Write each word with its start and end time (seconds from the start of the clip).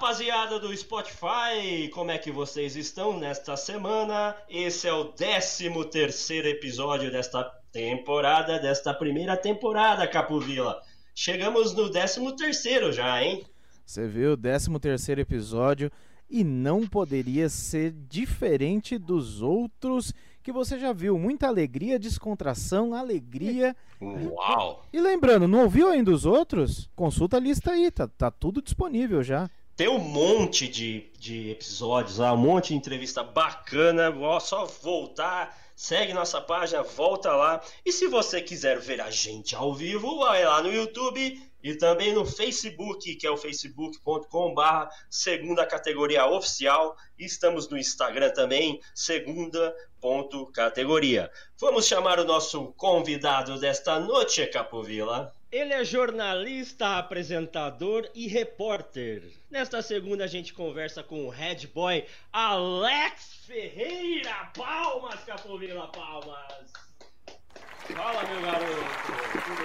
Rapaziada 0.00 0.58
do 0.58 0.74
Spotify, 0.74 1.86
como 1.92 2.10
é 2.10 2.16
que 2.16 2.30
vocês 2.30 2.74
estão 2.74 3.18
nesta 3.18 3.54
semana? 3.54 4.34
Esse 4.48 4.88
é 4.88 4.92
o 4.94 5.04
13 5.04 5.70
terceiro 5.90 6.48
episódio 6.48 7.12
desta 7.12 7.44
temporada, 7.70 8.58
desta 8.58 8.94
primeira 8.94 9.36
temporada, 9.36 10.08
Capovila. 10.08 10.80
Chegamos 11.14 11.74
no 11.74 11.90
13 11.90 12.34
terceiro 12.34 12.90
já, 12.90 13.22
hein? 13.22 13.44
Você 13.84 14.08
viu, 14.08 14.38
13 14.38 14.70
terceiro 14.78 15.20
episódio 15.20 15.92
e 16.30 16.42
não 16.42 16.86
poderia 16.86 17.50
ser 17.50 17.92
diferente 17.92 18.96
dos 18.96 19.42
outros 19.42 20.14
que 20.42 20.50
você 20.50 20.78
já 20.78 20.94
viu. 20.94 21.18
Muita 21.18 21.46
alegria, 21.46 21.98
descontração, 21.98 22.94
alegria. 22.94 23.76
Uau! 24.00 24.82
E 24.90 24.98
lembrando, 24.98 25.46
não 25.46 25.64
ouviu 25.64 25.90
ainda 25.90 26.10
os 26.10 26.24
outros? 26.24 26.88
Consulta 26.96 27.36
a 27.36 27.40
lista 27.40 27.72
aí, 27.72 27.90
tá, 27.90 28.08
tá 28.08 28.30
tudo 28.30 28.62
disponível 28.62 29.22
já. 29.22 29.50
Tem 29.80 29.88
um 29.88 29.98
monte 29.98 30.68
de, 30.68 31.10
de 31.18 31.52
episódios 31.52 32.18
lá, 32.18 32.34
um 32.34 32.36
monte 32.36 32.68
de 32.68 32.74
entrevista 32.74 33.22
bacana. 33.22 34.14
Ó, 34.14 34.38
só 34.38 34.66
voltar, 34.66 35.58
segue 35.74 36.12
nossa 36.12 36.38
página, 36.38 36.82
volta 36.82 37.34
lá. 37.34 37.62
E 37.82 37.90
se 37.90 38.06
você 38.06 38.42
quiser 38.42 38.78
ver 38.78 39.00
a 39.00 39.10
gente 39.10 39.56
ao 39.56 39.74
vivo, 39.74 40.18
vai 40.18 40.44
lá 40.44 40.62
no 40.62 40.70
YouTube 40.70 41.42
e 41.64 41.74
também 41.76 42.12
no 42.12 42.26
Facebook, 42.26 43.16
que 43.16 43.26
é 43.26 43.30
o 43.30 43.38
facebook.com/barra 43.38 44.90
segunda 45.08 45.64
categoria 45.64 46.26
oficial. 46.26 46.94
E 47.18 47.24
estamos 47.24 47.66
no 47.66 47.78
Instagram 47.78 48.34
também, 48.34 48.82
segunda 48.94 49.74
ponto 49.98 50.44
categoria. 50.52 51.30
Vamos 51.58 51.86
chamar 51.86 52.20
o 52.20 52.24
nosso 52.26 52.74
convidado 52.74 53.58
desta 53.58 53.98
noite, 53.98 54.46
Capovila. 54.48 55.34
Ele 55.52 55.72
é 55.72 55.84
jornalista, 55.84 56.96
apresentador 56.96 58.08
e 58.14 58.28
repórter. 58.28 59.32
Nesta 59.50 59.82
segunda 59.82 60.22
a 60.22 60.28
gente 60.28 60.54
conversa 60.54 61.02
com 61.02 61.26
o 61.26 61.28
head 61.28 61.66
boy 61.66 62.06
Alex 62.32 63.46
Ferreira. 63.46 64.48
Palmas, 64.56 65.24
Capovila, 65.24 65.88
palmas. 65.88 66.72
Fala, 67.92 68.22
meu 68.28 68.40
garoto. 68.42 68.62
Tudo 69.44 69.62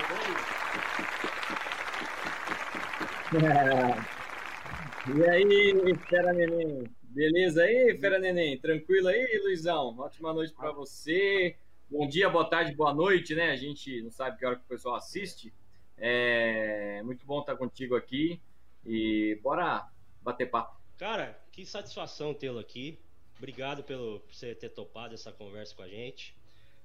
bem? 5.05 5.21
e 5.23 5.29
aí, 5.29 5.95
Fera 6.09 6.33
Neném? 6.33 6.89
Beleza 7.03 7.61
aí, 7.61 7.95
Fera 7.99 8.17
Neném? 8.17 8.57
Tranquilo 8.57 9.07
aí, 9.09 9.39
Luizão? 9.43 9.95
Ótima 9.99 10.33
noite 10.33 10.51
para 10.51 10.71
você. 10.71 11.55
Bom 11.87 12.07
dia, 12.07 12.27
boa 12.27 12.49
tarde, 12.49 12.73
boa 12.75 12.91
noite, 12.91 13.35
né? 13.35 13.51
A 13.51 13.55
gente 13.55 14.01
não 14.01 14.09
sabe 14.09 14.39
que 14.39 14.45
hora 14.47 14.55
que 14.55 14.63
o 14.63 14.67
pessoal 14.67 14.95
assiste. 14.95 15.53
É 15.97 17.01
muito 17.03 17.25
bom 17.25 17.39
estar 17.39 17.55
contigo 17.55 17.95
aqui 17.95 18.41
e 18.85 19.39
bora 19.41 19.87
bater 20.21 20.49
papo. 20.49 20.79
Cara, 20.97 21.39
que 21.51 21.65
satisfação 21.65 22.33
tê-lo 22.33 22.59
aqui. 22.59 22.99
Obrigado 23.37 23.83
pelo, 23.83 24.21
por 24.21 24.33
você 24.33 24.55
ter 24.55 24.69
topado 24.69 25.13
essa 25.13 25.31
conversa 25.31 25.75
com 25.75 25.81
a 25.81 25.87
gente. 25.87 26.35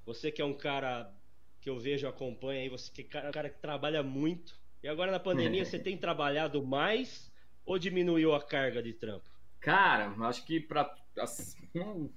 Você 0.05 0.31
que 0.31 0.43
é 0.43 0.45
um 0.45 0.55
cara 0.55 1.13
que 1.61 1.71
eu 1.71 1.79
vejo, 1.79 2.09
acompanha 2.09 2.63
aí, 2.63 2.69
você 2.69 2.91
que 2.91 3.17
é 3.17 3.29
um 3.29 3.33
cara 3.33 3.51
que 3.51 3.59
trabalha 3.61 4.03
muito. 4.03 4.59
E 4.83 4.89
agora 4.89 5.13
na 5.13 5.21
pandemia 5.21 5.65
você 5.67 5.79
tem 5.79 5.97
trabalhado 5.97 6.63
mais 6.63 7.31
ou 7.65 7.79
diminuiu 7.79 8.35
a 8.35 8.43
carga 8.43 8.83
de 8.83 8.93
trampo? 8.93 9.31
Cara, 9.61 10.15
acho 10.27 10.45
que 10.45 10.59
para 10.59 10.95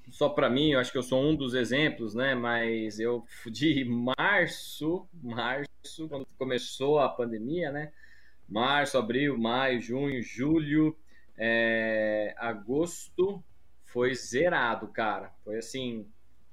só 0.10 0.30
para 0.30 0.50
mim, 0.50 0.72
eu 0.72 0.80
acho 0.80 0.92
que 0.92 0.98
eu 0.98 1.04
sou 1.04 1.22
um 1.22 1.36
dos 1.36 1.54
exemplos, 1.54 2.16
né? 2.16 2.34
Mas 2.36 3.00
eu 3.00 3.26
de 3.46 3.84
março, 3.84 5.08
março, 5.22 5.70
quando 6.08 6.26
começou 6.38 7.00
a 7.00 7.10
pandemia, 7.10 7.72
né? 7.72 7.92
Março, 8.48 8.98
abril, 8.98 9.38
maio, 9.38 9.82
junho, 9.82 10.22
julho, 10.22 10.98
é, 11.38 12.34
agosto 12.38 13.44
foi 13.86 14.16
zerado, 14.16 14.88
cara. 14.88 15.32
Foi 15.44 15.58
assim, 15.58 16.08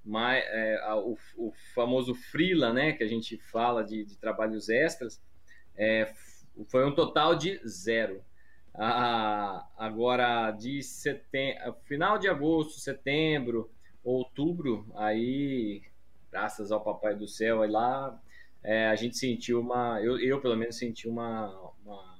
mais, 0.05 0.45
é, 0.47 0.95
o, 0.95 1.17
o, 1.37 1.53
famoso 1.75 2.15
freela, 2.15 2.73
né? 2.73 2.93
Que 2.93 3.05
a 3.05 3.09
gente 3.09 3.39
fala 3.39 3.85
de, 3.85 4.05
de 4.05 4.17
trabalhos 4.19 4.69
extras, 4.69 5.21
é, 5.77 6.13
foi 6.69 6.85
um 6.85 6.95
total 6.95 7.37
de 7.37 7.61
zero. 7.67 8.23
Ah, 8.75 9.67
agora 9.77 10.51
de 10.53 10.83
setembro, 10.83 11.75
final 11.85 12.19
de 12.19 12.29
agosto, 12.29 12.79
setembro, 12.79 13.71
outubro, 14.03 14.87
aí, 14.97 15.83
graças 16.31 16.71
ao 16.71 16.83
Papai 16.83 17.15
do 17.15 17.27
Céu, 17.27 17.63
aí 17.63 17.71
lá 17.71 18.21
é, 18.63 18.89
a 18.89 18.95
gente 18.95 19.17
sentiu 19.17 19.61
uma, 19.61 20.01
eu, 20.03 20.19
eu 20.19 20.41
pelo 20.41 20.57
menos 20.57 20.77
senti 20.77 21.09
uma, 21.09 21.49
uma 21.85 22.19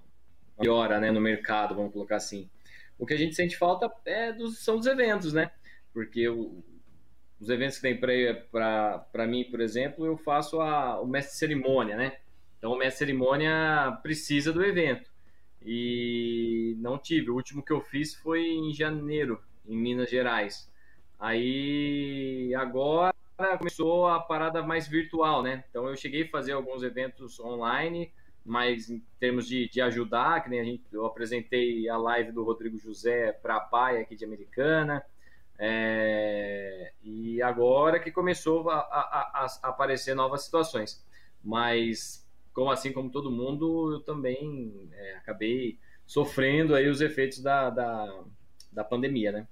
melhora 0.59 0.99
né, 0.99 1.11
no 1.11 1.21
mercado, 1.21 1.75
vamos 1.75 1.93
colocar 1.93 2.17
assim. 2.17 2.49
O 2.99 3.07
que 3.07 3.15
a 3.15 3.17
gente 3.17 3.35
sente 3.35 3.57
falta 3.57 3.91
é 4.05 4.33
dos, 4.33 4.59
são 4.59 4.79
os 4.79 4.87
eventos, 4.87 5.33
né? 5.33 5.51
Porque 5.93 6.29
o, 6.29 6.63
os 7.41 7.49
eventos 7.49 7.77
que 7.77 7.83
tem 7.83 7.99
para 7.99 9.27
mim, 9.27 9.45
por 9.45 9.61
exemplo, 9.61 10.05
eu 10.05 10.17
faço 10.17 10.61
a, 10.61 11.01
o 11.01 11.07
mestre 11.07 11.37
cerimônia, 11.37 11.97
né? 11.97 12.19
Então 12.59 12.73
o 12.73 12.79
mestre 12.79 13.07
cerimônia 13.07 13.99
precisa 14.03 14.53
do 14.53 14.63
evento 14.63 15.11
e 15.63 16.77
não 16.79 16.99
tive. 16.99 17.31
O 17.31 17.35
último 17.35 17.63
que 17.63 17.73
eu 17.73 17.81
fiz 17.81 18.15
foi 18.15 18.47
em 18.47 18.73
janeiro, 18.73 19.41
em 19.67 19.77
Minas 19.77 20.11
Gerais. 20.11 20.71
Aí 21.19 22.55
agora 22.55 23.15
começou 23.59 24.09
a 24.09 24.21
parada 24.21 24.63
mais 24.63 24.87
virtual, 24.89 25.43
né? 25.43 25.65
Então 25.69 25.89
eu 25.89 25.97
cheguei 25.97 26.25
a 26.25 26.29
fazer 26.29 26.53
alguns 26.53 26.83
eventos 26.83 27.39
online, 27.41 28.13
mas 28.45 28.91
em 28.91 29.01
termos 29.19 29.47
de, 29.47 29.69
de 29.69 29.81
ajudar, 29.81 30.43
que 30.43 30.51
nem 30.51 30.61
a 30.61 30.65
gente, 30.65 30.85
eu 30.93 31.05
apresentei 31.07 31.89
a 31.89 31.97
live 31.97 32.33
do 32.33 32.45
Rodrigo 32.45 32.79
José 32.79 33.33
para 33.33 33.57
a 33.57 33.61
PAI 33.61 34.01
aqui 34.01 34.17
de 34.17 34.25
Americana. 34.25 35.05
É, 35.59 36.93
e 37.03 37.43
agora 37.43 38.01
que 38.01 38.11
começou 38.11 38.71
a, 38.71 38.79
a, 38.79 39.45
a, 39.45 39.69
aparecer 39.69 40.15
novas 40.15 40.43
situações. 40.43 41.05
Mas 41.45 42.27
como 42.53 42.71
assim 42.71 42.93
como 42.93 43.11
todo 43.11 43.31
mundo, 43.31 43.93
eu 43.93 44.01
também 44.01 44.91
é, 44.93 45.17
acabei 45.17 45.79
sofrendo 46.07 46.75
aí 46.75 46.89
os 46.89 47.01
efeitos 47.01 47.41
da, 47.41 47.71
da, 47.71 48.25
da 48.73 48.85
pandemia, 48.85 49.33
né? 49.33 49.49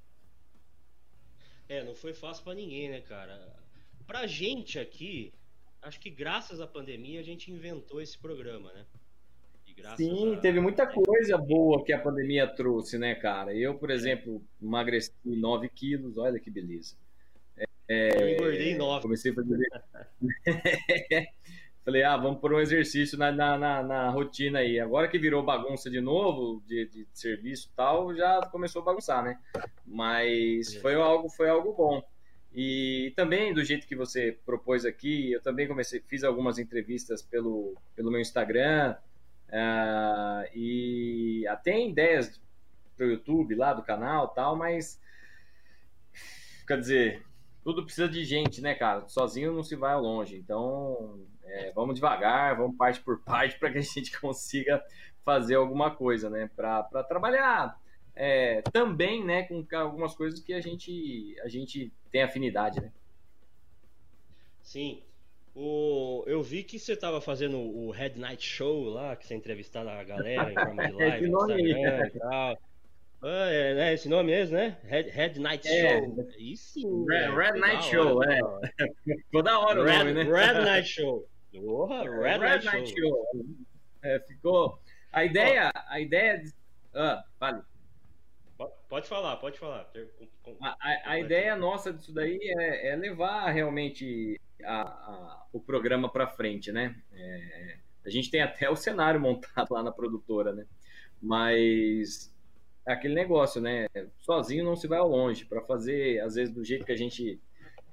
É, 1.68 1.84
não 1.84 1.94
foi 1.94 2.14
fácil 2.14 2.42
para 2.42 2.54
ninguém, 2.54 2.88
né, 2.88 3.00
cara? 3.02 3.54
Pra 4.08 4.26
gente 4.26 4.78
aqui, 4.78 5.34
acho 5.82 6.00
que 6.00 6.08
graças 6.08 6.62
à 6.62 6.66
pandemia 6.66 7.20
a 7.20 7.22
gente 7.22 7.52
inventou 7.52 8.00
esse 8.00 8.18
programa, 8.18 8.72
né? 8.72 8.86
Sim, 9.96 10.34
a... 10.34 10.40
teve 10.40 10.60
muita 10.60 10.86
coisa 10.86 11.36
boa 11.36 11.84
que 11.84 11.92
a 11.92 12.00
pandemia 12.00 12.46
trouxe, 12.46 12.96
né, 12.96 13.14
cara? 13.14 13.54
Eu, 13.54 13.74
por 13.74 13.90
exemplo, 13.90 14.42
emagreci 14.62 15.12
9 15.24 15.68
quilos, 15.68 16.16
olha 16.16 16.40
que 16.40 16.50
beleza. 16.50 16.96
É, 17.86 18.22
eu 18.22 18.30
engordei 18.30 18.74
9. 18.76 19.02
Comecei 19.02 19.30
a 19.30 19.34
fazer. 19.34 19.68
Falei, 21.84 22.02
ah, 22.02 22.16
vamos 22.16 22.40
por 22.40 22.54
um 22.54 22.60
exercício 22.60 23.18
na, 23.18 23.30
na, 23.30 23.58
na, 23.58 23.82
na, 23.82 24.10
rotina 24.10 24.60
aí. 24.60 24.80
Agora 24.80 25.06
que 25.06 25.18
virou 25.18 25.42
bagunça 25.42 25.90
de 25.90 26.00
novo, 26.00 26.62
de, 26.66 26.86
de 26.86 27.06
serviço 27.12 27.68
e 27.70 27.76
tal, 27.76 28.14
já 28.14 28.40
começou 28.50 28.80
a 28.80 28.86
bagunçar, 28.86 29.22
né? 29.22 29.38
Mas 29.86 30.74
foi 30.76 30.94
algo, 30.94 31.28
foi 31.28 31.48
algo 31.50 31.74
bom. 31.74 32.02
E 32.52 33.12
também, 33.14 33.52
do 33.52 33.62
jeito 33.62 33.86
que 33.86 33.94
você 33.94 34.38
propôs 34.44 34.84
aqui, 34.84 35.32
eu 35.32 35.42
também 35.42 35.68
comecei, 35.68 36.00
fiz 36.06 36.24
algumas 36.24 36.58
entrevistas 36.58 37.22
pelo, 37.22 37.76
pelo 37.94 38.10
meu 38.10 38.20
Instagram, 38.20 38.96
uh, 39.48 40.48
e 40.54 41.46
até 41.46 41.86
ideias 41.86 42.40
para 42.96 43.06
o 43.06 43.10
YouTube 43.10 43.54
lá 43.54 43.72
do 43.72 43.82
canal 43.82 44.28
tal, 44.28 44.56
mas 44.56 45.00
quer 46.66 46.80
dizer, 46.80 47.22
tudo 47.62 47.84
precisa 47.84 48.08
de 48.08 48.24
gente, 48.24 48.60
né, 48.60 48.74
cara? 48.74 49.06
Sozinho 49.08 49.52
não 49.52 49.62
se 49.62 49.76
vai 49.76 49.94
longe. 49.96 50.36
Então, 50.36 51.20
é, 51.44 51.72
vamos 51.72 51.94
devagar, 51.94 52.56
vamos 52.56 52.76
parte 52.76 53.00
por 53.00 53.20
parte 53.24 53.58
para 53.58 53.70
que 53.70 53.78
a 53.78 53.82
gente 53.82 54.18
consiga 54.20 54.82
fazer 55.24 55.54
alguma 55.54 55.90
coisa, 55.90 56.28
né? 56.28 56.50
Para 56.56 57.04
trabalhar 57.04 57.78
é, 58.20 58.62
também, 58.72 59.24
né, 59.24 59.44
com 59.44 59.64
algumas 59.76 60.12
coisas 60.12 60.40
que 60.40 60.52
a 60.52 60.60
gente 60.60 61.36
a 61.40 61.48
gente 61.48 61.92
tem 62.10 62.22
afinidade, 62.22 62.80
né? 62.80 62.90
Sim. 64.60 65.02
O, 65.54 66.24
eu 66.26 66.42
vi 66.42 66.64
que 66.64 66.78
você 66.78 66.92
estava 66.92 67.20
fazendo 67.20 67.58
o 67.58 67.90
Head 67.90 68.18
Night 68.18 68.44
Show 68.44 68.88
lá, 68.88 69.14
que 69.14 69.24
você 69.24 69.34
entrevistava 69.34 69.92
a 69.92 70.02
galera 70.02 70.50
em 70.50 70.54
forma 70.54 70.86
de 70.86 70.92
live 70.98 71.28
no 71.28 71.58
Instagram 71.58 72.06
e 72.06 72.18
tal. 72.18 72.58
Ah, 73.22 73.50
é, 73.50 73.74
né, 73.74 73.94
esse 73.94 74.08
nome 74.08 74.30
mesmo, 74.30 74.56
né? 74.56 74.78
Red, 74.84 75.10
Red 75.10 75.38
Night 75.38 75.68
é. 75.68 76.00
Show. 76.00 76.28
Isso. 76.38 77.04
Red, 77.06 77.30
Red 77.30 77.58
Night 77.58 77.84
Show, 77.84 78.22
é. 78.24 78.40
Ficou 79.04 79.42
da 79.42 79.58
hora 79.60 79.82
Red, 79.84 79.94
o 79.94 79.98
nome, 79.98 80.14
né? 80.14 80.22
Red 80.24 80.54
Night 80.64 80.88
Show. 80.88 81.28
Porra, 81.52 82.02
Red, 82.02 82.38
Red 82.38 82.38
Night, 82.38 82.66
Night 82.66 82.88
Show. 82.88 83.08
Show. 83.08 83.44
É, 84.02 84.20
ficou. 84.20 84.78
A 85.12 85.24
ideia, 85.24 85.72
a 85.88 86.00
ideia. 86.00 86.38
De... 86.38 86.52
Ah, 86.94 87.24
vale. 87.40 87.62
Pode 88.88 89.06
falar, 89.06 89.36
pode 89.36 89.58
falar. 89.58 89.88
A, 90.60 90.68
a, 90.80 91.10
a 91.12 91.20
ideia 91.20 91.54
nossa 91.54 91.92
disso 91.92 92.12
daí 92.12 92.38
é, 92.42 92.88
é 92.88 92.96
levar 92.96 93.48
realmente 93.50 94.40
a, 94.64 95.46
o 95.52 95.60
programa 95.60 96.08
para 96.08 96.26
frente, 96.26 96.72
né? 96.72 96.96
É, 97.12 97.76
a 98.04 98.10
gente 98.10 98.30
tem 98.30 98.42
até 98.42 98.68
o 98.68 98.74
cenário 98.74 99.20
montado 99.22 99.72
lá 99.72 99.82
na 99.82 99.92
produtora, 99.92 100.52
né? 100.52 100.66
Mas 101.22 102.34
é 102.84 102.92
aquele 102.92 103.14
negócio, 103.14 103.60
né? 103.60 103.86
Sozinho 104.18 104.64
não 104.64 104.74
se 104.74 104.88
vai 104.88 104.98
ao 104.98 105.08
longe. 105.08 105.44
Para 105.44 105.60
fazer, 105.60 106.20
às 106.20 106.34
vezes, 106.34 106.52
do 106.52 106.64
jeito 106.64 106.84
que 106.84 106.92
a 106.92 106.96
gente 106.96 107.40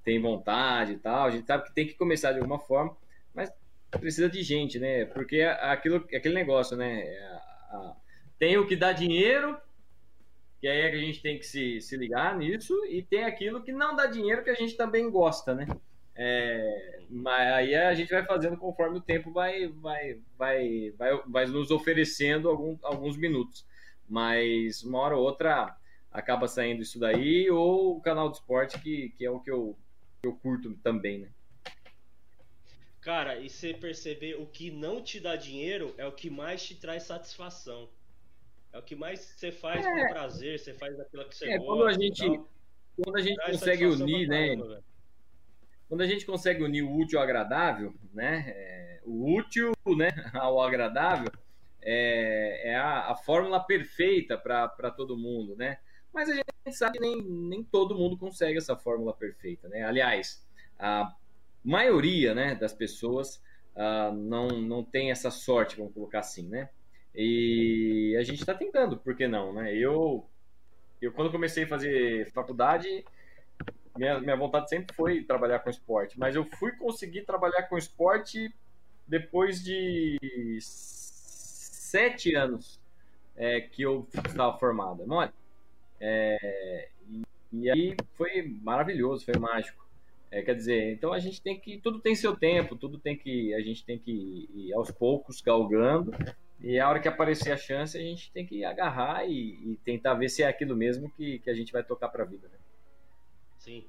tem 0.04 0.20
vontade 0.20 0.94
e 0.94 0.98
tal, 0.98 1.28
a 1.28 1.32
gente 1.32 1.46
sabe 1.46 1.66
que 1.66 1.74
tem 1.74 1.86
que 1.86 1.96
começar 1.96 2.32
de 2.32 2.40
alguma 2.40 2.60
forma, 2.60 2.96
mas 3.34 3.52
precisa 3.92 4.30
de 4.30 4.42
gente, 4.42 4.80
né? 4.80 5.06
Porque 5.06 5.42
aquilo, 5.42 5.98
aquele 5.98 6.34
negócio, 6.34 6.76
né? 6.76 7.04
Tem 8.40 8.58
o 8.58 8.68
que 8.68 8.76
dá 8.76 8.92
dinheiro, 8.92 9.58
aí 10.68 10.82
é 10.82 10.90
que 10.90 10.98
a 10.98 11.02
gente 11.02 11.22
tem 11.22 11.38
que 11.38 11.46
se, 11.46 11.82
se 11.82 11.98
ligar 11.98 12.38
nisso, 12.38 12.74
e 12.86 13.02
tem 13.02 13.24
aquilo 13.24 13.64
que 13.64 13.72
não 13.72 13.96
dá 13.96 14.06
dinheiro 14.06 14.44
que 14.44 14.50
a 14.50 14.56
gente 14.56 14.76
também 14.76 15.10
gosta, 15.10 15.54
né? 15.54 15.68
É, 16.16 17.02
mas 17.10 17.54
aí 17.54 17.76
a 17.76 17.94
gente 17.94 18.10
vai 18.10 18.26
fazendo 18.26 18.58
conforme 18.58 18.98
o 18.98 19.02
tempo 19.02 19.32
vai, 19.32 19.68
vai, 19.68 20.20
vai, 20.38 20.94
vai, 20.98 21.22
vai 21.28 21.46
nos 21.46 21.72
oferecendo 21.72 22.50
algum, 22.50 22.78
alguns 22.84 23.18
minutos. 23.18 23.66
Mas 24.08 24.84
uma 24.84 25.00
hora 25.00 25.18
ou 25.18 25.24
outra 25.24 25.76
acaba 26.12 26.48
saindo 26.48 26.82
isso 26.82 26.98
daí, 26.98 27.50
ou 27.50 27.98
o 27.98 28.02
canal 28.02 28.30
de 28.30 28.38
esporte, 28.38 28.80
que, 28.80 29.10
que 29.18 29.26
é 29.26 29.30
o 29.30 29.40
que 29.40 29.52
eu, 29.52 29.78
que 30.22 30.28
eu 30.28 30.34
curto 30.34 30.74
também, 30.82 31.20
né? 31.20 31.30
Cara, 33.02 33.40
e 33.40 33.50
você 33.50 33.74
perceber 33.74 34.36
o 34.36 34.48
que 34.48 34.72
não 34.72 35.00
te 35.04 35.20
dá 35.20 35.36
dinheiro 35.36 35.94
é 35.98 36.08
o 36.08 36.12
que 36.12 36.30
mais 36.30 36.66
te 36.66 36.76
traz 36.76 37.04
satisfação. 37.04 37.88
É 38.76 38.78
o 38.78 38.82
que 38.82 38.94
mais 38.94 39.22
você 39.22 39.54
faz 39.54 39.86
é. 39.86 39.90
com 39.90 40.10
prazer, 40.10 40.60
você 40.60 40.74
faz 40.74 41.00
aquilo 41.00 41.24
que 41.30 41.36
você 41.38 41.50
é, 41.50 41.58
gosta. 41.58 41.66
Quando 41.66 41.88
a 41.88 41.94
gente, 41.94 42.42
quando 43.02 43.16
a 43.16 43.22
gente 43.22 43.46
consegue 43.46 43.86
unir, 43.86 44.28
né? 44.28 44.48
Caramba, 44.50 44.84
quando 45.88 46.02
a 46.02 46.06
gente 46.06 46.26
consegue 46.26 46.62
unir 46.62 46.82
o 46.82 46.94
útil 46.94 47.18
ao 47.18 47.24
agradável, 47.24 47.96
né? 48.14 48.44
É, 48.50 49.02
o 49.06 49.34
útil 49.34 49.72
né, 49.96 50.10
ao 50.36 50.62
agradável 50.62 51.32
é, 51.82 52.72
é 52.72 52.76
a, 52.76 53.12
a, 53.12 53.16
fórmula 53.16 53.62
perfeita 53.62 54.38
para 54.38 54.92
todo 54.92 55.18
mundo, 55.18 55.56
né? 55.56 55.78
Mas 56.14 56.30
a 56.30 56.34
gente 56.34 56.46
sabe 56.72 56.98
que 56.98 57.00
nem, 57.00 57.22
nem 57.24 57.64
todo 57.64 57.96
mundo 57.96 58.18
consegue 58.18 58.58
essa 58.58 58.76
fórmula 58.76 59.14
perfeita, 59.14 59.70
né? 59.70 59.84
Aliás, 59.84 60.46
a 60.78 61.16
maioria 61.64 62.36
né, 62.36 62.56
das 62.56 62.74
pessoas 62.74 63.42
uh, 63.74 64.14
não, 64.14 64.50
não 64.50 64.84
tem 64.84 65.12
essa 65.12 65.32
sorte, 65.32 65.78
vamos 65.78 65.94
colocar 65.94 66.20
assim, 66.20 66.50
né? 66.50 66.70
E 67.16 68.16
a 68.20 68.24
gente 68.24 68.40
está 68.40 68.54
tentando, 68.54 68.98
por 68.98 69.16
que 69.16 69.28
não, 69.28 69.54
né? 69.54 69.74
Eu, 69.74 70.26
eu 71.02 71.14
quando 71.14 71.32
comecei 71.32 71.64
a 71.64 71.68
fazer 71.68 72.30
faculdade, 72.32 73.06
minha, 73.96 74.20
minha 74.20 74.36
vontade 74.36 74.70
sempre 74.70 74.94
foi 74.94 75.24
trabalhar 75.24 75.60
com 75.60 75.70
esporte, 75.70 76.20
mas 76.20 76.36
eu 76.36 76.44
fui 76.44 76.74
conseguir 76.74 77.22
trabalhar 77.22 77.64
com 77.64 77.78
esporte 77.78 78.54
depois 79.08 79.64
de 79.64 80.18
sete 80.60 82.36
anos 82.36 82.82
é, 83.38 83.62
que 83.62 83.84
eu 83.84 84.06
estava 84.14 84.58
formado, 84.58 85.06
não 85.08 85.22
é? 85.22 85.32
é 86.02 86.90
e, 87.08 87.22
e, 87.54 87.70
aí 87.70 87.96
foi 88.16 88.44
maravilhoso, 88.62 89.24
foi 89.24 89.40
mágico. 89.40 89.86
É, 90.30 90.42
quer 90.42 90.56
dizer, 90.56 90.92
então 90.92 91.14
a 91.14 91.20
gente 91.20 91.42
tem 91.42 91.58
que, 91.58 91.78
tudo 91.78 92.02
tem 92.02 92.14
seu 92.14 92.36
tempo, 92.36 92.76
tudo 92.76 92.98
tem 92.98 93.16
que, 93.16 93.54
a 93.54 93.62
gente 93.62 93.86
tem 93.86 93.98
que 93.98 94.50
ir 94.54 94.74
aos 94.74 94.92
poucos 94.92 95.40
galgando 95.40 96.12
e 96.60 96.80
a 96.80 96.90
hora 96.90 97.00
que 97.00 97.08
aparecer 97.08 97.52
a 97.52 97.58
chance 97.58 97.98
a 97.98 98.02
gente 98.02 98.32
tem 98.32 98.46
que 98.46 98.64
agarrar 98.64 99.26
e, 99.26 99.72
e 99.72 99.80
tentar 99.84 100.14
ver 100.14 100.30
se 100.30 100.44
é 100.44 100.48
aquilo 100.48 100.76
mesmo 100.76 101.12
que, 101.12 101.40
que 101.40 101.50
a 101.50 101.54
gente 101.54 101.72
vai 101.72 101.84
tocar 101.84 102.10
para 102.10 102.24
a 102.24 102.26
vida. 102.26 102.48
Né? 102.48 102.58
Sim. 103.58 103.86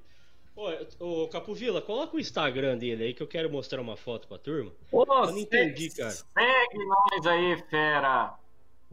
Ô, 0.55 1.25
ô 1.25 1.29
Capovila, 1.29 1.83
coloca 1.83 2.17
o 2.17 2.21
Instagram 2.21 2.79
dele 2.79 3.05
aí 3.05 3.15
que 3.15 3.23
eu 3.23 3.27
quero 3.27 3.51
mostrar 3.51 3.81
uma 3.81 3.97
foto 3.97 4.27
pra 4.27 4.39
turma. 4.39 4.73
Ô, 4.91 5.03
eu 5.03 5.33
não 5.33 5.39
entendi, 5.39 5.91
cara. 5.91 6.11
Segue 6.11 6.85
nós 6.87 7.27
aí, 7.27 7.63
fera. 7.69 8.39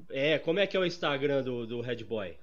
É, 0.10 0.38
como 0.40 0.60
é 0.60 0.68
que 0.68 0.76
é 0.76 0.80
o 0.80 0.86
Instagram 0.86 1.42
do, 1.42 1.66
do 1.66 1.82
Red 1.82 2.04
Boy? 2.04 2.38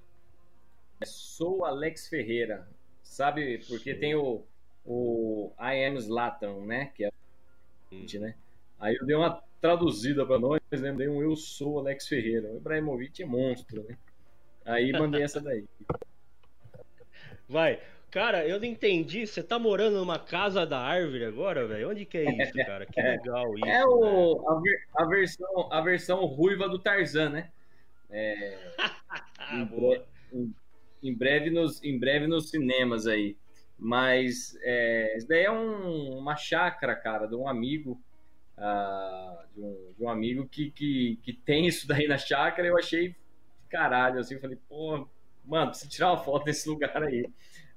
Sou 1.05 1.65
Alex 1.65 2.07
Ferreira. 2.07 2.67
Sabe, 3.03 3.59
porque 3.67 3.93
tem 3.93 4.15
o, 4.15 4.43
o 4.85 5.51
I 5.59 5.85
am 5.85 5.99
Zlatan, 5.99 6.65
né? 6.65 6.91
Que 6.95 7.05
é 7.05 7.11
hum. 7.91 8.05
né? 8.19 8.35
Aí 8.79 8.95
eu 8.95 9.05
dei 9.05 9.15
uma 9.15 9.43
traduzida 9.61 10.25
pra 10.25 10.39
nós, 10.39 10.59
né? 10.71 10.91
Dei 10.91 11.07
um 11.07 11.21
Eu 11.21 11.35
sou 11.35 11.79
Alex 11.79 12.07
Ferreira. 12.07 12.51
O 12.51 12.57
Ibrahimovic 12.57 13.21
é 13.21 13.25
monstro, 13.25 13.83
né? 13.83 13.95
Aí 14.65 14.91
mandei 14.91 15.23
essa 15.23 15.39
daí. 15.39 15.65
Vai. 17.47 17.79
Cara, 18.09 18.45
eu 18.45 18.59
não 18.59 18.65
entendi. 18.65 19.25
Você 19.25 19.41
tá 19.41 19.57
morando 19.57 19.97
numa 19.97 20.19
casa 20.19 20.65
da 20.65 20.79
árvore 20.79 21.23
agora, 21.23 21.65
velho? 21.65 21.89
Onde 21.89 22.05
que 22.05 22.17
é 22.17 22.43
isso, 22.43 22.53
cara? 22.65 22.85
Que 22.85 22.99
é. 22.99 23.11
legal 23.11 23.53
isso. 23.55 23.65
É 23.65 23.85
o, 23.85 24.49
a, 24.49 24.59
ver, 24.59 24.87
a, 24.95 25.05
versão, 25.05 25.69
a 25.71 25.81
versão 25.81 26.25
ruiva 26.25 26.67
do 26.67 26.77
Tarzan, 26.77 27.29
né? 27.29 27.51
É, 28.09 28.57
em, 29.53 29.65
breve, 29.65 30.05
em, 30.33 30.55
em, 31.01 31.15
breve 31.15 31.49
nos, 31.49 31.83
em 31.83 31.97
breve 31.97 32.27
nos 32.27 32.49
cinemas 32.49 33.07
aí. 33.07 33.37
Mas 33.79 34.57
é, 34.61 35.15
isso 35.17 35.27
daí 35.27 35.45
é 35.45 35.51
um, 35.51 36.17
uma 36.17 36.35
chácara, 36.35 36.95
cara, 36.95 37.27
de 37.27 37.35
um 37.35 37.47
amigo. 37.47 37.99
Uh, 38.61 39.47
de, 39.55 39.61
um, 39.61 39.93
de 39.97 40.03
um 40.03 40.09
amigo 40.09 40.47
que, 40.47 40.69
que, 40.69 41.19
que 41.23 41.33
tem 41.33 41.65
isso 41.65 41.87
daí 41.87 42.07
na 42.07 42.17
chácara. 42.17 42.67
Eu 42.67 42.77
achei 42.77 43.15
caralho, 43.69 44.19
assim. 44.19 44.35
Eu 44.35 44.41
falei, 44.41 44.57
pô, 44.69 45.07
mano, 45.43 45.71
precisa 45.71 45.89
tirar 45.89 46.11
uma 46.11 46.23
foto 46.23 46.45
desse 46.45 46.69
lugar 46.69 47.01
aí. 47.03 47.27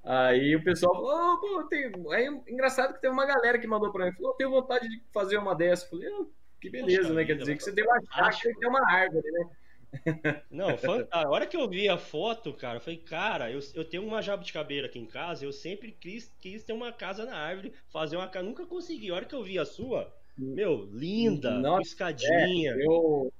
Aí 0.05 0.55
o 0.55 0.63
pessoal 0.63 0.95
falou, 0.95 1.35
oh, 1.35 1.39
pô, 1.39 1.63
tem... 1.65 1.91
aí 2.13 2.27
engraçado 2.47 2.93
que 2.93 3.01
teve 3.01 3.15
uma 3.15 3.25
galera 3.25 3.59
que 3.59 3.67
mandou 3.67 3.91
pra 3.91 4.05
mim, 4.05 4.13
falou, 4.13 4.33
oh, 4.33 4.35
tenho 4.35 4.51
vontade 4.51 4.87
de 4.87 5.03
fazer 5.13 5.39
uma 5.39 5.55
dessa. 5.55 5.87
Eu 5.87 5.91
falei, 5.91 6.09
oh, 6.11 6.27
que 6.61 6.69
beleza, 6.69 7.03
Poxa, 7.03 7.15
né? 7.15 7.25
Quer 7.25 7.37
dizer 7.37 7.57
que 7.57 7.63
você 7.63 7.73
deu 7.73 7.87
uma 7.87 8.01
chácara 8.03 8.51
e 8.51 8.59
tem 8.59 8.69
uma 8.69 8.93
árvore, 8.93 9.31
né? 9.31 9.51
Não, 10.51 10.67
a 11.11 11.29
hora 11.29 11.47
que 11.47 11.57
eu 11.57 11.69
vi 11.69 11.89
a 11.89 11.97
foto, 11.97 12.53
cara, 12.53 12.79
eu 12.79 12.81
falei, 12.81 12.99
cara, 12.99 13.51
eu, 13.51 13.61
eu 13.75 13.85
tenho 13.85 14.05
uma 14.05 14.21
jabuticabeira 14.21 14.89
aqui 14.89 14.99
em 14.99 15.07
casa, 15.07 15.45
eu 15.45 15.53
sempre 15.53 15.93
quis, 15.93 16.35
quis 16.41 16.65
ter 16.65 16.73
uma 16.73 16.93
casa 16.93 17.25
na 17.25 17.37
árvore, 17.37 17.73
fazer 17.89 18.17
uma 18.17 18.29
casa, 18.29 18.45
nunca 18.45 18.67
consegui. 18.67 19.11
A 19.11 19.15
hora 19.15 19.25
que 19.25 19.35
eu 19.35 19.43
vi 19.43 19.59
a 19.59 19.65
sua, 19.65 20.13
meu, 20.37 20.89
linda, 20.93 21.59
Nossa, 21.59 21.89
escadinha. 21.89 22.73
É, 22.73 22.87
eu, 22.87 23.33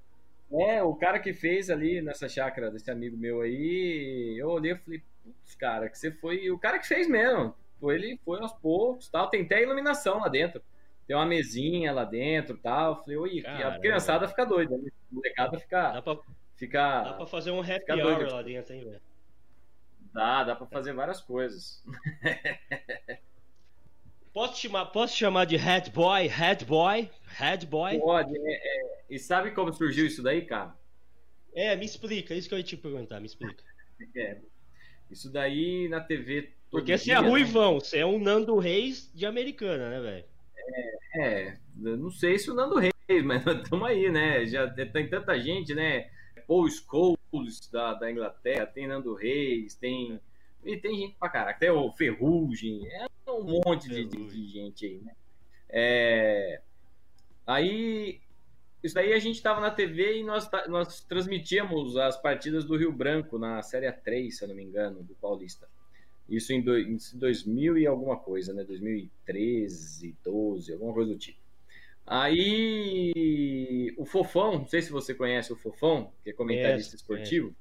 é, 0.53 0.83
o 0.83 0.95
cara 0.95 1.19
que 1.19 1.33
fez 1.33 1.71
ali 1.71 2.01
nessa 2.01 2.29
chácara 2.29 2.71
desse 2.71 2.91
amigo 2.91 3.17
meu 3.17 3.41
aí, 3.41 4.37
eu 4.39 4.49
olhei 4.49 4.73
e 4.73 4.77
falei, 4.77 5.03
putz, 5.23 5.55
cara, 5.57 5.89
que 5.89 5.99
você 5.99 6.11
foi 6.13 6.51
o 6.51 6.59
cara 6.59 6.79
que 6.79 6.87
fez 6.87 7.09
mesmo. 7.09 7.55
Foi, 7.81 7.97
ele 7.97 8.21
foi 8.25 8.41
aos 8.41 8.53
poucos, 8.53 9.09
tal. 9.09 9.29
Tem 9.29 9.43
até 9.43 9.63
iluminação 9.63 10.21
lá 10.21 10.29
dentro. 10.29 10.63
Tem 11.07 11.17
uma 11.17 11.27
mesinha 11.27 11.93
lá 11.93 12.05
dentro, 12.05 12.57
tal. 12.57 13.03
Falei, 13.03 13.17
oi, 13.17 13.45
a 13.47 13.79
criançada 13.79 14.29
fica 14.29 14.47
doida, 14.47 14.77
né? 14.79 14.89
a 14.89 15.15
molecada 15.15 15.59
fica, 15.59 15.93
dá 15.93 16.03
pra, 16.03 16.19
fica. 16.57 17.03
Dá 17.03 17.13
pra 17.15 17.27
fazer 17.27 17.51
um 17.51 17.61
happy 17.61 17.93
hour 17.93 18.33
lá 18.33 18.43
dentro, 18.43 18.73
hein, 18.73 18.85
velho? 18.85 19.03
Dá, 20.15 20.45
dá 20.45 20.55
pra 20.55 20.67
fazer 20.67 20.93
várias 20.93 21.21
coisas. 21.21 21.85
Posso 24.35 24.61
chamar, 24.61 24.87
posso 24.87 25.17
chamar 25.17 25.45
de 25.45 25.57
head 25.57 25.93
boy, 25.93 26.27
head 26.27 26.65
boy, 26.65 27.09
head 27.39 27.65
boy? 27.67 28.01
Pode. 28.01 28.37
É, 28.37 28.53
é. 28.53 29.05
E 29.09 29.17
sabe 29.17 29.53
como 29.53 29.73
surgiu 29.73 30.05
isso 30.07 30.25
daí, 30.25 30.45
cara? 30.45 30.75
É, 31.55 31.77
me 31.77 31.85
explica, 31.85 32.35
isso 32.35 32.49
que 32.49 32.55
eu 32.55 32.59
ia 32.59 32.65
te 32.65 32.77
perguntar, 32.77 33.21
me 33.21 33.27
explica. 33.27 33.63
É, 34.17 34.39
isso 35.09 35.33
daí 35.33 35.89
na 35.89 36.01
TV. 36.01 36.51
Porque 36.69 36.99
você 36.99 37.13
é 37.13 37.23
né? 37.23 37.29
ruivão, 37.29 37.79
você 37.79 37.99
é 37.99 38.07
um 38.07 38.19
Nando 38.19 38.59
Reis 38.59 39.09
de 39.15 39.25
americana, 39.25 39.89
né, 39.89 40.01
velho? 40.01 40.25
É, 41.17 41.21
é, 41.21 41.59
não 41.77 42.11
sei 42.11 42.37
se 42.37 42.51
o 42.51 42.55
Nando 42.55 42.77
Reis, 42.77 42.93
mas 43.25 43.47
estamos 43.47 43.89
aí, 43.89 44.11
né? 44.11 44.45
Já 44.47 44.69
tem 44.69 45.09
tanta 45.09 45.41
gente, 45.41 45.75
né? 45.75 46.11
Paul 46.47 46.69
Scholes 46.69 47.69
da, 47.71 47.95
da 47.95 48.11
Inglaterra, 48.11 48.67
tem 48.67 48.89
Nando 48.89 49.15
Reis, 49.15 49.77
tem. 49.77 50.21
E 50.65 50.77
tem 50.77 50.97
gente 50.97 51.17
pra 51.17 51.29
caraca, 51.29 51.57
até 51.57 51.73
o 51.73 51.91
Ferrugem, 51.93 52.87
é 52.87 53.07
um 53.31 53.61
monte 53.65 53.89
de, 53.89 54.05
de, 54.05 54.27
de 54.27 54.49
gente 54.49 54.87
aí, 54.87 55.01
né? 55.01 55.13
É, 55.69 56.61
aí 57.47 58.21
isso 58.85 58.95
daí 58.95 59.15
a 59.15 59.19
gente 59.19 59.37
estava 59.37 59.63
na 59.63 59.71
TV 59.71 60.19
e 60.19 60.23
nós, 60.23 60.47
nós 60.69 61.01
transmitíamos 61.01 61.97
as 61.97 62.21
partidas 62.21 62.67
do 62.67 62.77
Rio 62.77 62.93
Branco 62.93 63.39
na 63.39 63.63
Série 63.63 63.91
3, 63.91 64.37
se 64.37 64.45
eu 64.45 64.49
não 64.49 64.55
me 64.55 64.63
engano, 64.63 65.03
do 65.03 65.15
Paulista. 65.15 65.67
Isso 66.29 66.53
em, 66.53 66.61
do, 66.61 66.79
em 66.79 66.99
2000 67.15 67.79
e 67.79 67.87
alguma 67.87 68.19
coisa, 68.19 68.53
né? 68.53 68.63
2013, 68.63 70.15
12, 70.23 70.73
alguma 70.75 70.93
coisa 70.93 71.13
do 71.13 71.19
tipo. 71.19 71.39
Aí 72.07 73.95
o 73.97 74.05
Fofão, 74.05 74.59
não 74.59 74.67
sei 74.67 74.83
se 74.83 74.93
você 74.93 75.15
conhece 75.15 75.51
o 75.51 75.57
Fofão, 75.57 76.13
que 76.23 76.29
é 76.29 76.33
comentarista 76.35 76.95
é, 76.95 76.97
esportivo. 76.97 77.55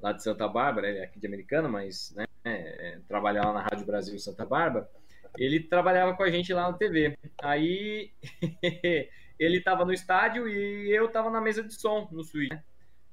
Lá 0.00 0.12
de 0.12 0.22
Santa 0.22 0.46
Bárbara, 0.48 0.88
ele 0.88 0.98
é 0.98 1.04
aqui 1.04 1.18
de 1.18 1.26
Americana, 1.26 1.68
mas 1.68 2.14
né, 2.14 2.26
é, 2.44 2.98
trabalha 3.08 3.42
lá 3.42 3.52
na 3.52 3.62
Rádio 3.62 3.86
Brasil 3.86 4.18
Santa 4.18 4.44
Bárbara. 4.44 4.88
Ele 5.36 5.60
trabalhava 5.60 6.14
com 6.14 6.22
a 6.22 6.30
gente 6.30 6.52
lá 6.52 6.70
na 6.70 6.76
TV. 6.76 7.18
Aí 7.42 8.12
ele 9.38 9.58
estava 9.58 9.84
no 9.84 9.92
estádio 9.92 10.48
e 10.48 10.90
eu 10.90 11.06
estava 11.06 11.30
na 11.30 11.40
mesa 11.40 11.62
de 11.62 11.74
som 11.74 12.08
no 12.12 12.22
suíte. 12.22 12.58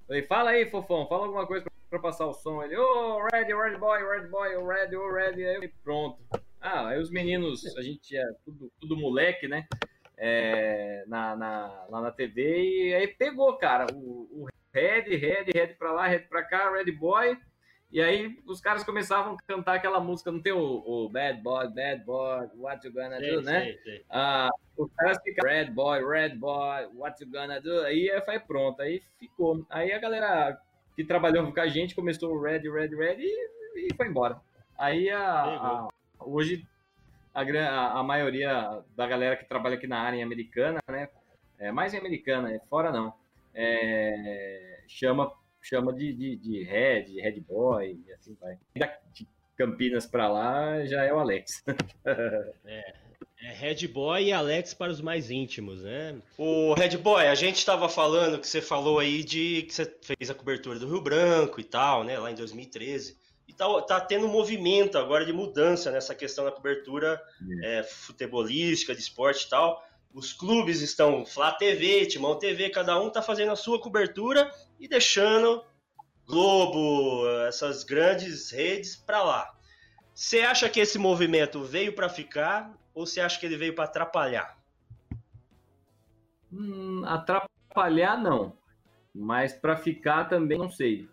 Falei, 0.08 0.24
fala 0.24 0.50
aí, 0.52 0.70
fofão, 0.70 1.08
fala 1.08 1.26
alguma 1.26 1.48
coisa 1.48 1.66
para 1.90 2.00
passar 2.00 2.28
o 2.28 2.34
som. 2.34 2.62
Ele, 2.64 2.78
ô, 2.78 2.84
oh, 2.84 3.28
Red, 3.32 3.46
Red 3.46 3.78
Boy, 3.78 4.04
Red 4.04 4.28
Boy, 4.28 4.50
Red, 4.50 4.96
oh, 4.96 5.12
Red. 5.12 5.46
Aí 5.46 5.56
eu, 5.56 5.70
pronto. 5.84 6.20
Ah, 6.60 6.90
aí 6.90 7.00
os 7.00 7.10
meninos, 7.10 7.66
a 7.76 7.82
gente 7.82 8.16
é 8.16 8.26
tudo, 8.46 8.72
tudo 8.80 8.96
moleque, 8.96 9.48
né? 9.48 9.66
É, 10.18 11.04
na, 11.08 11.36
na, 11.36 11.86
lá 11.90 12.02
na 12.02 12.12
TV, 12.12 12.90
e 12.90 12.94
aí 12.94 13.08
pegou, 13.08 13.58
cara. 13.58 13.88
O, 13.94 14.30
o 14.32 14.48
Red, 14.74 15.16
Red, 15.16 15.46
Red 15.54 15.76
pra 15.76 15.92
lá, 15.92 16.08
Red 16.08 16.22
pra 16.22 16.44
cá, 16.44 16.72
Red 16.72 16.92
Boy. 16.92 17.38
E 17.92 18.02
aí 18.02 18.40
os 18.46 18.62
caras 18.62 18.86
começavam 18.86 19.34
a 19.34 19.38
cantar 19.46 19.76
aquela 19.76 20.00
música, 20.00 20.32
não 20.32 20.42
tem 20.42 20.54
o, 20.54 20.60
o 20.60 21.10
Bad 21.10 21.42
Boy, 21.42 21.68
Bad 21.68 22.06
Boy, 22.06 22.48
What 22.56 22.88
You 22.88 22.94
Gonna 22.94 23.20
Do, 23.20 23.42
né? 23.42 23.64
Sei, 23.64 23.80
sei. 23.84 24.06
Ah, 24.10 24.50
os 24.78 24.90
caras 24.94 25.18
ficam 25.22 25.50
Red 25.50 25.72
Boy, 25.72 26.02
Red 26.02 26.36
Boy, 26.36 26.86
What 26.96 27.22
You 27.22 27.30
Gonna 27.30 27.60
Do, 27.60 27.82
aí 27.82 28.10
foi 28.24 28.40
pronto, 28.40 28.82
aí 28.82 29.02
ficou. 29.20 29.66
Aí 29.70 29.92
a 29.92 30.00
galera 30.00 30.58
que 30.96 31.04
trabalhou 31.04 31.52
com 31.52 31.60
a 31.60 31.68
gente 31.68 31.94
começou 31.94 32.42
Red, 32.42 32.60
Red, 32.60 32.96
Red 32.96 33.18
e, 33.20 33.88
e 33.88 33.94
foi 33.94 34.08
embora. 34.08 34.40
Aí 34.78 35.10
a, 35.10 35.22
a, 35.22 35.88
hoje 36.22 36.66
a, 37.34 38.00
a 38.00 38.04
maioria 38.04 38.82
da 38.96 39.06
galera 39.06 39.36
que 39.36 39.46
trabalha 39.46 39.76
aqui 39.76 39.88
na 39.88 40.00
área 40.00 40.24
americana, 40.24 40.80
né? 40.90 41.10
É, 41.60 41.72
mais 41.72 41.94
em 41.94 41.98
americana, 41.98 42.54
é 42.54 42.60
fora 42.70 42.90
não. 42.90 43.14
É, 43.54 44.84
chama 44.88 45.32
chama 45.62 45.94
de, 45.94 46.12
de, 46.14 46.36
de 46.38 46.64
Red, 46.64 47.22
Red 47.22 47.40
Boy, 47.42 48.00
e 48.08 48.14
assim 48.14 48.36
vai. 48.40 48.58
De 49.14 49.28
Campinas 49.56 50.06
para 50.06 50.28
lá 50.28 50.84
já 50.86 51.04
é 51.04 51.14
o 51.14 51.20
Alex. 51.20 51.64
é, 52.66 52.94
é 53.44 53.54
Red 53.54 53.88
Boy 53.88 54.26
e 54.26 54.34
Alex 54.34 54.74
para 54.74 54.92
os 54.92 55.02
mais 55.02 55.30
íntimos, 55.30 55.84
né? 55.84 56.20
O 56.38 56.74
Red 56.74 56.98
Boy, 56.98 57.28
a 57.28 57.36
gente 57.36 57.58
estava 57.58 57.88
falando 57.88 58.40
que 58.40 58.48
você 58.48 58.62
falou 58.62 59.00
aí 59.00 59.24
de 59.24 59.64
que 59.64 59.74
você 59.74 59.86
fez 60.02 60.30
a 60.30 60.34
cobertura 60.34 60.80
do 60.80 60.88
Rio 60.88 61.02
Branco 61.02 61.60
e 61.60 61.64
tal, 61.64 62.04
né? 62.04 62.18
Lá 62.18 62.32
em 62.32 62.36
2013. 62.36 63.20
E 63.48 63.54
tá, 63.54 63.82
tá 63.82 64.00
tendo 64.00 64.26
um 64.26 64.32
movimento 64.32 64.98
agora 64.98 65.26
de 65.26 65.34
mudança 65.34 65.92
nessa 65.92 66.16
questão 66.16 66.46
da 66.46 66.52
cobertura 66.52 67.22
é. 67.64 67.80
É, 67.80 67.84
futebolística, 67.84 68.96
de 68.96 69.02
esporte 69.02 69.46
e 69.46 69.50
tal. 69.50 69.84
Os 70.14 70.34
clubes 70.34 70.82
estão 70.82 71.26
Flá 71.26 71.54
TV, 71.54 72.06
Timão 72.06 72.38
TV, 72.38 72.70
cada 72.70 73.02
um 73.02 73.08
está 73.08 73.22
fazendo 73.22 73.52
a 73.52 73.56
sua 73.56 73.80
cobertura 73.80 74.52
e 74.80 74.88
deixando 74.88 75.64
Globo, 76.28 77.28
essas 77.48 77.84
grandes 77.84 78.52
redes 78.52 78.96
para 78.96 79.24
lá. 79.24 79.54
Você 80.14 80.42
acha 80.42 80.70
que 80.70 80.80
esse 80.80 80.98
movimento 80.98 81.64
veio 81.64 81.94
para 81.94 82.10
ficar 82.10 82.74
ou 82.94 83.06
você 83.06 83.22
acha 83.22 83.40
que 83.40 83.46
ele 83.46 83.58
veio 83.58 83.74
para 83.74 83.86
atrapalhar? 83.86 84.58
Hum, 86.52 87.04
atrapalhar 87.06 88.18
não, 88.18 88.56
mas 89.14 89.54
para 89.54 89.78
ficar 89.78 90.26
também 90.26 90.58
não 90.58 90.70
sei. 90.70 91.10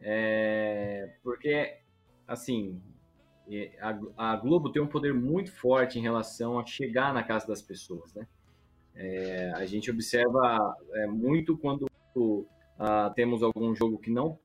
É, 0.00 1.16
porque, 1.22 1.78
assim, 2.26 2.80
a, 4.16 4.36
Globo 4.36 4.70
tem 4.70 4.82
um 4.82 4.86
poder 4.86 5.14
muito 5.14 5.50
forte 5.52 5.98
em 5.98 6.02
relação 6.02 6.58
a 6.58 6.66
chegar 6.66 7.14
na 7.14 7.22
casa 7.22 7.46
das 7.46 7.62
pessoas, 7.62 8.12
né? 8.14 8.26
É, 8.94 9.52
a 9.54 9.64
gente 9.64 9.90
observa 9.90 10.76
é, 10.92 11.06
muito 11.06 11.56
quando 11.56 11.88
uh, 12.14 13.14
temos 13.14 13.42
algum 13.42 13.74
jogo 13.74 13.98
que 13.98 14.10
não 14.10 14.38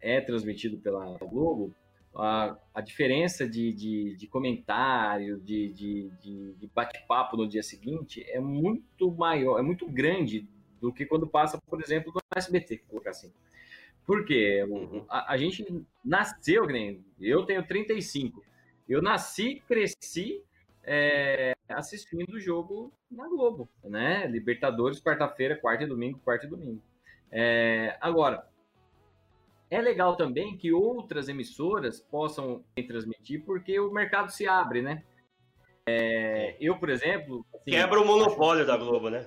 é 0.00 0.20
transmitido 0.20 0.76
pela 0.78 1.16
Globo, 1.18 1.74
a, 2.14 2.56
a 2.72 2.80
diferença 2.80 3.48
de, 3.48 3.72
de, 3.72 4.16
de 4.16 4.26
comentário, 4.26 5.40
de, 5.40 5.70
de, 5.70 6.10
de 6.54 6.70
bate-papo 6.74 7.36
no 7.36 7.48
dia 7.48 7.62
seguinte 7.62 8.24
é 8.28 8.38
muito 8.38 9.10
maior, 9.10 9.58
é 9.58 9.62
muito 9.62 9.88
grande 9.88 10.46
do 10.80 10.92
que 10.92 11.06
quando 11.06 11.26
passa, 11.26 11.58
por 11.66 11.82
exemplo, 11.82 12.12
no 12.14 12.20
SBT, 12.36 12.82
colocar 12.88 13.10
assim. 13.10 13.32
Porque 14.06 14.62
uhum. 14.64 15.04
a, 15.08 15.32
a, 15.32 15.36
gente 15.36 15.64
nasceu, 16.04 16.66
eu 17.20 17.44
tenho 17.44 17.66
35. 17.66 18.44
Eu 18.88 19.00
nasci, 19.00 19.62
cresci 19.66 20.42
é, 20.82 21.56
assistindo 21.68 22.34
o 22.34 22.40
jogo 22.40 22.92
na 23.10 23.26
Globo, 23.28 23.68
né? 23.82 24.26
Libertadores, 24.26 25.00
quarta-feira, 25.00 25.56
quarta 25.56 25.84
e 25.84 25.86
domingo, 25.86 26.20
quarta 26.22 26.46
e 26.46 26.50
domingo. 26.50 26.82
É, 27.32 27.96
agora, 28.00 28.46
é 29.70 29.80
legal 29.80 30.16
também 30.16 30.56
que 30.56 30.72
outras 30.72 31.28
emissoras 31.28 32.00
possam 32.00 32.62
transmitir, 32.86 33.42
porque 33.44 33.80
o 33.80 33.90
mercado 33.90 34.30
se 34.30 34.46
abre, 34.46 34.82
né? 34.82 35.02
É, 35.86 36.56
eu, 36.60 36.78
por 36.78 36.90
exemplo. 36.90 37.44
Assim, 37.54 37.70
Quebra 37.70 38.00
o 38.00 38.06
monopólio 38.06 38.66
da 38.66 38.76
Globo, 38.76 39.10
né? 39.10 39.26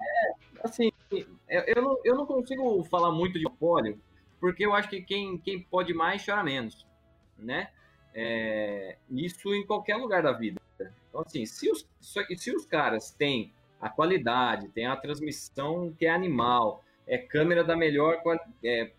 É, 0.00 0.66
assim, 0.66 0.90
eu 1.10 1.82
não, 1.82 1.98
eu 2.04 2.14
não 2.16 2.26
consigo 2.26 2.82
falar 2.84 3.10
muito 3.12 3.38
de 3.38 3.44
monopólio, 3.44 4.00
porque 4.40 4.64
eu 4.64 4.74
acho 4.74 4.88
que 4.88 5.02
quem, 5.02 5.38
quem 5.38 5.60
pode 5.62 5.92
mais 5.94 6.24
chora 6.24 6.42
menos, 6.42 6.86
né? 7.36 7.70
É, 8.14 8.96
isso 9.10 9.54
em 9.54 9.64
qualquer 9.66 9.96
lugar 9.96 10.22
da 10.22 10.32
vida. 10.32 10.60
Então, 11.08 11.20
assim, 11.20 11.44
se 11.46 11.70
os, 11.70 11.88
se 12.00 12.54
os 12.54 12.66
caras 12.66 13.10
têm 13.10 13.52
a 13.80 13.88
qualidade, 13.88 14.68
tem 14.68 14.86
a 14.86 14.96
transmissão 14.96 15.94
que 15.96 16.06
é 16.06 16.10
animal, 16.10 16.84
é 17.06 17.16
câmera 17.18 17.64
da 17.64 17.76
melhor 17.76 18.20
é, 18.64 18.92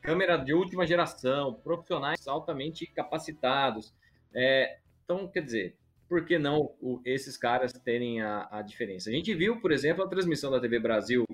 câmera 0.00 0.36
de 0.36 0.52
última 0.52 0.86
geração, 0.86 1.54
profissionais 1.54 2.28
altamente 2.28 2.86
capacitados. 2.86 3.94
É, 4.34 4.78
então, 5.04 5.26
quer 5.28 5.42
dizer, 5.42 5.76
por 6.08 6.24
que 6.24 6.38
não 6.38 6.74
o, 6.80 7.00
esses 7.04 7.36
caras 7.36 7.72
terem 7.72 8.20
a, 8.20 8.48
a, 8.50 8.62
diferença? 8.62 9.08
A 9.08 9.12
gente 9.12 9.34
viu, 9.34 9.60
por 9.60 9.72
exemplo, 9.72 10.04
a 10.04 10.08
transmissão 10.08 10.50
da 10.50 10.60
TV 10.60 10.78
Brasil 10.78 11.24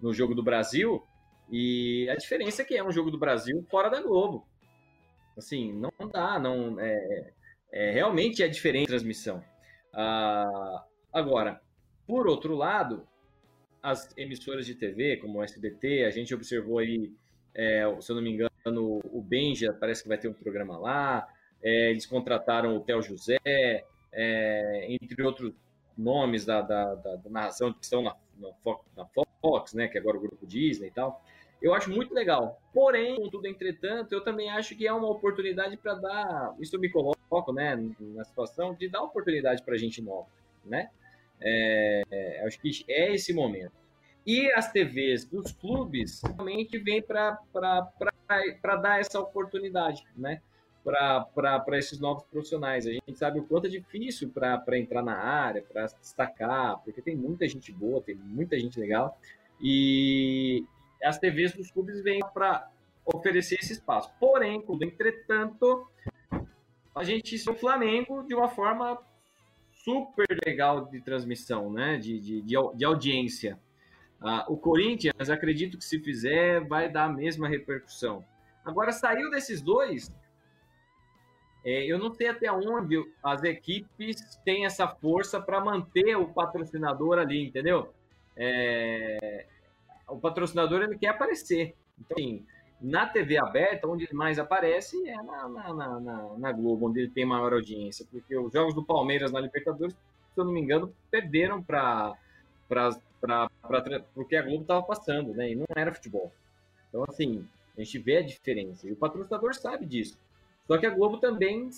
no 0.00 0.12
Jogo 0.12 0.34
do 0.34 0.42
Brasil, 0.42 1.06
e 1.50 2.08
a 2.10 2.16
diferença 2.16 2.62
é 2.62 2.64
que 2.64 2.76
é 2.76 2.84
um 2.84 2.92
jogo 2.92 3.10
do 3.10 3.18
Brasil 3.18 3.64
fora 3.70 3.88
da 3.88 4.00
Globo. 4.00 4.46
Assim, 5.36 5.72
não 5.72 5.92
dá, 6.12 6.38
não 6.38 6.78
é, 6.80 7.32
é 7.72 7.90
realmente 7.90 8.42
é 8.42 8.48
diferente 8.48 8.84
a 8.84 8.88
transmissão. 8.88 9.42
Ah, 9.92 10.84
agora, 11.12 11.60
por 12.06 12.26
outro 12.26 12.54
lado, 12.54 13.06
as 13.82 14.16
emissoras 14.16 14.66
de 14.66 14.74
TV, 14.74 15.16
como 15.18 15.38
o 15.38 15.42
SBT, 15.42 16.04
a 16.04 16.10
gente 16.10 16.34
observou 16.34 16.78
aí, 16.78 17.12
é, 17.54 17.82
se 18.00 18.10
eu 18.10 18.16
não 18.16 18.22
me 18.22 18.30
engano, 18.30 19.00
o 19.12 19.20
Benja 19.20 19.72
parece 19.72 20.02
que 20.02 20.08
vai 20.08 20.18
ter 20.18 20.28
um 20.28 20.32
programa 20.32 20.78
lá, 20.78 21.28
é, 21.62 21.90
eles 21.90 22.06
contrataram 22.06 22.76
o 22.76 22.80
Theo 22.80 23.02
José, 23.02 23.38
é, 24.12 24.86
entre 24.88 25.22
outros 25.22 25.52
nomes 25.96 26.44
da, 26.44 26.60
da, 26.60 26.94
da, 26.94 27.16
da 27.16 27.30
narração 27.30 27.72
que 27.72 27.84
estão 27.84 28.02
na, 28.02 28.16
na, 28.96 29.06
Fox, 29.40 29.74
né, 29.74 29.88
que 29.88 29.98
é 29.98 30.00
agora 30.00 30.16
o 30.16 30.20
grupo 30.20 30.46
Disney 30.46 30.88
e 30.88 30.90
tal. 30.90 31.22
Eu 31.64 31.72
acho 31.72 31.90
muito 31.90 32.12
legal. 32.12 32.60
Porém, 32.74 33.16
contudo, 33.16 33.46
entretanto, 33.46 34.12
eu 34.12 34.20
também 34.20 34.50
acho 34.50 34.76
que 34.76 34.86
é 34.86 34.92
uma 34.92 35.08
oportunidade 35.08 35.78
para 35.78 35.94
dar. 35.94 36.54
Isso 36.60 36.76
eu 36.76 36.80
me 36.80 36.90
coloco, 36.90 37.52
né, 37.54 37.74
na 37.98 38.22
situação 38.22 38.74
de 38.74 38.86
dar 38.86 39.00
oportunidade 39.00 39.62
para 39.62 39.74
gente 39.78 40.02
nova, 40.02 40.26
né? 40.62 40.90
É, 41.40 42.02
é, 42.10 42.46
acho 42.46 42.60
que 42.60 42.84
é 42.86 43.14
esse 43.14 43.32
momento. 43.32 43.72
E 44.26 44.52
as 44.52 44.70
TVs 44.70 45.24
dos 45.24 45.52
clubes 45.52 46.20
realmente 46.22 46.76
vêm 46.76 47.00
para 47.00 47.38
dar 48.82 49.00
essa 49.00 49.18
oportunidade, 49.18 50.04
né? 50.14 50.42
Para 50.84 51.78
esses 51.78 51.98
novos 51.98 52.24
profissionais. 52.24 52.86
A 52.86 52.92
gente 52.92 53.14
sabe 53.16 53.40
o 53.40 53.44
quanto 53.44 53.68
é 53.68 53.70
difícil 53.70 54.28
para 54.28 54.78
entrar 54.78 55.02
na 55.02 55.16
área, 55.16 55.62
para 55.62 55.86
destacar, 55.86 56.78
porque 56.84 57.00
tem 57.00 57.16
muita 57.16 57.48
gente 57.48 57.72
boa, 57.72 58.02
tem 58.02 58.14
muita 58.14 58.58
gente 58.60 58.78
legal. 58.78 59.18
E, 59.58 60.62
as 61.02 61.18
TVs 61.18 61.52
dos 61.52 61.70
clubes 61.70 62.02
vêm 62.02 62.20
para 62.32 62.68
oferecer 63.04 63.56
esse 63.60 63.72
espaço. 63.72 64.10
Porém, 64.18 64.64
entretanto, 64.82 65.88
a 66.94 67.04
gente 67.04 67.36
o 67.48 67.54
Flamengo 67.54 68.22
de 68.22 68.34
uma 68.34 68.48
forma 68.48 68.98
super 69.72 70.26
legal 70.46 70.86
de 70.86 71.00
transmissão, 71.00 71.70
né? 71.70 71.98
de, 71.98 72.18
de, 72.18 72.42
de, 72.42 72.56
de 72.74 72.84
audiência. 72.84 73.58
Ah, 74.20 74.46
o 74.48 74.56
Corinthians, 74.56 75.28
acredito 75.28 75.76
que 75.76 75.84
se 75.84 75.98
fizer, 75.98 76.60
vai 76.60 76.88
dar 76.88 77.04
a 77.04 77.12
mesma 77.12 77.46
repercussão. 77.46 78.24
Agora, 78.64 78.90
saiu 78.92 79.30
desses 79.30 79.60
dois, 79.60 80.10
é, 81.64 81.84
eu 81.84 81.98
não 81.98 82.12
sei 82.14 82.28
até 82.28 82.50
onde 82.50 83.02
as 83.22 83.42
equipes 83.42 84.38
têm 84.44 84.64
essa 84.64 84.86
força 84.86 85.40
para 85.40 85.60
manter 85.60 86.14
o 86.16 86.28
patrocinador 86.28 87.18
ali, 87.18 87.42
entendeu? 87.42 87.92
É, 88.36 89.46
o 90.08 90.18
patrocinador 90.18 90.82
ele 90.82 90.98
quer 90.98 91.08
aparecer. 91.08 91.74
Então, 91.98 92.16
assim, 92.16 92.44
na 92.80 93.06
TV 93.06 93.38
aberta, 93.38 93.88
onde 93.88 94.04
ele 94.04 94.14
mais 94.14 94.38
aparece 94.38 95.08
é 95.08 95.16
na, 95.22 95.48
na, 95.48 95.74
na, 95.74 96.36
na, 96.38 96.52
Globo, 96.52 96.88
onde 96.88 97.00
ele 97.00 97.10
tem 97.10 97.24
maior 97.24 97.52
audiência. 97.52 98.06
Porque 98.10 98.36
os 98.36 98.52
jogos 98.52 98.74
do 98.74 98.84
Palmeiras 98.84 99.32
na 99.32 99.40
Libertadores, 99.40 99.94
se 99.94 100.40
eu 100.40 100.44
não 100.44 100.52
me 100.52 100.60
engano, 100.60 100.94
perderam 101.10 101.62
para 101.62 102.14
porque 104.14 104.36
a 104.36 104.42
Globo 104.42 104.62
estava 104.62 104.82
passando, 104.82 105.32
né? 105.32 105.52
E 105.52 105.56
não 105.56 105.66
era 105.74 105.94
futebol. 105.94 106.32
Então, 106.88 107.04
assim, 107.08 107.46
a 107.76 107.82
gente 107.82 107.98
vê 107.98 108.18
a 108.18 108.22
diferença. 108.22 108.86
E 108.86 108.92
o 108.92 108.96
patrocinador 108.96 109.54
sabe 109.54 109.86
disso. 109.86 110.18
Só 110.66 110.76
que 110.78 110.86
a 110.86 110.90
Globo 110.90 111.18
também, 111.18 111.70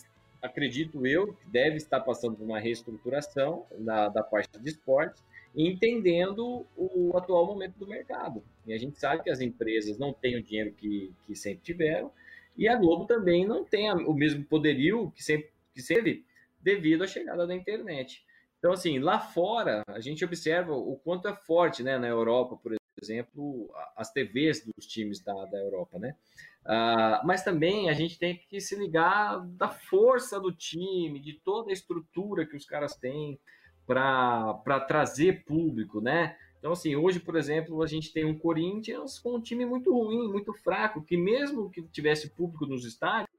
acredito 0.43 1.07
eu, 1.07 1.37
deve 1.47 1.77
estar 1.77 2.01
passando 2.01 2.37
por 2.37 2.45
uma 2.45 2.59
reestruturação 2.59 3.65
da, 3.79 4.09
da 4.09 4.23
parte 4.23 4.59
de 4.59 4.69
esportes 4.69 5.23
entendendo 5.57 6.67
o 6.77 7.17
atual 7.17 7.47
momento 7.47 7.79
do 7.79 7.87
mercado. 7.87 8.45
E 8.67 8.75
a 8.75 8.79
gente 8.79 9.01
sabe 9.01 9.23
que 9.23 9.31
as 9.31 9.41
empresas 9.41 9.99
não 9.99 10.13
têm 10.13 10.37
o 10.37 10.43
dinheiro 10.43 10.73
que, 10.73 11.13
que 11.27 11.35
sempre 11.35 11.63
tiveram, 11.65 12.13
e 12.57 12.69
a 12.69 12.77
Globo 12.77 13.07
também 13.07 13.47
não 13.47 13.65
tem 13.65 13.91
o 13.91 14.13
mesmo 14.13 14.45
poderio 14.45 15.11
que 15.13 15.23
sempre, 15.23 15.51
que 15.75 15.83
sempre 15.83 16.25
devido 16.61 17.05
à 17.05 17.07
chegada 17.07 17.47
da 17.47 17.55
internet. 17.55 18.25
Então, 18.59 18.73
assim, 18.73 18.99
lá 18.99 19.19
fora, 19.19 19.83
a 19.87 20.01
gente 20.01 20.25
observa 20.25 20.73
o 20.73 20.97
quanto 20.97 21.29
é 21.29 21.35
forte, 21.35 21.83
né, 21.83 21.99
na 21.99 22.09
Europa, 22.09 22.57
por 22.57 22.75
exemplo, 23.01 23.71
as 23.95 24.11
TVs 24.11 24.65
dos 24.65 24.87
times 24.87 25.23
da, 25.23 25.45
da 25.45 25.59
Europa, 25.59 25.99
né? 25.99 26.17
Uh, 26.65 27.25
mas 27.25 27.45
também 27.45 27.89
a 27.89 27.93
gente 27.93 28.19
tem 28.19 28.37
que 28.49 28.61
se 28.61 28.75
ligar 28.75 29.39
da 29.51 29.69
força 29.69 30.41
do 30.41 30.51
time, 30.51 31.21
de 31.21 31.35
toda 31.35 31.71
a 31.71 31.73
estrutura 31.73 32.47
que 32.47 32.57
os 32.57 32.65
caras 32.65 32.97
têm 32.97 33.39
para 33.87 34.81
trazer 34.87 35.45
público, 35.45 36.01
né? 36.01 36.37
Então, 36.59 36.73
assim, 36.73 36.97
hoje, 36.97 37.21
por 37.21 37.37
exemplo, 37.37 37.83
a 37.83 37.87
gente 37.87 38.13
tem 38.13 38.25
um 38.25 38.37
Corinthians 38.37 39.19
com 39.19 39.37
um 39.37 39.41
time 39.41 39.65
muito 39.65 39.93
ruim, 39.93 40.29
muito 40.29 40.53
fraco, 40.53 41.03
que 41.03 41.17
mesmo 41.17 41.71
que 41.71 41.83
tivesse 41.83 42.31
público 42.31 42.67
nos 42.67 42.85
estádios, 42.85 43.31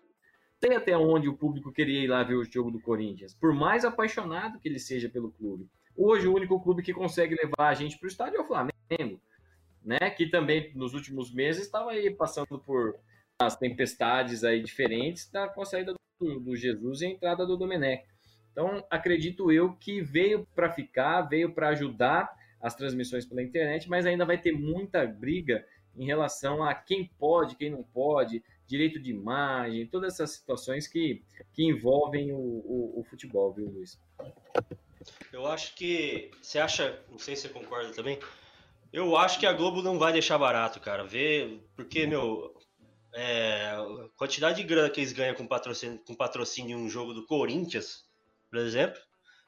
sei 0.63 0.75
até 0.75 0.97
onde 0.97 1.27
o 1.27 1.35
público 1.35 1.71
queria 1.71 2.03
ir 2.03 2.07
lá 2.07 2.23
ver 2.23 2.35
o 2.35 2.43
jogo 2.43 2.71
do 2.71 2.79
Corinthians, 2.79 3.33
por 3.33 3.53
mais 3.53 3.83
apaixonado 3.83 4.59
que 4.59 4.69
ele 4.69 4.79
seja 4.79 5.09
pelo 5.09 5.31
clube. 5.31 5.67
Hoje, 5.95 6.27
o 6.27 6.33
único 6.33 6.59
clube 6.61 6.83
que 6.83 6.93
consegue 6.93 7.35
levar 7.35 7.69
a 7.69 7.73
gente 7.73 7.97
para 7.97 8.05
o 8.05 8.09
estádio 8.09 8.37
é 8.37 8.41
o 8.41 8.45
Flamengo, 8.45 9.21
né? 9.83 10.09
Que 10.15 10.29
também 10.29 10.71
nos 10.75 10.93
últimos 10.93 11.33
meses 11.33 11.65
estava 11.65 11.91
aí 11.91 12.09
passando 12.11 12.59
por 12.59 12.95
as 13.39 13.57
tempestades 13.57 14.43
aí 14.43 14.61
diferentes 14.61 15.29
da, 15.29 15.47
com 15.47 15.61
a 15.61 15.65
saída 15.65 15.93
do, 16.19 16.39
do 16.39 16.55
Jesus 16.55 17.01
e 17.01 17.07
a 17.07 17.09
entrada 17.09 17.45
do 17.45 17.57
Domenech. 17.57 18.03
Então, 18.57 18.83
acredito 18.89 19.51
eu 19.51 19.73
que 19.73 20.01
veio 20.01 20.47
para 20.55 20.71
ficar, 20.71 21.21
veio 21.21 21.53
para 21.53 21.69
ajudar 21.69 22.27
as 22.59 22.73
transmissões 22.73 23.23
pela 23.23 23.43
internet, 23.43 23.87
mas 23.87 24.03
ainda 24.03 24.25
vai 24.25 24.35
ter 24.35 24.51
muita 24.51 25.05
briga 25.05 25.63
em 25.95 26.07
relação 26.07 26.63
a 26.63 26.73
quem 26.73 27.05
pode, 27.19 27.55
quem 27.55 27.69
não 27.69 27.83
pode, 27.83 28.43
direito 28.65 28.99
de 28.99 29.11
imagem, 29.11 29.85
todas 29.85 30.15
essas 30.15 30.31
situações 30.31 30.87
que, 30.87 31.23
que 31.53 31.65
envolvem 31.65 32.33
o, 32.33 32.39
o, 32.39 32.99
o 32.99 33.03
futebol, 33.03 33.53
viu, 33.53 33.69
Luiz? 33.69 33.99
Eu 35.31 35.45
acho 35.45 35.75
que. 35.75 36.31
Você 36.41 36.57
acha. 36.57 36.99
Não 37.11 37.19
sei 37.19 37.35
se 37.35 37.43
você 37.43 37.49
concorda 37.49 37.93
também. 37.93 38.17
Eu 38.91 39.15
acho 39.15 39.39
que 39.39 39.45
a 39.45 39.53
Globo 39.53 39.83
não 39.83 39.99
vai 39.99 40.11
deixar 40.11 40.39
barato, 40.39 40.79
cara. 40.79 41.03
Ver. 41.03 41.63
Porque, 41.75 42.07
meu. 42.07 42.55
É, 43.13 43.69
a 43.69 44.09
quantidade 44.15 44.57
de 44.57 44.67
grana 44.67 44.89
que 44.89 44.99
eles 44.99 45.13
ganham 45.13 45.35
com 45.35 45.45
patrocínio, 45.45 45.99
com 46.05 46.15
patrocínio 46.15 46.77
em 46.77 46.81
um 46.83 46.89
jogo 46.89 47.13
do 47.13 47.25
Corinthians, 47.25 48.06
por 48.49 48.59
exemplo. 48.59 48.99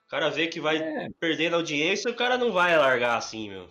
O 0.06 0.10
cara 0.10 0.30
vê 0.30 0.48
que 0.48 0.60
vai 0.60 0.78
é. 0.78 1.10
perdendo 1.20 1.56
audiência, 1.56 2.10
o 2.10 2.16
cara 2.16 2.38
não 2.38 2.52
vai 2.52 2.76
largar 2.76 3.18
assim, 3.18 3.50
meu. 3.50 3.70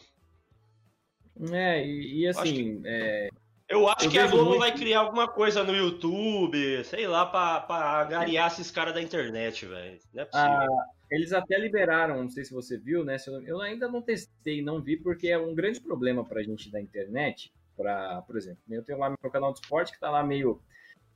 É, 1.53 1.85
e, 1.85 2.21
e 2.21 2.29
assim. 2.29 2.81
É, 2.85 3.29
eu 3.69 3.87
acho 3.87 4.07
eu 4.07 4.11
que 4.11 4.19
a 4.19 4.27
Globo 4.27 4.51
muito... 4.51 4.61
vai 4.61 4.73
criar 4.73 5.01
alguma 5.01 5.29
coisa 5.29 5.63
no 5.63 5.75
YouTube, 5.75 6.83
sei 6.85 7.07
lá, 7.07 7.27
pra, 7.27 7.61
pra 7.61 8.01
agariar 8.01 8.51
esses 8.51 8.71
caras 8.71 8.95
da 8.95 9.03
internet, 9.03 9.67
velho. 9.67 9.99
Não 10.15 10.23
é 10.23 10.25
possível. 10.25 10.53
Ah, 10.53 10.87
eles 11.11 11.33
até 11.35 11.59
liberaram, 11.59 12.23
não 12.23 12.31
sei 12.31 12.45
se 12.45 12.53
você 12.53 12.79
viu, 12.79 13.05
né? 13.05 13.17
Eu 13.45 13.61
ainda 13.61 13.87
não 13.87 14.01
testei, 14.01 14.63
não 14.63 14.81
vi, 14.81 14.97
porque 14.97 15.29
é 15.29 15.39
um 15.39 15.55
grande 15.55 15.81
problema 15.81 16.25
pra 16.25 16.43
gente 16.43 16.71
da 16.71 16.81
internet. 16.81 17.53
Pra, 17.77 18.23
por 18.23 18.37
exemplo, 18.37 18.59
eu 18.71 18.83
tenho 18.83 18.99
lá 18.99 19.11
meu 19.11 19.31
canal 19.31 19.53
de 19.53 19.61
esporte 19.61 19.93
que 19.93 20.01
tá 20.01 20.11
lá 20.11 20.25
meio, 20.25 20.63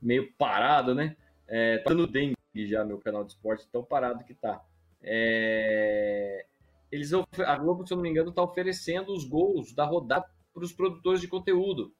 meio 0.01 0.31
parado, 0.33 0.93
né? 0.93 1.15
É, 1.47 1.79
tá 1.79 1.93
no 1.93 2.05
dengue 2.05 2.35
já 2.55 2.83
meu 2.83 2.99
canal 2.99 3.23
de 3.23 3.31
esporte, 3.31 3.67
tão 3.71 3.83
parado 3.83 4.23
que 4.23 4.33
tá. 4.33 4.63
É, 5.01 6.45
eles, 6.91 7.11
a 7.13 7.57
Globo, 7.57 7.85
se 7.85 7.93
eu 7.93 7.97
não 7.97 8.03
me 8.03 8.09
engano, 8.09 8.31
tá 8.31 8.43
oferecendo 8.43 9.13
os 9.13 9.25
gols 9.25 9.73
da 9.73 9.85
rodada 9.85 10.25
para 10.53 10.63
os 10.63 10.71
produtores 10.71 11.19
de 11.19 11.27
conteúdo 11.27 11.93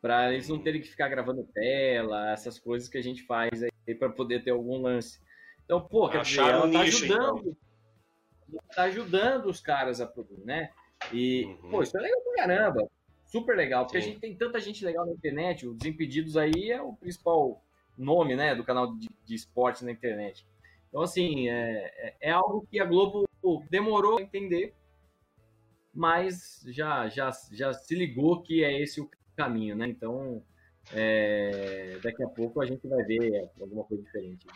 para 0.00 0.32
eles 0.32 0.48
não 0.48 0.58
terem 0.58 0.80
que 0.80 0.88
ficar 0.88 1.08
gravando 1.08 1.44
tela, 1.52 2.32
essas 2.32 2.58
coisas 2.58 2.88
que 2.88 2.96
a 2.96 3.02
gente 3.02 3.22
faz 3.24 3.62
aí 3.62 3.94
para 3.94 4.08
poder 4.08 4.42
ter 4.42 4.50
algum 4.50 4.80
lance. 4.80 5.20
Então, 5.64 5.80
pô, 5.80 6.08
quer 6.08 6.22
dizer, 6.22 6.40
ela 6.40 6.62
tá 6.62 6.82
nicho, 6.84 7.04
ajudando, 7.04 7.56
então. 8.48 8.62
tá 8.74 8.82
ajudando 8.84 9.46
os 9.46 9.60
caras 9.60 10.00
a 10.00 10.06
produzir, 10.06 10.44
né? 10.44 10.70
E, 11.12 11.44
uhum. 11.44 11.70
pô, 11.70 11.82
isso 11.82 11.96
é 11.96 12.00
legal 12.00 12.20
pra 12.22 12.34
caramba. 12.34 12.90
Super 13.26 13.56
legal, 13.56 13.84
porque 13.84 14.00
Sim. 14.00 14.08
a 14.08 14.10
gente 14.10 14.20
tem 14.20 14.36
tanta 14.36 14.58
gente 14.58 14.84
legal 14.84 15.06
na 15.06 15.12
internet, 15.12 15.66
o 15.66 15.74
Desimpedidos 15.74 16.36
aí 16.36 16.70
é 16.70 16.82
o 16.82 16.94
principal 16.94 17.62
nome, 18.00 18.34
né, 18.36 18.54
do 18.54 18.64
canal 18.64 18.96
de, 18.96 19.08
de 19.24 19.34
esporte 19.34 19.84
na 19.84 19.92
internet. 19.92 20.46
Então, 20.88 21.02
assim, 21.02 21.48
é, 21.48 21.92
é, 21.96 22.16
é 22.28 22.30
algo 22.30 22.66
que 22.70 22.80
a 22.80 22.84
Globo 22.84 23.24
demorou 23.70 24.18
a 24.18 24.22
entender, 24.22 24.74
mas 25.94 26.62
já, 26.68 27.08
já, 27.08 27.30
já 27.52 27.72
se 27.72 27.94
ligou 27.94 28.42
que 28.42 28.64
é 28.64 28.80
esse 28.80 29.00
o 29.00 29.10
caminho, 29.36 29.76
né? 29.76 29.86
Então, 29.88 30.42
é, 30.92 31.98
daqui 32.02 32.22
a 32.22 32.28
pouco 32.28 32.60
a 32.60 32.66
gente 32.66 32.86
vai 32.88 33.02
ver 33.04 33.48
alguma 33.60 33.84
coisa 33.84 34.02
diferente. 34.02 34.46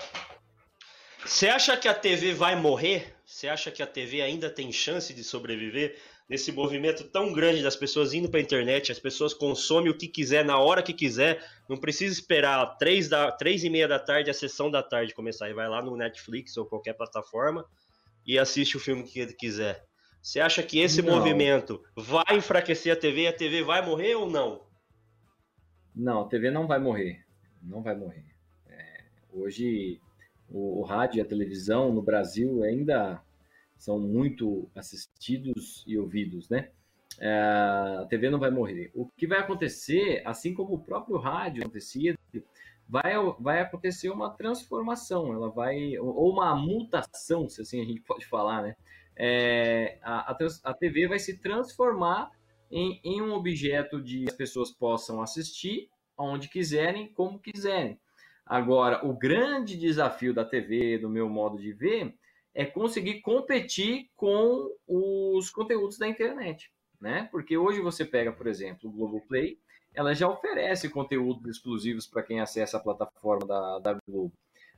Você 1.24 1.48
acha 1.48 1.76
que 1.76 1.88
a 1.88 1.94
TV 1.94 2.34
vai 2.34 2.54
morrer? 2.54 3.14
Você 3.24 3.48
acha 3.48 3.70
que 3.70 3.82
a 3.82 3.86
TV 3.86 4.20
ainda 4.20 4.50
tem 4.50 4.70
chance 4.70 5.14
de 5.14 5.24
sobreviver 5.24 5.98
nesse 6.28 6.50
movimento 6.52 7.04
tão 7.04 7.32
grande 7.32 7.62
das 7.62 7.76
pessoas 7.76 8.14
indo 8.14 8.28
para 8.28 8.40
a 8.40 8.42
internet? 8.42 8.90
As 8.90 8.98
pessoas 8.98 9.34
consomem 9.34 9.90
o 9.90 9.96
que 9.96 10.08
quiser 10.08 10.44
na 10.44 10.58
hora 10.58 10.82
que 10.82 10.92
quiser, 10.92 11.44
não 11.68 11.76
precisa 11.76 12.12
esperar 12.12 12.76
três, 12.76 13.08
da, 13.08 13.30
três 13.32 13.64
e 13.64 13.70
meia 13.70 13.88
da 13.88 13.98
tarde 13.98 14.30
a 14.30 14.34
sessão 14.34 14.70
da 14.70 14.82
tarde 14.82 15.14
começar. 15.14 15.48
E 15.50 15.54
vai 15.54 15.68
lá 15.68 15.82
no 15.82 15.96
Netflix 15.96 16.56
ou 16.56 16.66
qualquer 16.66 16.94
plataforma 16.94 17.64
e 18.26 18.38
assiste 18.38 18.76
o 18.76 18.80
filme 18.80 19.02
que 19.04 19.20
ele 19.20 19.34
quiser. 19.34 19.84
Você 20.22 20.40
acha 20.40 20.62
que 20.62 20.78
esse 20.78 21.02
não. 21.02 21.16
movimento 21.16 21.82
vai 21.94 22.38
enfraquecer 22.38 22.92
a 22.92 22.96
TV 22.96 23.22
e 23.22 23.26
a 23.26 23.32
TV 23.32 23.62
vai 23.62 23.84
morrer 23.84 24.14
ou 24.14 24.30
não? 24.30 24.62
Não, 25.94 26.22
a 26.22 26.28
TV 26.28 26.50
não 26.50 26.66
vai 26.66 26.78
morrer. 26.78 27.24
Não 27.62 27.82
vai 27.82 27.94
morrer. 27.94 28.24
É, 28.68 29.04
hoje, 29.30 30.00
o, 30.48 30.80
o, 30.80 30.82
rádio 30.82 31.18
e 31.18 31.20
a 31.20 31.26
televisão 31.26 31.92
no 31.92 32.02
Brasil 32.02 32.62
ainda 32.62 33.22
são 33.84 33.98
muito 34.00 34.70
assistidos 34.74 35.84
e 35.86 35.98
ouvidos, 35.98 36.48
né? 36.48 36.70
É, 37.20 37.98
a 38.00 38.06
TV 38.08 38.30
não 38.30 38.38
vai 38.38 38.50
morrer. 38.50 38.90
O 38.94 39.06
que 39.06 39.26
vai 39.26 39.38
acontecer, 39.38 40.22
assim 40.24 40.54
como 40.54 40.74
o 40.74 40.82
próprio 40.82 41.18
rádio 41.18 41.62
acontecia, 41.62 42.16
vai, 42.88 43.12
vai 43.38 43.60
acontecer 43.60 44.08
uma 44.08 44.30
transformação, 44.30 45.34
ela 45.34 45.50
vai 45.50 45.98
ou 45.98 46.32
uma 46.32 46.56
mutação, 46.56 47.46
se 47.46 47.60
assim 47.60 47.82
a 47.82 47.84
gente 47.84 48.00
pode 48.00 48.24
falar, 48.24 48.62
né? 48.62 48.74
É, 49.16 49.98
a, 50.02 50.32
a, 50.32 50.38
a 50.64 50.74
TV 50.74 51.06
vai 51.06 51.18
se 51.18 51.36
transformar 51.38 52.30
em, 52.70 53.00
em 53.04 53.20
um 53.20 53.34
objeto 53.34 54.02
de 54.02 54.24
as 54.26 54.34
pessoas 54.34 54.72
possam 54.72 55.20
assistir 55.20 55.90
onde 56.16 56.48
quiserem, 56.48 57.12
como 57.12 57.38
quiserem. 57.38 58.00
Agora, 58.46 59.06
o 59.06 59.12
grande 59.12 59.76
desafio 59.76 60.32
da 60.32 60.44
TV, 60.44 60.98
do 60.98 61.08
meu 61.08 61.28
modo 61.28 61.58
de 61.58 61.72
ver, 61.72 62.14
é 62.54 62.64
conseguir 62.64 63.20
competir 63.20 64.08
com 64.14 64.70
os 64.86 65.50
conteúdos 65.50 65.98
da 65.98 66.08
internet, 66.08 66.70
né? 67.00 67.28
Porque 67.32 67.56
hoje 67.56 67.80
você 67.80 68.04
pega, 68.04 68.32
por 68.32 68.46
exemplo, 68.46 68.88
o 68.88 68.92
Globoplay, 68.92 69.58
ela 69.92 70.14
já 70.14 70.28
oferece 70.28 70.88
conteúdos 70.88 71.56
exclusivos 71.56 72.06
para 72.06 72.22
quem 72.22 72.40
acessa 72.40 72.76
a 72.76 72.80
plataforma 72.80 73.46
da, 73.46 73.78
da 73.78 73.98
Globo. 74.06 74.32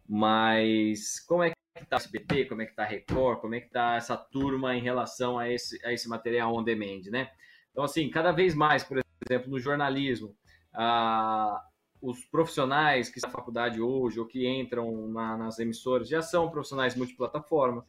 Mas 0.09 1.21
como 1.21 1.43
é 1.43 1.51
que 1.51 1.57
está 1.83 1.97
o 1.97 1.99
SBT, 1.99 2.47
como 2.47 2.63
é 2.63 2.65
que 2.65 2.73
está 2.73 2.85
a 2.85 2.87
Record, 2.87 3.41
como 3.41 3.55
é 3.55 3.61
que 3.61 3.67
está 3.67 3.97
essa 3.97 4.17
turma 4.17 4.75
em 4.75 4.81
relação 4.81 5.39
a 5.39 5.51
esse, 5.51 5.85
a 5.85 5.93
esse 5.93 6.09
material 6.09 6.55
on 6.55 6.63
demand, 6.63 7.03
né? 7.11 7.31
Então, 7.71 7.85
assim, 7.85 8.09
cada 8.09 8.33
vez 8.33 8.55
mais, 8.55 8.83
por 8.83 8.99
exemplo, 9.29 9.51
no 9.51 9.59
jornalismo, 9.59 10.35
ah, 10.73 11.63
os 12.01 12.25
profissionais 12.25 13.09
que 13.09 13.19
estão 13.19 13.31
na 13.31 13.37
faculdade 13.37 13.81
hoje 13.81 14.21
ou 14.21 14.27
que 14.27 14.47
entram 14.47 15.09
na, 15.09 15.37
nas 15.37 15.59
emissoras 15.59 16.09
já 16.09 16.23
são 16.23 16.51
profissionais 16.51 16.95
multiplataforma. 16.95 17.85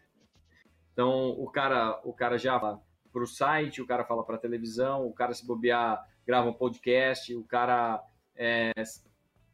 Então, 0.94 1.30
o 1.30 1.50
cara, 1.50 2.00
o 2.04 2.14
cara 2.14 2.38
já 2.38 2.60
fala 2.60 2.82
para 3.12 3.24
o 3.24 3.28
site, 3.28 3.82
o 3.82 3.88
cara 3.88 4.04
fala 4.04 4.24
para 4.24 4.36
a 4.36 4.40
televisão, 4.40 5.06
o 5.06 5.14
cara 5.14 5.34
se 5.34 5.46
bobear, 5.46 6.04
grava 6.26 6.50
um 6.50 6.54
podcast, 6.54 7.36
o 7.36 7.44
cara 7.44 8.04
é, 8.36 8.72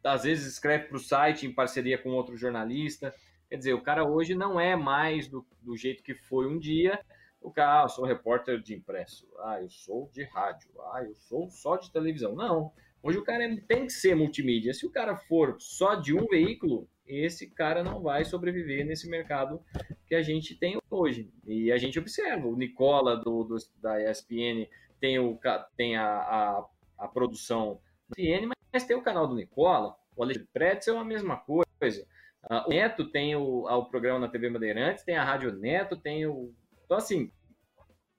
às 0.02 0.22
vezes 0.22 0.52
escreve 0.52 0.88
para 0.88 0.96
o 0.96 1.00
site 1.00 1.46
em 1.46 1.52
parceria 1.52 1.98
com 1.98 2.10
outro 2.10 2.36
jornalista. 2.36 3.14
Quer 3.48 3.56
dizer, 3.56 3.74
o 3.74 3.82
cara 3.82 4.04
hoje 4.04 4.34
não 4.34 4.58
é 4.58 4.74
mais 4.76 5.28
do, 5.28 5.46
do 5.60 5.76
jeito 5.76 6.02
que 6.02 6.14
foi 6.14 6.46
um 6.46 6.58
dia, 6.58 6.98
o 7.44 7.50
cara, 7.50 7.82
ah, 7.82 7.84
eu 7.84 7.88
sou 7.90 8.06
repórter 8.06 8.58
de 8.58 8.74
impresso, 8.74 9.28
ah, 9.40 9.60
eu 9.60 9.68
sou 9.68 10.08
de 10.12 10.24
rádio, 10.24 10.70
ah, 10.92 11.04
eu 11.04 11.14
sou 11.14 11.50
só 11.50 11.76
de 11.76 11.90
televisão. 11.92 12.34
Não, 12.34 12.72
hoje 13.04 13.18
o 13.18 13.24
cara 13.24 13.44
tem 13.68 13.86
que 13.86 13.92
ser 13.92 14.16
multimídia. 14.16 14.74
Se 14.74 14.86
o 14.86 14.90
cara 14.90 15.16
for 15.16 15.56
só 15.60 15.94
de 15.94 16.12
um 16.12 16.26
veículo, 16.26 16.88
esse 17.06 17.48
cara 17.50 17.84
não 17.84 18.00
vai 18.00 18.24
sobreviver 18.24 18.84
nesse 18.84 19.08
mercado 19.08 19.62
que 20.06 20.14
a 20.14 20.22
gente 20.22 20.56
tem 20.56 20.78
hoje. 20.90 21.30
E 21.46 21.70
a 21.70 21.76
gente 21.76 21.98
observa, 21.98 22.48
o 22.48 22.56
Nicola 22.56 23.16
do, 23.16 23.44
do 23.44 23.56
da 23.80 24.02
ESPN 24.02 24.66
tem, 24.98 25.18
o, 25.18 25.38
tem 25.76 25.96
a, 25.96 26.06
a, 26.06 26.66
a 26.98 27.08
produção 27.08 27.78
da 28.08 28.20
ESPN, 28.20 28.48
mas 28.72 28.84
tem 28.84 28.96
o 28.96 29.02
canal 29.02 29.28
do 29.28 29.34
Nicola, 29.34 29.94
o 30.16 30.22
Alexandre 30.22 30.48
Pretzel 30.52 30.96
é 30.96 31.00
a 31.00 31.04
mesma 31.04 31.36
coisa. 31.36 32.06
Uh, 32.44 32.66
o 32.66 32.68
Neto 32.70 33.10
tem 33.10 33.36
o, 33.36 33.66
o 33.66 33.84
programa 33.86 34.18
na 34.18 34.28
TV 34.28 34.50
Bandeirantes, 34.50 35.04
tem 35.04 35.16
a 35.16 35.24
Rádio 35.24 35.52
Neto, 35.52 35.96
tem 35.96 36.26
o 36.26 36.52
então, 36.84 36.98
assim, 36.98 37.30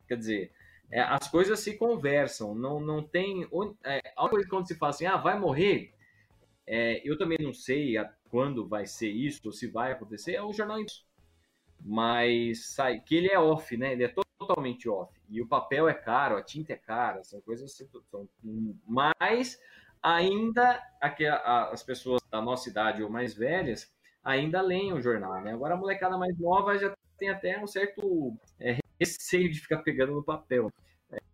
quer 0.07 0.17
dizer, 0.17 0.51
é, 0.91 1.01
as 1.01 1.27
coisas 1.27 1.59
se 1.59 1.77
conversam, 1.77 2.55
não, 2.55 2.79
não 2.79 3.03
tem. 3.03 3.47
É, 3.83 3.99
a 4.15 4.29
coisa 4.29 4.47
quando 4.47 4.67
se 4.67 4.75
fala 4.75 4.91
assim, 4.91 5.05
ah, 5.05 5.17
vai 5.17 5.37
morrer, 5.39 5.93
é, 6.67 7.01
eu 7.03 7.17
também 7.17 7.37
não 7.41 7.53
sei 7.53 7.97
a, 7.97 8.11
quando 8.29 8.67
vai 8.67 8.85
ser 8.85 9.09
isso, 9.09 9.41
ou 9.45 9.51
se 9.51 9.67
vai 9.67 9.91
acontecer, 9.91 10.33
é 10.33 10.43
o 10.43 10.53
jornal 10.53 10.79
Mas 11.81 12.67
sai, 12.67 12.99
que 12.99 13.15
ele 13.15 13.31
é 13.31 13.39
off, 13.39 13.75
né? 13.77 13.93
Ele 13.93 14.03
é 14.03 14.13
totalmente 14.39 14.89
off. 14.89 15.13
E 15.29 15.41
o 15.41 15.47
papel 15.47 15.87
é 15.87 15.93
caro, 15.93 16.37
a 16.37 16.43
tinta 16.43 16.73
é 16.73 16.77
cara, 16.77 17.23
são 17.23 17.41
coisas. 17.41 17.71
São, 18.11 18.27
mas 18.87 19.59
ainda 20.01 20.81
as 21.71 21.83
pessoas 21.83 22.21
da 22.29 22.41
nossa 22.41 22.69
idade 22.69 23.01
ou 23.03 23.09
mais 23.09 23.33
velhas 23.33 23.91
ainda 24.23 24.61
leem 24.61 24.93
o 24.93 25.01
jornal, 25.01 25.41
né? 25.41 25.53
Agora 25.53 25.73
a 25.75 25.77
molecada 25.77 26.17
mais 26.17 26.37
nova 26.39 26.77
já 26.77 26.95
tem 27.17 27.29
até 27.29 27.61
um 27.61 27.67
certo 27.67 28.35
é, 28.59 28.77
receio 28.99 29.51
de 29.51 29.59
ficar 29.59 29.79
pegando 29.79 30.13
no 30.13 30.23
papel. 30.23 30.71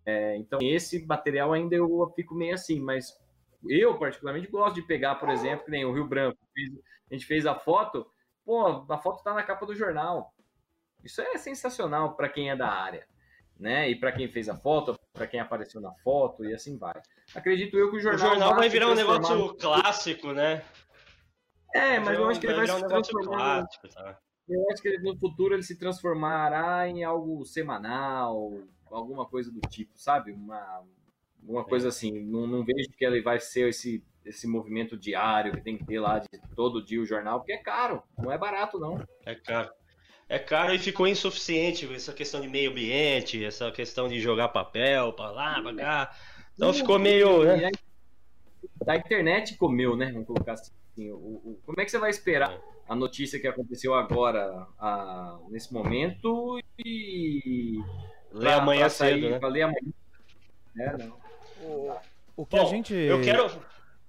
É, 0.06 0.36
então, 0.38 0.60
esse 0.62 1.06
material 1.06 1.54
ainda 1.54 1.76
eu 1.76 2.12
fico 2.16 2.36
meio 2.36 2.54
assim, 2.54 2.80
mas 2.80 3.18
eu, 3.68 3.98
particularmente, 3.98 4.48
gosto 4.48 4.76
de 4.76 4.82
pegar, 4.82 5.16
por 5.16 5.30
exemplo, 5.30 5.66
que 5.66 5.72
nem 5.72 5.86
o 5.86 5.94
Rio 5.94 6.08
Branco. 6.08 6.38
A 7.10 7.14
gente 7.14 7.26
fez 7.26 7.46
a 7.46 7.56
foto, 7.56 8.10
pô, 8.46 8.86
a 8.90 8.98
foto 8.98 9.18
está 9.18 9.34
na 9.34 9.44
capa 9.44 9.66
do 9.66 9.76
jornal. 9.76 10.34
Isso 11.04 11.22
é 11.22 11.38
sensacional 11.38 12.16
para 12.16 12.30
quem 12.30 12.50
é 12.50 12.56
da 12.56 12.68
área, 12.68 13.06
né? 13.60 13.90
E 13.90 13.96
para 13.96 14.12
quem 14.12 14.28
fez 14.28 14.50
a 14.50 14.56
foto, 14.56 15.00
para 15.14 15.28
quem 15.28 15.40
apareceu 15.40 15.82
na 15.82 15.94
foto 15.96 16.46
e 16.46 16.54
assim 16.54 16.78
vai. 16.78 17.00
Acredito 17.34 17.78
eu 17.78 17.90
que 17.92 17.98
o 17.98 18.00
jornal, 18.00 18.28
o 18.28 18.30
jornal 18.30 18.56
vai 18.56 18.70
virar 18.70 18.88
um 18.88 18.96
negócio 18.96 19.56
clássico, 19.56 20.32
né? 20.32 20.64
É, 21.74 22.00
mas 22.00 22.18
eu 22.18 22.28
acho 22.28 22.40
que 22.40 22.48
ele 22.48 22.56
vai, 22.56 22.68
vai 22.68 22.78
se 22.78 22.86
um 22.86 22.88
transformar. 22.88 23.60
Clássico, 23.62 23.88
tá? 23.90 24.20
Eu 24.52 24.70
acho 24.70 24.82
que 24.82 24.98
no 25.00 25.18
futuro 25.18 25.54
ele 25.54 25.64
se 25.64 25.78
transformará 25.78 26.88
em 26.88 27.04
algo 27.04 27.46
semanal, 27.46 28.54
alguma 28.90 29.26
coisa 29.26 29.52
do 29.52 29.62
tipo, 29.62 29.92
sabe? 29.96 30.32
Uma, 30.32 30.84
uma 31.44 31.64
coisa 31.64 31.88
assim. 31.88 32.20
Não, 32.20 32.46
não 32.46 32.64
vejo 32.64 32.90
que 32.90 33.06
ele 33.06 33.22
vai 33.22 33.40
ser 33.40 33.70
esse, 33.70 34.04
esse 34.26 34.48
movimento 34.48 34.98
diário 34.98 35.54
que 35.54 35.62
tem 35.62 35.78
que 35.78 35.86
ter 35.86 36.00
lá 36.00 36.20
de 36.20 36.28
todo 36.56 36.84
dia 36.84 37.02
o 37.02 37.06
jornal, 37.06 37.40
porque 37.40 37.54
é 37.54 37.58
caro, 37.58 38.04
não 38.18 38.32
é 38.32 38.38
barato, 38.38 38.80
não. 38.80 39.02
É 39.26 39.36
caro. 39.36 39.72
É 40.28 40.40
caro 40.40 40.74
e 40.74 40.80
ficou 40.80 41.08
insuficiente 41.08 41.94
essa 41.94 42.14
questão 42.14 42.40
de 42.40 42.48
meio 42.48 42.72
ambiente, 42.72 43.44
essa 43.44 43.70
questão 43.72 44.08
de 44.08 44.20
jogar 44.20 44.48
papel 44.50 45.12
para 45.12 45.32
lá, 45.32 45.62
para 45.62 45.76
cá. 45.76 46.16
Então 46.54 46.74
ficou 46.74 46.98
meio. 46.98 47.44
Né? 47.44 47.70
A 48.88 48.96
internet 48.96 49.58
comeu, 49.58 49.96
né? 49.96 50.12
Vamos 50.12 50.28
colocar 50.28 50.54
assim. 50.54 50.72
O, 51.10 51.16
o, 51.16 51.60
como 51.66 51.80
é 51.80 51.86
que 51.86 51.92
você 51.92 51.98
vai 51.98 52.10
esperar 52.10 52.60
a 52.88 52.96
notícia 52.96 53.40
que 53.40 53.48
aconteceu 53.48 53.94
agora, 53.94 54.68
a, 54.78 55.40
nesse 55.50 55.74
momento, 55.74 56.60
e. 56.78 57.82
Ler 58.34 58.54
amanhã 58.54 58.90
cedo, 58.90 59.30
né? 59.30 59.40
ler 59.48 59.64
amanhã. 59.64 59.94
É, 60.78 60.98
não. 60.98 61.18
O, 61.64 61.96
o 62.36 62.46
que 62.46 62.58
Bom, 62.58 62.64
a 62.64 62.66
gente. 62.66 62.94
Eu 62.94 63.22
quero. 63.22 63.50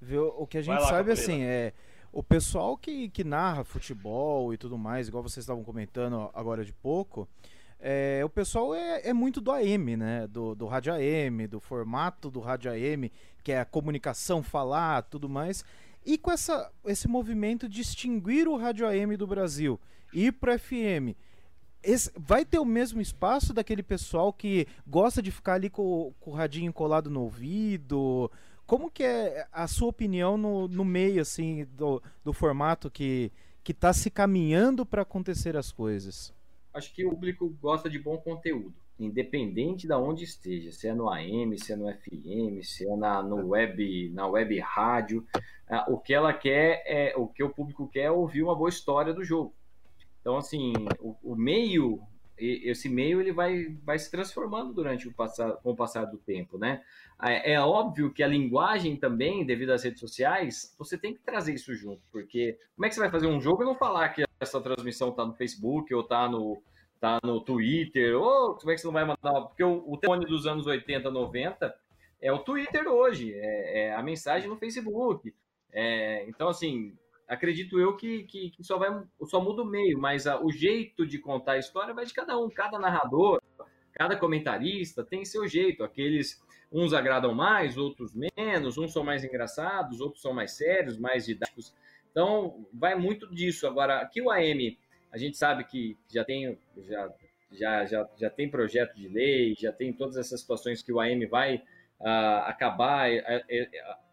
Viu, 0.00 0.34
o 0.36 0.46
que 0.46 0.58
a 0.58 0.62
gente 0.62 0.80
lá, 0.80 0.86
sabe 0.88 1.12
assim 1.12 1.42
é. 1.44 1.72
O 2.12 2.22
pessoal 2.22 2.76
que, 2.76 3.08
que 3.08 3.24
narra 3.24 3.64
futebol 3.64 4.52
e 4.52 4.58
tudo 4.58 4.76
mais, 4.76 5.08
igual 5.08 5.22
vocês 5.22 5.44
estavam 5.44 5.64
comentando 5.64 6.28
agora 6.34 6.62
de 6.62 6.72
pouco, 6.72 7.26
é, 7.80 8.20
o 8.24 8.28
pessoal 8.28 8.74
é, 8.74 9.08
é, 9.08 9.12
muito 9.12 9.40
do 9.40 9.50
AM, 9.50 9.96
né? 9.96 10.26
Do, 10.28 10.54
do 10.54 10.66
rádio 10.66 10.92
AM, 10.92 11.46
do 11.46 11.58
formato 11.58 12.30
do 12.30 12.38
rádio 12.38 12.70
AM, 12.70 13.10
que 13.42 13.50
é 13.50 13.60
a 13.60 13.64
comunicação, 13.64 14.42
falar, 14.42 15.02
tudo 15.02 15.28
mais. 15.28 15.64
E 16.04 16.18
com 16.18 16.30
essa, 16.30 16.70
esse 16.86 17.06
movimento 17.06 17.68
de 17.68 17.80
extinguir 17.80 18.48
o 18.48 18.56
rádio 18.56 18.86
AM 18.86 19.16
do 19.16 19.26
Brasil 19.26 19.78
e 20.12 20.26
ir 20.26 20.32
para 20.32 20.58
FM, 20.58 21.14
esse, 21.82 22.10
vai 22.16 22.44
ter 22.44 22.58
o 22.58 22.64
mesmo 22.64 23.00
espaço 23.00 23.52
daquele 23.52 23.82
pessoal 23.82 24.32
que 24.32 24.66
gosta 24.86 25.22
de 25.22 25.30
ficar 25.30 25.54
ali 25.54 25.70
com, 25.70 26.12
com 26.20 26.30
o 26.30 26.34
radinho 26.34 26.72
colado 26.72 27.08
no 27.08 27.22
ouvido? 27.22 28.30
Como 28.66 28.90
que 28.90 29.02
é 29.04 29.46
a 29.52 29.66
sua 29.66 29.88
opinião 29.88 30.36
no, 30.36 30.66
no 30.68 30.84
meio 30.84 31.20
assim 31.20 31.64
do, 31.76 32.02
do 32.24 32.32
formato 32.32 32.90
que 32.90 33.32
que 33.64 33.72
está 33.72 33.92
se 33.92 34.10
caminhando 34.10 34.84
para 34.84 35.02
acontecer 35.02 35.56
as 35.56 35.70
coisas? 35.70 36.34
Acho 36.74 36.92
que 36.92 37.04
o 37.04 37.10
público 37.10 37.48
gosta 37.60 37.88
de 37.88 37.98
bom 37.98 38.18
conteúdo 38.18 38.74
independente 38.98 39.86
de 39.86 39.94
onde 39.94 40.24
esteja, 40.24 40.72
se 40.72 40.88
é 40.88 40.94
no 40.94 41.08
AM, 41.08 41.58
se 41.58 41.72
é 41.72 41.76
no 41.76 41.92
FM, 41.92 42.62
se 42.62 42.88
é 42.88 42.96
na, 42.96 43.22
no 43.22 43.48
web, 43.48 44.10
na 44.10 44.26
web 44.26 44.58
rádio, 44.60 45.26
uh, 45.70 45.92
o 45.92 45.98
que 45.98 46.14
ela 46.14 46.32
quer 46.32 46.82
é 46.86 47.14
o 47.16 47.26
que 47.26 47.42
o 47.42 47.50
público 47.50 47.88
quer 47.88 48.04
é 48.04 48.10
ouvir 48.10 48.42
uma 48.42 48.54
boa 48.54 48.68
história 48.68 49.12
do 49.12 49.24
jogo. 49.24 49.54
Então, 50.20 50.36
assim, 50.36 50.72
o, 51.00 51.16
o 51.22 51.34
meio, 51.34 52.00
esse 52.38 52.88
meio 52.88 53.20
ele 53.20 53.32
vai, 53.32 53.76
vai 53.84 53.98
se 53.98 54.10
transformando 54.10 54.72
durante 54.72 55.08
o 55.08 55.12
passar, 55.12 55.52
com 55.54 55.70
o 55.70 55.76
passar 55.76 56.04
do 56.04 56.18
tempo, 56.18 56.56
né? 56.56 56.82
É, 57.20 57.54
é 57.54 57.60
óbvio 57.60 58.12
que 58.12 58.22
a 58.22 58.28
linguagem 58.28 58.96
também, 58.96 59.44
devido 59.44 59.70
às 59.70 59.82
redes 59.82 60.00
sociais, 60.00 60.74
você 60.78 60.96
tem 60.96 61.12
que 61.12 61.20
trazer 61.20 61.54
isso 61.54 61.74
junto, 61.74 62.02
porque 62.10 62.58
como 62.76 62.86
é 62.86 62.88
que 62.88 62.94
você 62.94 63.00
vai 63.00 63.10
fazer 63.10 63.26
um 63.26 63.40
jogo 63.40 63.62
e 63.62 63.66
não 63.66 63.74
falar 63.74 64.08
que 64.10 64.24
essa 64.40 64.60
transmissão 64.60 65.10
está 65.10 65.24
no 65.24 65.34
Facebook 65.34 65.92
ou 65.92 66.02
está 66.02 66.28
no, 66.28 66.62
tá 67.02 67.18
no 67.24 67.40
Twitter, 67.40 68.16
ou 68.16 68.54
como 68.54 68.70
é 68.70 68.76
que 68.76 68.80
você 68.80 68.86
não 68.86 68.94
vai 68.94 69.04
mandar? 69.04 69.40
Porque 69.48 69.64
o, 69.64 69.82
o 69.88 69.96
telefone 69.96 70.24
dos 70.24 70.46
anos 70.46 70.68
80, 70.68 71.10
90 71.10 71.74
é 72.20 72.32
o 72.32 72.38
Twitter 72.38 72.86
hoje, 72.86 73.34
é, 73.34 73.88
é 73.88 73.94
a 73.96 74.00
mensagem 74.04 74.48
no 74.48 74.56
Facebook. 74.56 75.34
É, 75.72 76.24
então, 76.28 76.48
assim, 76.48 76.96
acredito 77.26 77.80
eu 77.80 77.96
que, 77.96 78.22
que, 78.22 78.50
que, 78.50 78.62
só, 78.62 78.78
vai, 78.78 79.02
só 79.24 79.40
muda 79.40 79.62
o 79.62 79.66
meio, 79.66 79.98
mas 79.98 80.28
a, 80.28 80.40
o 80.40 80.52
jeito 80.52 81.04
de 81.04 81.18
contar 81.18 81.54
a 81.54 81.58
história 81.58 81.92
vai 81.92 82.06
de 82.06 82.14
cada 82.14 82.38
um, 82.38 82.48
cada 82.48 82.78
narrador, 82.78 83.42
cada 83.92 84.16
comentarista 84.16 85.02
tem 85.02 85.24
seu 85.24 85.48
jeito. 85.48 85.82
Aqueles, 85.82 86.40
uns 86.70 86.92
agradam 86.92 87.34
mais, 87.34 87.76
outros 87.76 88.14
menos, 88.14 88.78
uns 88.78 88.92
são 88.92 89.02
mais 89.02 89.24
engraçados, 89.24 90.00
outros 90.00 90.22
são 90.22 90.32
mais 90.32 90.52
sérios, 90.52 90.96
mais 90.96 91.26
didáticos. 91.26 91.74
Então, 92.12 92.64
vai 92.72 92.94
muito 92.94 93.28
disso. 93.34 93.66
Agora, 93.66 94.02
aqui 94.02 94.22
o 94.22 94.30
AM 94.30 94.78
a 95.12 95.18
gente 95.18 95.36
sabe 95.36 95.64
que 95.64 95.96
já 96.08 96.24
tem, 96.24 96.58
já, 96.78 97.12
já, 97.52 97.84
já, 97.84 98.08
já 98.16 98.30
tem 98.30 98.50
projeto 98.50 98.94
de 98.94 99.08
lei, 99.08 99.54
já 99.58 99.70
tem 99.70 99.92
todas 99.92 100.16
essas 100.16 100.40
situações 100.40 100.82
que 100.82 100.92
o 100.92 100.98
AM 100.98 101.26
vai 101.26 101.56
uh, 102.00 102.46
acabar, 102.46 103.10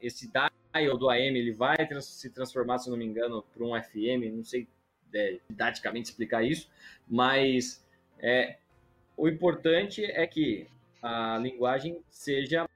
esse 0.01 0.29
dial 0.29 0.97
do 0.97 1.09
AM 1.09 1.39
ele 1.39 1.53
vai 1.53 1.77
se 2.01 2.29
transformar, 2.29 2.79
se 2.79 2.89
não 2.89 2.97
me 2.97 3.05
engano, 3.05 3.43
para 3.53 3.63
um 3.63 3.81
FM, 3.81 4.35
não 4.35 4.43
sei 4.43 4.67
é, 5.13 5.39
didaticamente 5.49 6.09
explicar 6.09 6.43
isso, 6.43 6.69
mas 7.07 7.83
é, 8.19 8.57
o 9.15 9.27
importante 9.27 10.03
é 10.03 10.27
que 10.27 10.67
a 11.01 11.37
linguagem 11.37 12.03
seja 12.09 12.67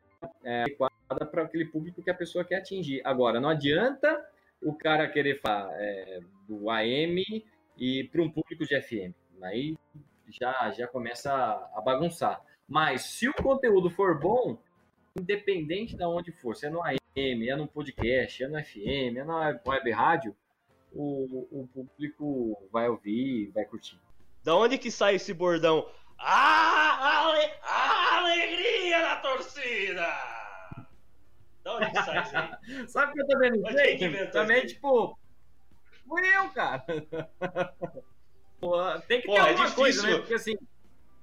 é, 0.44 0.64
adequada 0.64 1.26
para 1.30 1.44
aquele 1.44 1.66
público 1.66 2.02
que 2.02 2.10
a 2.10 2.16
pessoa 2.16 2.46
quer 2.46 2.56
atingir. 2.56 3.02
Agora, 3.04 3.40
não 3.40 3.50
adianta 3.50 4.26
o 4.62 4.74
cara 4.74 5.08
querer 5.08 5.40
falar 5.42 5.70
é, 5.74 6.22
do 6.48 6.70
AM 6.70 7.46
e 7.78 8.04
para 8.06 8.22
um 8.22 8.30
público 8.30 8.66
de 8.66 8.80
FM. 8.82 9.14
Aí 9.42 9.78
já, 10.30 10.72
já 10.72 10.88
começa 10.88 11.32
a 11.34 11.82
bagunçar. 11.82 12.42
Mas 12.68 13.04
se 13.04 13.28
o 13.28 13.34
conteúdo 13.34 13.90
for 13.90 14.20
bom, 14.20 14.58
independente 15.16 15.96
de 15.96 16.04
onde 16.06 16.32
for, 16.32 16.56
se 16.56 16.66
é 16.66 16.70
no 16.70 16.82
AM, 16.82 17.00
é 17.50 17.56
no 17.56 17.68
podcast, 17.68 18.44
é 18.44 18.48
no 18.48 18.64
FM, 18.64 19.18
é 19.18 19.24
na 19.24 19.60
web 19.66 19.92
rádio, 19.92 20.36
o, 20.92 21.48
o 21.52 21.68
público 21.68 22.68
vai 22.72 22.88
ouvir, 22.88 23.52
vai 23.54 23.66
curtir. 23.66 24.00
Da 24.44 24.56
onde 24.56 24.78
que 24.78 24.92
sai 24.92 25.16
esse 25.16 25.34
bordão? 25.34 25.88
Ah, 26.20 27.26
ale, 27.26 27.52
a 27.62 28.18
alegria 28.20 29.02
da 29.02 29.16
torcida! 29.18 30.08
Da 31.64 31.76
onde 31.76 31.92
que 31.92 32.04
sai 32.04 32.24
isso 32.24 32.38
aí? 32.38 32.88
Sabe 32.88 33.12
o 33.12 33.14
que 33.14 33.22
eu 33.22 33.28
também 33.28 33.52
não 33.52 33.72
sei? 33.72 34.28
Também, 34.32 34.66
tipo, 34.66 35.18
Fui 36.08 36.22
eu, 36.36 36.50
cara. 36.50 36.84
Pô, 38.60 38.78
tem 39.08 39.22
que 39.22 39.28
Pô, 39.28 39.34
ter 39.34 39.40
é 39.40 39.42
alguma 39.42 39.66
difícil, 39.66 39.76
coisa, 39.76 40.08
né? 40.08 40.18
Porque 40.18 40.34
assim. 40.34 40.58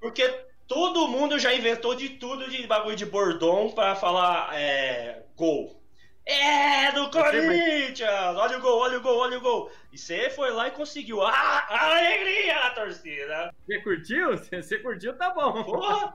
Porque 0.00 0.28
todo 0.66 1.08
mundo 1.08 1.38
já 1.38 1.54
inventou 1.54 1.94
de 1.94 2.10
tudo 2.10 2.48
de 2.50 2.66
bagulho 2.66 2.96
de 2.96 3.06
bordão 3.06 3.70
pra 3.70 3.94
falar 3.94 4.50
é, 4.54 5.24
gol. 5.36 5.80
É, 6.26 6.92
do 6.92 7.10
Corinthians! 7.10 8.36
Olha 8.36 8.58
o 8.58 8.60
gol, 8.60 8.78
olha 8.78 8.98
o 8.98 9.02
gol, 9.02 9.18
olha 9.18 9.38
o 9.38 9.40
gol. 9.40 9.72
E 9.92 9.98
você 9.98 10.30
foi 10.30 10.50
lá 10.50 10.68
e 10.68 10.70
conseguiu. 10.70 11.22
Ah, 11.22 11.66
a 11.68 11.86
alegria 11.86 12.54
da 12.54 12.70
torcida. 12.70 13.54
Você 13.66 13.80
curtiu? 13.80 14.36
Você 14.36 14.78
curtiu, 14.78 15.16
tá 15.16 15.30
bom. 15.30 15.64
Porra! 15.64 16.14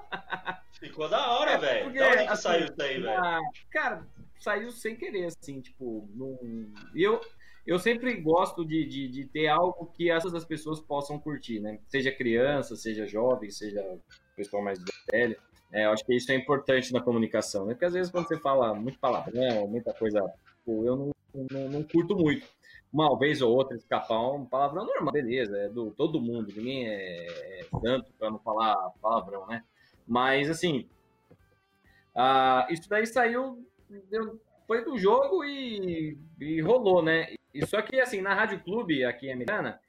Ficou 0.80 1.10
da 1.10 1.32
hora, 1.32 1.52
é, 1.52 1.58
velho. 1.58 1.94
Da 1.94 2.08
onde 2.08 2.18
que 2.18 2.24
assim, 2.30 2.42
saiu 2.42 2.66
isso 2.66 2.82
aí, 2.82 3.02
velho? 3.02 3.42
Cara, 3.72 4.08
saiu 4.40 4.72
sem 4.72 4.96
querer, 4.96 5.26
assim, 5.26 5.60
tipo. 5.60 6.08
Num... 6.14 6.74
Eu, 6.96 7.20
eu 7.66 7.80
sempre 7.80 8.16
gosto 8.22 8.64
de, 8.64 8.86
de, 8.86 9.08
de, 9.08 9.26
ter 9.26 9.48
algo 9.48 9.88
que 9.88 10.10
essas 10.12 10.46
pessoas 10.46 10.80
possam 10.80 11.20
curtir, 11.20 11.60
né? 11.60 11.80
Seja 11.88 12.12
criança, 12.12 12.76
seja 12.76 13.08
jovem, 13.08 13.50
seja 13.50 13.84
pessoal 14.36 14.64
mais 14.64 14.80
velho. 15.12 15.36
É, 15.72 15.86
eu 15.86 15.92
acho 15.92 16.06
que 16.06 16.16
isso 16.16 16.32
é 16.32 16.36
importante 16.36 16.94
na 16.94 17.02
comunicação, 17.02 17.66
né? 17.66 17.74
Porque 17.74 17.86
às 17.86 17.94
vezes 17.94 18.12
quando 18.12 18.28
você 18.28 18.38
fala 18.40 18.74
muito 18.74 19.00
palavrão, 19.00 19.68
muita 19.68 19.94
coisa, 19.94 20.22
pô, 20.64 20.84
eu 20.86 20.96
não, 20.96 21.12
não, 21.52 21.70
não, 21.70 21.84
curto 21.84 22.16
muito. 22.16 22.48
Uma 22.94 23.18
vez 23.18 23.42
ou 23.42 23.54
outra 23.54 23.76
escapar 23.76 24.32
um 24.32 24.46
palavrão 24.46 24.86
normal, 24.86 25.12
beleza, 25.12 25.58
é 25.58 25.68
do 25.68 25.92
todo 25.92 26.22
mundo, 26.22 26.54
ninguém 26.56 26.88
é, 26.88 27.26
é 27.60 27.66
santo 27.82 28.14
para 28.18 28.30
não 28.30 28.40
falar 28.40 28.76
palavrão, 29.02 29.48
né? 29.48 29.64
Mas 30.08 30.50
assim, 30.50 30.88
ah, 32.16 32.68
isso 32.70 32.88
daí 32.88 33.06
saiu, 33.08 33.68
foi 34.68 34.86
do 34.86 34.98
jogo 34.98 35.44
e, 35.44 36.18
e 36.40 36.62
rolou, 36.62 37.02
né? 37.02 37.35
E 37.56 37.66
só 37.66 37.82
que, 37.82 38.00
assim, 38.00 38.22
na 38.22 38.34
Rádio 38.34 38.60
Clube, 38.60 39.04
aqui 39.04 39.28
em 39.28 39.34
Americana, 39.34 39.80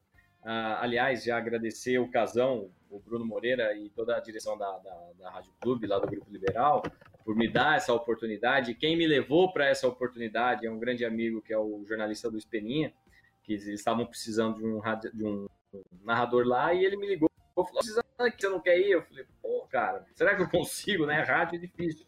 Uh, 0.46 0.78
aliás, 0.78 1.24
já 1.24 1.36
agradecer 1.36 1.98
o 1.98 2.08
Casão, 2.08 2.70
o 2.88 3.00
Bruno 3.00 3.26
Moreira 3.26 3.76
e 3.76 3.90
toda 3.90 4.16
a 4.16 4.20
direção 4.20 4.56
da, 4.56 4.78
da, 4.78 5.10
da 5.18 5.28
Rádio 5.28 5.50
Clube, 5.60 5.88
lá 5.88 5.98
do 5.98 6.06
Grupo 6.06 6.30
Liberal, 6.30 6.84
por 7.24 7.34
me 7.34 7.48
dar 7.48 7.76
essa 7.76 7.92
oportunidade. 7.92 8.72
Quem 8.74 8.96
me 8.96 9.08
levou 9.08 9.52
para 9.52 9.66
essa 9.66 9.88
oportunidade 9.88 10.64
é 10.64 10.70
um 10.70 10.78
grande 10.78 11.04
amigo 11.04 11.42
que 11.42 11.52
é 11.52 11.58
o 11.58 11.84
jornalista 11.84 12.28
Luiz 12.28 12.44
Peninha, 12.44 12.94
que 13.42 13.54
eles 13.54 13.66
estavam 13.66 14.06
precisando 14.06 14.58
de 14.58 14.64
um, 14.64 14.80
de 15.12 15.24
um 15.24 15.48
narrador 16.04 16.46
lá 16.46 16.72
e 16.72 16.84
ele 16.84 16.96
me 16.96 17.08
ligou. 17.08 17.28
Falou, 17.52 17.72
precisando 17.72 18.04
que 18.14 18.40
você 18.40 18.48
não 18.48 18.60
quer 18.60 18.78
ir? 18.78 18.92
Eu 18.92 19.02
falei, 19.02 19.26
pô, 19.42 19.66
cara, 19.68 20.06
será 20.14 20.36
que 20.36 20.42
eu 20.42 20.48
consigo, 20.48 21.06
né? 21.06 21.22
Rádio 21.22 21.56
é 21.56 21.58
difícil. 21.58 22.06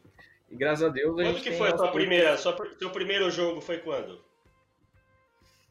E 0.48 0.54
graças 0.54 0.84
a 0.84 0.90
Deus 0.90 1.18
a 1.18 1.24
Quando 1.24 1.42
que 1.42 1.50
foi 1.50 1.70
a 1.70 1.76
tua 1.76 1.90
primeira, 1.90 2.36
sua, 2.36 2.56
seu 2.78 2.90
primeiro 2.90 3.28
jogo 3.32 3.60
foi 3.60 3.78
quando? 3.78 4.27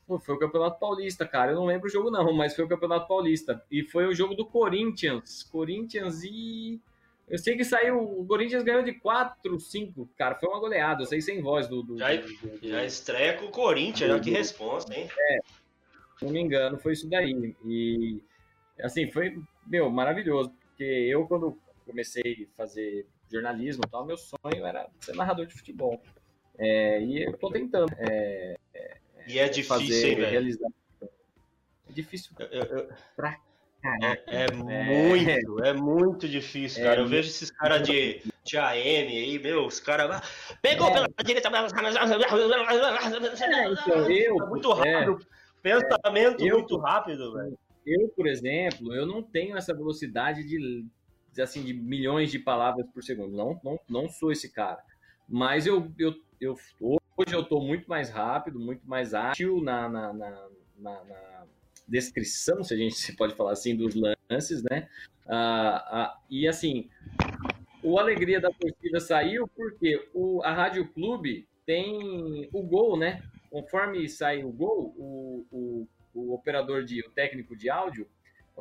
Pô, 0.07 0.17
foi 0.17 0.35
o 0.35 0.39
Campeonato 0.39 0.79
Paulista, 0.79 1.27
cara. 1.27 1.51
Eu 1.51 1.57
não 1.57 1.65
lembro 1.65 1.87
o 1.87 1.91
jogo, 1.91 2.09
não, 2.09 2.31
mas 2.31 2.55
foi 2.55 2.63
o 2.63 2.69
Campeonato 2.69 3.09
Paulista. 3.09 3.61
E 3.69 3.83
foi 3.83 4.07
o 4.07 4.15
jogo 4.15 4.33
do 4.35 4.45
Corinthians. 4.45 5.43
Corinthians 5.43 6.23
e. 6.23 6.79
Eu 7.27 7.37
sei 7.37 7.57
que 7.57 7.65
saiu. 7.65 7.99
O 7.99 8.25
Corinthians 8.25 8.63
ganhou 8.63 8.81
de 8.83 8.93
4, 8.93 9.59
5. 9.59 10.09
Cara, 10.17 10.35
foi 10.35 10.47
uma 10.47 10.61
goleada. 10.61 11.01
Eu 11.01 11.05
sei 11.05 11.19
sem 11.19 11.41
voz 11.41 11.67
do. 11.67 11.83
do 11.83 11.97
já, 11.97 12.15
do, 12.15 12.21
do, 12.21 12.69
já 12.69 12.85
estreia 12.85 13.33
com 13.33 13.47
o 13.47 13.51
Corinthians, 13.51 14.09
já 14.09 14.17
que 14.17 14.31
resposta, 14.31 14.95
hein? 14.95 15.09
É. 15.19 15.39
Se 16.17 16.25
não 16.25 16.31
me 16.31 16.39
engano, 16.39 16.79
foi 16.79 16.93
isso 16.93 17.09
daí. 17.09 17.53
E. 17.65 18.23
Assim, 18.81 19.11
foi, 19.11 19.37
meu, 19.65 19.89
maravilhoso. 19.89 20.53
Porque 20.69 20.85
eu, 20.85 21.27
quando 21.27 21.59
comecei 21.85 22.47
a 22.49 22.55
fazer 22.55 23.05
jornalismo 23.29 23.83
e 23.85 23.89
tal, 23.89 24.05
meu 24.05 24.15
sonho 24.17 24.65
era 24.65 24.87
ser 25.01 25.15
narrador 25.15 25.47
de 25.47 25.53
futebol. 25.53 26.01
É, 26.57 27.01
e 27.03 27.23
eu 27.23 27.37
tô 27.37 27.51
tentando. 27.51 27.91
É, 27.97 28.55
e 29.27 29.39
é 29.39 29.49
difícil, 29.49 29.65
fazer, 29.65 30.09
hein, 30.09 30.15
realizar. 30.15 30.69
É 31.01 31.91
difícil 31.91 32.31
eu, 32.39 32.63
eu, 32.63 32.89
pra 33.15 33.39
caraca. 33.81 34.23
É, 34.27 34.45
é, 34.45 34.51
muito, 34.51 35.63
é 35.63 35.73
muito 35.73 36.27
difícil, 36.27 36.83
cara. 36.83 37.01
eu 37.01 37.07
vejo 37.07 37.29
esses 37.29 37.51
caras 37.51 37.87
de, 37.87 38.21
de 38.43 38.57
AM 38.57 39.17
aí, 39.17 39.39
meu, 39.39 39.65
os 39.65 39.79
caras. 39.79 40.21
Pegou 40.61 40.91
pela 40.91 41.07
direita. 41.23 41.49
então, 43.89 44.11
eu, 44.11 44.35
muito 44.47 44.71
rápido. 44.73 45.19
Pensamento 45.61 46.45
muito 46.45 46.77
rápido, 46.77 47.33
velho. 47.33 47.57
Eu, 47.85 48.09
por 48.09 48.27
exemplo, 48.27 48.93
eu 48.93 49.05
não 49.05 49.23
tenho 49.23 49.55
essa 49.57 49.73
velocidade 49.73 50.43
de, 50.43 50.85
assim, 51.41 51.63
de 51.63 51.73
milhões 51.73 52.29
de 52.31 52.39
palavras 52.39 52.85
por 52.93 53.01
segundo. 53.01 53.35
Não, 53.35 53.59
não, 53.63 53.79
não 53.87 54.09
sou 54.09 54.31
esse 54.31 54.51
cara. 54.51 54.83
Mas 55.27 55.65
eu, 55.65 55.91
eu, 55.97 56.13
eu 56.39 56.57
Hoje 57.19 57.33
eu 57.33 57.41
estou 57.41 57.59
muito 57.59 57.89
mais 57.89 58.11
rápido, 58.11 58.59
muito 58.59 58.87
mais 58.87 59.15
ágil 59.15 59.59
na, 59.59 59.89
na, 59.89 60.13
na, 60.13 60.49
na, 60.77 61.45
descrição, 61.87 62.63
se 62.63 62.75
a 62.75 62.77
gente 62.77 62.93
se 62.93 63.15
pode 63.17 63.33
falar 63.33 63.53
assim, 63.53 63.75
dos 63.75 63.95
lances, 64.29 64.61
né? 64.61 64.87
Ah, 65.25 65.83
ah, 65.89 66.19
e 66.29 66.47
assim, 66.47 66.87
o 67.81 67.97
Alegria 67.97 68.39
da 68.39 68.51
Torcida 68.51 68.99
saiu 68.99 69.47
porque 69.47 70.07
o, 70.13 70.43
a 70.43 70.53
Rádio 70.53 70.87
Clube 70.89 71.47
tem 71.65 72.47
o 72.53 72.61
gol, 72.61 72.95
né? 72.95 73.23
Conforme 73.49 74.07
sai 74.07 74.43
o 74.43 74.51
gol, 74.51 74.93
o, 74.95 75.45
o, 75.51 75.87
o 76.13 76.33
operador 76.35 76.83
de, 76.83 76.99
o 77.01 77.09
técnico 77.09 77.57
de 77.57 77.67
áudio, 77.67 78.07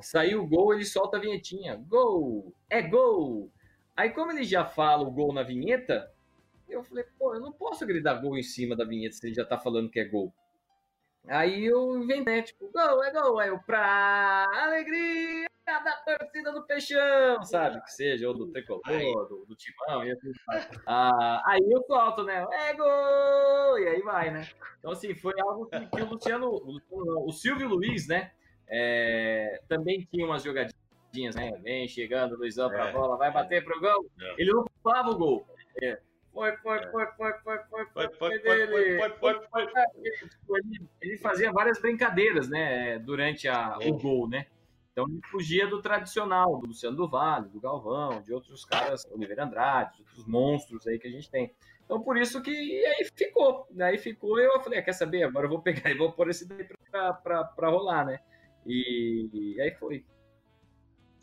saiu 0.01 0.42
o 0.42 0.47
gol, 0.47 0.73
ele 0.73 0.87
solta 0.87 1.19
a 1.19 1.21
vinhetinha. 1.21 1.77
Gol! 1.77 2.55
É 2.71 2.81
gol! 2.81 3.51
Aí, 3.95 4.11
como 4.11 4.33
ele 4.33 4.45
já 4.45 4.64
fala 4.64 5.07
o 5.07 5.11
gol 5.11 5.31
na 5.31 5.42
vinheta, 5.42 6.11
eu 6.68 6.83
falei, 6.85 7.05
pô, 7.18 7.35
eu 7.35 7.40
não 7.40 7.52
posso 7.52 7.87
gritar 7.87 8.14
gol 8.14 8.37
em 8.37 8.42
cima 8.42 8.76
da 8.76 8.85
vinheta 8.85 9.14
se 9.14 9.26
ele 9.26 9.35
já 9.35 9.44
tá 9.44 9.59
falando 9.59 9.90
que 9.90 10.00
é 10.00 10.05
gol. 10.05 10.33
Aí 11.29 11.64
eu 11.64 11.96
inventei, 11.96 12.42
tipo, 12.42 12.70
gol, 12.70 13.02
é 13.02 13.11
gol, 13.11 13.38
aí 13.40 13.48
eu 13.48 13.59
pra 13.59 14.46
alegria 14.62 15.48
da 15.66 15.96
torcida 16.05 16.52
do 16.52 16.62
Peixão, 16.62 17.42
sabe? 17.42 17.83
Que 17.83 17.92
seja, 17.92 18.29
ou 18.29 18.35
do 18.35 18.46
Tricolor, 18.52 19.29
do, 19.29 19.44
do 19.44 19.57
Timão, 19.57 20.05
e 20.05 20.12
assim 20.12 20.33
ah, 20.87 21.42
Aí 21.46 21.61
eu 21.68 21.83
solto, 21.83 22.22
né? 22.22 22.46
É 22.52 22.74
gol! 22.74 23.79
E 23.81 23.88
aí 23.88 24.02
vai, 24.02 24.31
né? 24.31 24.48
Então, 24.79 24.92
assim, 24.92 25.14
foi 25.14 25.35
algo 25.40 25.66
que, 25.66 25.87
que 25.87 26.02
o 26.02 26.09
Luciano, 26.09 26.48
o, 26.48 27.29
o 27.29 27.33
Silvio 27.33 27.68
Luiz, 27.68 28.07
né? 28.07 28.31
É, 28.68 29.61
também 29.68 30.07
tinha 30.09 30.24
umas 30.24 30.44
jogadinhas, 30.44 31.35
né? 31.35 31.50
Vem 31.62 31.88
chegando, 31.88 32.37
Luizão 32.37 32.68
pra 32.68 32.90
é, 32.90 32.92
bola, 32.92 33.16
vai 33.16 33.33
bater 33.33 33.64
pro 33.64 33.81
gol. 33.81 34.07
Ele 34.38 34.52
não 34.52 34.64
falava 34.83 35.11
o 35.11 35.18
gol. 35.18 35.46
É, 35.83 36.00
é. 36.44 36.57
Foi, 36.57 36.57
foi, 36.59 36.79
foi, 36.90 37.07
foi, 37.16 37.33
foi, 37.42 37.59
foi, 37.70 37.87
foi, 37.87 38.09
foi, 38.11 38.38
dele. 38.40 38.99
Foi, 38.99 39.11
foi, 39.11 39.35
foi, 39.49 39.72
foi. 39.72 39.83
Tipo, 40.29 40.57
ele 41.01 41.18
fazia 41.18 41.51
várias 41.51 41.81
brincadeiras, 41.81 42.49
né, 42.49 42.99
durante 42.99 43.49
a, 43.49 43.79
o 43.79 43.83
é. 43.83 43.90
gol, 43.90 44.29
né? 44.29 44.46
Então 44.92 45.07
ele 45.09 45.20
fugia 45.27 45.66
do 45.66 45.83
tradicional, 45.83 46.59
do 46.59 46.68
Luciano 46.68 46.96
do 46.96 47.07
Vale, 47.07 47.51
do 47.51 47.61
Galvão, 47.61 48.22
de 48.22 48.33
outros 48.33 48.64
caras, 48.64 49.05
Oliveira 49.11 49.44
Andrade, 49.44 50.01
outros 50.01 50.27
monstros 50.27 50.87
aí 50.87 50.99
que 50.99 51.07
a 51.07 51.11
gente 51.11 51.31
tem. 51.31 51.55
Então 51.85 52.01
por 52.01 52.16
isso 52.16 52.42
que 52.42 52.51
aí 52.51 53.07
ficou, 53.14 53.66
né? 53.70 53.87
aí 53.87 53.99
ficou. 53.99 54.38
Eu 54.38 54.59
falei, 54.61 54.79
ah, 54.79 54.83
quer 54.83 54.94
saber? 54.94 55.22
Agora 55.22 55.44
eu 55.44 55.51
vou 55.51 55.61
pegar 55.61 55.90
e 55.90 55.99
vou 55.99 56.12
pôr 56.12 56.31
esse 56.31 56.49
daí 56.49 56.66
pra, 56.90 57.12
pra, 57.12 57.44
pra 57.44 57.68
rolar, 57.68 58.07
né? 58.07 58.20
E, 58.66 59.29
e 59.33 59.61
aí 59.61 59.70
foi. 59.72 60.05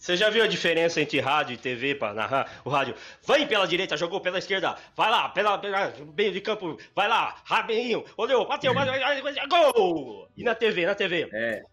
Você 0.03 0.17
já 0.17 0.29
viu 0.29 0.43
a 0.43 0.47
diferença 0.47 0.99
entre 0.99 1.21
rádio 1.21 1.53
e 1.53 1.57
TV 1.57 1.95
para 1.95 2.13
narrar? 2.13 2.61
O 2.65 2.69
rádio, 2.69 2.93
vai 3.25 3.47
pela 3.47 3.65
direita, 3.65 3.95
jogou 3.95 4.19
pela 4.19 4.37
esquerda, 4.37 4.75
vai 4.97 5.09
lá, 5.09 5.29
pela, 5.29 5.57
pela 5.57 5.93
meio 6.13 6.33
de 6.33 6.41
campo, 6.41 6.77
vai 6.93 7.07
lá, 7.07 7.41
rabinho, 7.45 8.03
olhou, 8.17 8.45
bateu, 8.45 8.73
bateu, 8.73 9.47
gol! 9.47 10.27
E 10.35 10.43
na 10.43 10.53
TV, 10.53 10.85
na 10.85 10.93
TV? 10.93 11.29
É. 11.31 11.63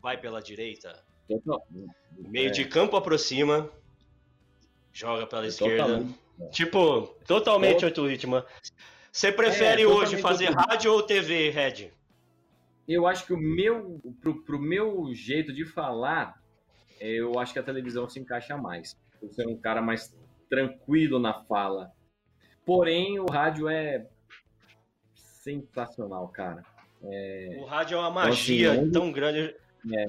Vai 0.00 0.16
pela 0.18 0.40
direita, 0.40 1.02
meio 2.16 2.46
é. 2.46 2.52
de 2.52 2.64
campo 2.64 2.96
aproxima, 2.96 3.68
joga 4.92 5.26
pela 5.26 5.44
esquerda. 5.44 6.06
Tipo, 6.52 7.08
totalmente 7.26 7.84
outro 7.84 8.06
ritmo. 8.06 8.40
Você 9.10 9.32
prefere 9.32 9.82
é, 9.82 9.86
hoje 9.88 10.16
fazer 10.16 10.50
rádio 10.50 10.92
ou 10.92 11.02
TV, 11.02 11.50
Red? 11.50 11.90
Eu 12.86 13.04
acho 13.04 13.26
que 13.26 13.32
o 13.32 13.36
meu, 13.36 14.00
pro, 14.20 14.44
pro 14.44 14.60
meu 14.60 15.12
jeito 15.12 15.52
de 15.52 15.64
falar, 15.64 16.40
eu 17.10 17.38
acho 17.38 17.52
que 17.52 17.58
a 17.58 17.62
televisão 17.62 18.08
se 18.08 18.20
encaixa 18.20 18.56
mais. 18.56 18.96
Por 19.20 19.30
ser 19.32 19.46
um 19.46 19.56
cara 19.56 19.82
mais 19.82 20.14
tranquilo 20.48 21.18
na 21.18 21.34
fala. 21.44 21.92
Porém, 22.64 23.18
o 23.18 23.26
rádio 23.26 23.68
é 23.68 24.06
sensacional, 25.14 26.28
cara. 26.28 26.64
É... 27.02 27.58
O 27.60 27.64
rádio 27.64 27.96
é 27.96 28.00
uma 28.00 28.10
magia 28.10 28.68
então, 28.68 28.72
assim, 28.72 28.82
onde... 28.82 28.92
tão 28.92 29.12
grande. 29.12 29.56
É, 29.92 30.06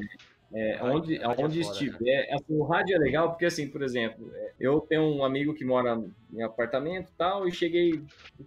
é, 0.53 0.83
onde 0.83 1.17
é 1.17 1.27
onde 1.27 1.61
estiver. 1.61 2.31
Assim, 2.31 2.55
o 2.55 2.63
rádio 2.63 2.95
é 2.95 2.99
legal 2.99 3.29
porque, 3.29 3.45
assim, 3.45 3.67
por 3.67 3.81
exemplo, 3.81 4.29
é, 4.35 4.53
eu 4.59 4.79
tenho 4.81 5.01
um 5.01 5.25
amigo 5.25 5.55
que 5.55 5.65
mora 5.65 5.99
em 6.31 6.43
apartamento 6.43 7.09
e 7.09 7.17
tal, 7.17 7.47
e 7.47 7.51
cheguei, 7.51 8.03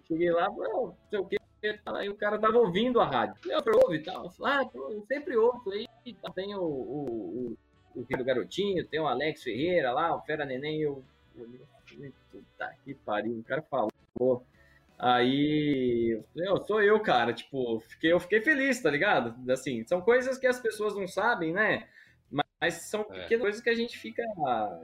cheguei 0.07 0.31
lá, 0.31 0.47
não 0.49 0.95
sei 1.09 1.19
o 1.19 1.25
que, 1.25 1.37
aí 1.85 2.07
o 2.07 2.15
cara 2.15 2.39
tava 2.39 2.57
ouvindo 2.57 3.01
a 3.01 3.05
rádio. 3.05 3.35
Eu 3.45 3.61
ouve 3.83 3.97
e 3.97 4.03
tal. 4.03 4.25
Eu 4.25 4.31
falei, 4.31 4.53
ah, 4.53 4.69
eu 4.73 5.05
sempre 5.07 5.35
ouvo. 5.35 5.69
Aí 5.71 5.87
tem 6.33 6.55
o, 6.55 6.61
o, 6.61 7.51
o 7.51 7.57
filho 8.05 8.19
do 8.19 8.25
garotinho, 8.25 8.85
tem 8.85 8.99
o 8.99 9.07
Alex 9.07 9.43
Ferreira 9.43 9.91
lá, 9.91 10.15
o 10.15 10.21
Fera 10.21 10.45
Neném, 10.45 10.81
eu 10.81 11.03
olhei, 11.37 11.61
puta 12.31 12.73
que 12.83 12.93
pariu, 12.93 13.39
o 13.39 13.43
cara 13.43 13.61
falou. 13.61 14.43
Aí, 14.99 16.19
eu 16.35 16.65
sou 16.65 16.81
eu, 16.81 16.99
cara, 16.99 17.31
tipo, 17.31 17.79
fiquei, 17.81 18.11
eu 18.11 18.19
fiquei 18.19 18.41
feliz, 18.41 18.81
tá 18.81 18.89
ligado? 18.89 19.35
Assim, 19.51 19.83
são 19.85 20.01
coisas 20.01 20.37
que 20.37 20.47
as 20.47 20.59
pessoas 20.59 20.95
não 20.95 21.07
sabem, 21.07 21.53
né? 21.53 21.87
Mas 22.59 22.75
são 22.89 23.01
é. 23.01 23.21
pequenas 23.21 23.41
coisas 23.41 23.61
que 23.61 23.69
a 23.69 23.75
gente 23.75 23.97
fica. 23.97 24.23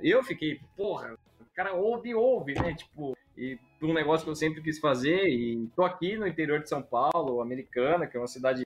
Eu 0.01 0.23
fiquei, 0.23 0.59
porra, 0.77 1.17
o 1.41 1.55
cara 1.55 1.73
ouve, 1.73 2.13
ouve, 2.13 2.53
né? 2.53 2.75
Tipo, 2.75 3.17
e 3.35 3.57
um 3.81 3.93
negócio 3.93 4.23
que 4.23 4.29
eu 4.29 4.35
sempre 4.35 4.61
quis 4.61 4.79
fazer, 4.79 5.27
e 5.27 5.67
tô 5.75 5.83
aqui 5.83 6.15
no 6.15 6.27
interior 6.27 6.59
de 6.59 6.69
São 6.69 6.81
Paulo, 6.81 7.41
Americana, 7.41 8.05
que 8.05 8.15
é 8.15 8.19
uma 8.19 8.27
cidade 8.27 8.63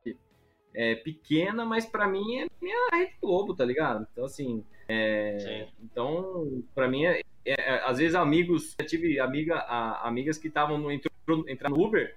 é, 0.78 0.94
pequena, 0.94 1.66
mas 1.66 1.88
para 1.88 2.08
mim 2.08 2.42
é 2.42 2.46
minha 2.62 2.90
Rede 2.94 3.16
Globo, 3.20 3.56
tá 3.56 3.66
ligado? 3.66 4.08
Então, 4.12 4.26
assim, 4.26 4.64
é, 4.88 5.68
então, 5.84 6.64
para 6.76 6.88
mim, 6.88 7.04
é, 7.04 7.24
é, 7.44 7.84
às 7.84 7.98
vezes 7.98 8.14
amigos, 8.14 8.76
eu 8.78 8.86
tive 8.86 9.20
amiga, 9.20 9.56
a, 9.56 10.08
amigas 10.08 10.38
que 10.38 10.48
estavam 10.48 10.78
no, 10.78 10.92
entrando 10.92 11.76
no 11.76 11.84
Uber, 11.84 12.16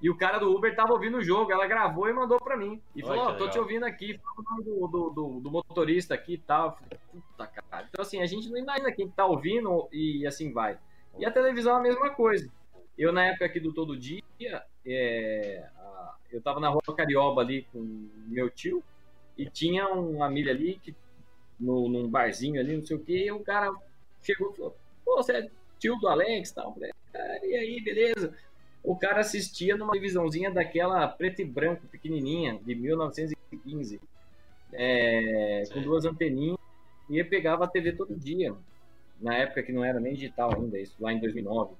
e 0.00 0.10
o 0.10 0.16
cara 0.16 0.38
do 0.38 0.52
Uber 0.52 0.74
tava 0.74 0.92
ouvindo 0.92 1.18
o 1.18 1.22
jogo, 1.22 1.52
ela 1.52 1.64
gravou 1.64 2.08
e 2.08 2.12
mandou 2.12 2.40
pra 2.40 2.56
mim. 2.56 2.82
E 2.96 3.02
falou, 3.02 3.22
ó, 3.22 3.30
oh, 3.30 3.36
tô 3.36 3.48
te 3.48 3.56
ouvindo 3.56 3.84
aqui, 3.84 4.18
do, 4.64 4.88
do, 4.88 5.10
do, 5.10 5.40
do, 5.40 5.50
motorista 5.52 6.12
aqui 6.12 6.34
e 6.34 6.38
tal. 6.38 6.74
Falei, 6.74 6.98
Puta, 7.12 7.46
cara. 7.46 7.86
Então, 7.88 8.02
assim, 8.02 8.20
a 8.20 8.26
gente 8.26 8.50
não 8.50 8.58
imagina 8.58 8.90
quem 8.90 9.08
tá 9.08 9.24
ouvindo 9.24 9.88
e 9.92 10.26
assim 10.26 10.52
vai. 10.52 10.76
E 11.20 11.24
a 11.24 11.30
televisão 11.30 11.76
é 11.76 11.78
a 11.78 11.82
mesma 11.82 12.10
coisa. 12.10 12.50
Eu, 12.96 13.12
na 13.12 13.26
época 13.26 13.46
aqui 13.46 13.58
do 13.58 13.72
Todo 13.72 13.96
Dia, 13.96 14.22
é, 14.86 15.66
eu 16.30 16.40
tava 16.40 16.60
na 16.60 16.68
rua 16.68 16.82
Carioba 16.96 17.40
ali 17.40 17.66
com 17.72 18.08
meu 18.26 18.50
tio 18.50 18.82
e 19.36 19.46
tinha 19.48 19.88
uma 19.88 20.28
milha 20.28 20.52
ali 20.52 20.78
que 20.82 20.94
no, 21.58 21.88
num 21.88 22.08
barzinho 22.08 22.60
ali, 22.60 22.76
não 22.76 22.84
sei 22.84 22.96
o 22.96 23.00
que, 23.00 23.26
e 23.26 23.32
o 23.32 23.40
cara 23.40 23.72
chegou 24.22 24.50
e 24.52 24.56
falou: 24.56 24.76
Pô, 25.04 25.16
você 25.16 25.32
é 25.32 25.50
tio 25.78 25.96
do 25.96 26.08
Alex 26.08 26.50
e 26.50 26.54
tal? 26.54 26.74
Falei, 26.74 26.90
ah, 27.14 27.46
e 27.46 27.54
aí, 27.54 27.80
beleza? 27.80 28.34
O 28.82 28.96
cara 28.96 29.20
assistia 29.20 29.76
numa 29.76 29.92
televisãozinha 29.92 30.50
daquela 30.50 31.06
preto 31.06 31.40
e 31.40 31.44
branco, 31.44 31.86
pequenininha, 31.86 32.58
de 32.64 32.74
1915. 32.74 34.00
é, 34.72 35.62
com 35.72 35.82
duas 35.82 36.04
anteninhas, 36.04 36.58
e 37.08 37.22
pegava 37.24 37.64
a 37.64 37.68
TV 37.68 37.92
todo 37.92 38.16
dia. 38.16 38.54
Na 39.20 39.34
época 39.36 39.62
que 39.62 39.72
não 39.72 39.84
era 39.84 40.00
nem 40.00 40.14
digital 40.14 40.52
ainda, 40.54 40.80
isso 40.80 40.96
lá 40.98 41.12
em 41.12 41.20
2009, 41.20 41.74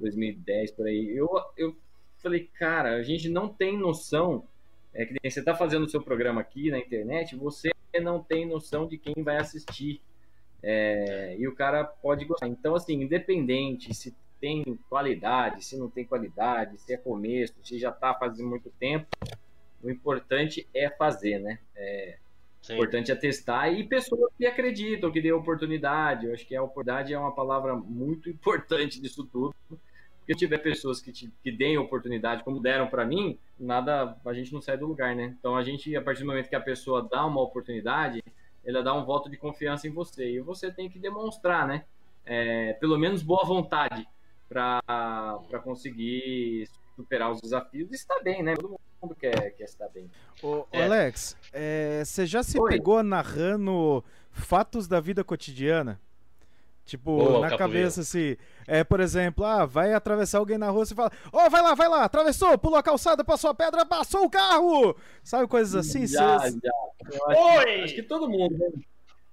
2010, 0.00 0.72
por 0.72 0.86
aí. 0.86 1.16
Eu, 1.16 1.28
eu 1.56 1.76
falei, 2.18 2.48
cara, 2.58 2.96
a 2.96 3.02
gente 3.02 3.28
não 3.28 3.48
tem 3.48 3.76
noção. 3.76 4.44
É 4.92 5.06
que 5.06 5.14
você 5.22 5.38
está 5.38 5.54
fazendo 5.54 5.84
o 5.84 5.88
seu 5.88 6.02
programa 6.02 6.40
aqui 6.40 6.70
na 6.70 6.78
internet, 6.78 7.36
você 7.36 7.70
não 8.02 8.22
tem 8.22 8.46
noção 8.46 8.86
de 8.86 8.98
quem 8.98 9.22
vai 9.22 9.36
assistir. 9.36 10.00
É, 10.62 11.36
e 11.38 11.46
o 11.46 11.54
cara 11.54 11.84
pode 11.84 12.24
gostar. 12.24 12.48
Então, 12.48 12.74
assim, 12.74 12.94
independente 12.94 13.94
se 13.94 14.14
tem 14.40 14.78
qualidade, 14.88 15.64
se 15.64 15.76
não 15.76 15.88
tem 15.88 16.04
qualidade, 16.04 16.80
se 16.80 16.92
é 16.92 16.96
começo, 16.96 17.54
se 17.62 17.78
já 17.78 17.90
está 17.90 18.14
fazendo 18.14 18.48
muito 18.48 18.70
tempo, 18.70 19.06
o 19.82 19.90
importante 19.90 20.66
é 20.74 20.88
fazer, 20.90 21.38
né? 21.38 21.58
É, 21.76 22.18
o 22.68 22.72
importante 22.74 23.10
é 23.10 23.14
testar 23.14 23.70
e 23.70 23.84
pessoas 23.84 24.30
que 24.36 24.46
acreditam, 24.46 25.10
que 25.10 25.20
dê 25.20 25.32
oportunidade. 25.32 26.26
Eu 26.26 26.34
acho 26.34 26.46
que 26.46 26.54
a 26.54 26.62
oportunidade 26.62 27.12
é 27.12 27.18
uma 27.18 27.34
palavra 27.34 27.74
muito 27.74 28.28
importante 28.30 29.00
disso 29.00 29.24
tudo. 29.24 29.54
Porque 30.20 30.34
se 30.34 30.38
tiver 30.38 30.58
pessoas 30.58 31.00
que, 31.00 31.12
te, 31.12 31.32
que 31.42 31.50
deem 31.50 31.78
oportunidade, 31.78 32.44
como 32.44 32.60
deram 32.60 32.86
para 32.86 33.04
mim, 33.04 33.38
nada, 33.58 34.16
a 34.24 34.32
gente 34.32 34.52
não 34.52 34.60
sai 34.60 34.76
do 34.76 34.86
lugar, 34.86 35.14
né? 35.16 35.34
Então 35.38 35.56
a 35.56 35.62
gente, 35.62 35.94
a 35.96 36.02
partir 36.02 36.20
do 36.20 36.26
momento 36.26 36.48
que 36.48 36.56
a 36.56 36.60
pessoa 36.60 37.06
dá 37.10 37.26
uma 37.26 37.40
oportunidade, 37.40 38.22
ela 38.64 38.82
dá 38.82 38.94
um 38.94 39.04
voto 39.04 39.28
de 39.28 39.36
confiança 39.36 39.88
em 39.88 39.90
você. 39.90 40.30
E 40.30 40.40
você 40.40 40.70
tem 40.70 40.88
que 40.88 40.98
demonstrar, 40.98 41.66
né? 41.66 41.84
É, 42.24 42.74
pelo 42.74 42.98
menos 42.98 43.22
boa 43.22 43.44
vontade 43.44 44.06
para 44.48 45.60
conseguir 45.64 46.68
superar 46.94 47.30
os 47.30 47.40
desafios 47.40 47.90
e 47.90 47.94
estar 47.94 48.20
bem, 48.20 48.42
né? 48.42 48.54
Todo 48.54 48.78
mundo 49.02 49.14
quer, 49.14 49.52
quer 49.52 49.64
estar 49.64 49.88
bem. 49.88 50.10
Ô, 50.42 50.66
é. 50.70 50.84
Alex, 50.84 51.36
é, 51.52 52.02
você 52.04 52.26
já 52.26 52.42
se 52.42 52.60
Oi. 52.60 52.70
pegou 52.70 53.02
narrando 53.02 54.04
fatos 54.30 54.86
da 54.86 55.00
vida 55.00 55.24
cotidiana? 55.24 56.00
Tipo, 56.90 57.18
Boa, 57.18 57.48
na 57.48 57.56
cabeça, 57.56 58.00
assim. 58.00 58.36
É, 58.66 58.82
por 58.82 58.98
exemplo, 58.98 59.44
ah, 59.44 59.64
vai 59.64 59.94
atravessar 59.94 60.38
alguém 60.38 60.58
na 60.58 60.70
rua, 60.70 60.84
você 60.84 60.92
fala, 60.92 61.12
ó, 61.32 61.46
oh, 61.46 61.48
vai 61.48 61.62
lá, 61.62 61.72
vai 61.72 61.88
lá, 61.88 62.02
atravessou, 62.02 62.58
pulou 62.58 62.76
a 62.76 62.82
calçada, 62.82 63.22
passou 63.22 63.48
a 63.48 63.54
pedra, 63.54 63.86
passou 63.86 64.24
o 64.24 64.30
carro! 64.30 64.96
Sabe, 65.22 65.46
coisas 65.46 65.72
assim? 65.72 66.04
Já, 66.04 66.40
cês... 66.40 66.58
já. 66.60 66.70
Acho 67.28 67.40
Oi! 67.40 67.64
Que, 67.64 67.80
acho 67.82 67.94
que 67.94 68.02
todo 68.02 68.28
mundo, 68.28 68.58
né? 68.58 68.70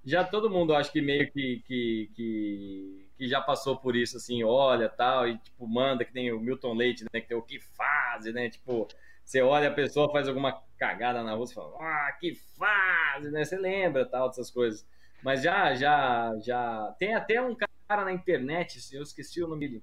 já 0.04 0.22
todo 0.22 0.48
mundo, 0.48 0.72
acho 0.72 0.92
que 0.92 1.02
meio 1.02 1.28
que, 1.32 1.60
que, 1.66 2.10
que, 2.14 3.08
que, 3.18 3.26
já 3.26 3.40
passou 3.40 3.76
por 3.76 3.96
isso, 3.96 4.18
assim, 4.18 4.44
olha, 4.44 4.88
tal, 4.88 5.26
e, 5.26 5.36
tipo, 5.38 5.66
manda, 5.66 6.04
que 6.04 6.12
tem 6.12 6.30
o 6.30 6.38
Milton 6.38 6.74
Leite, 6.74 7.04
né, 7.12 7.20
que 7.20 7.26
tem 7.26 7.36
o 7.36 7.42
que 7.42 7.58
fase, 7.58 8.32
né, 8.32 8.48
tipo, 8.48 8.86
você 9.24 9.42
olha 9.42 9.68
a 9.68 9.74
pessoa, 9.74 10.12
faz 10.12 10.28
alguma 10.28 10.62
cagada 10.78 11.24
na 11.24 11.34
rua, 11.34 11.44
você 11.44 11.54
fala, 11.54 11.76
ah, 11.80 12.12
que 12.20 12.36
fase, 12.56 13.32
né, 13.32 13.44
você 13.44 13.56
lembra, 13.56 14.06
tal, 14.06 14.28
dessas 14.28 14.48
coisas. 14.48 14.86
Mas 15.22 15.42
já, 15.42 15.74
já, 15.74 16.36
já. 16.40 16.94
Tem 16.98 17.14
até 17.14 17.40
um 17.40 17.54
cara 17.54 18.04
na 18.04 18.12
internet, 18.12 18.78
eu 18.92 19.02
esqueci 19.02 19.42
o 19.42 19.48
nome 19.48 19.68
dele. 19.68 19.82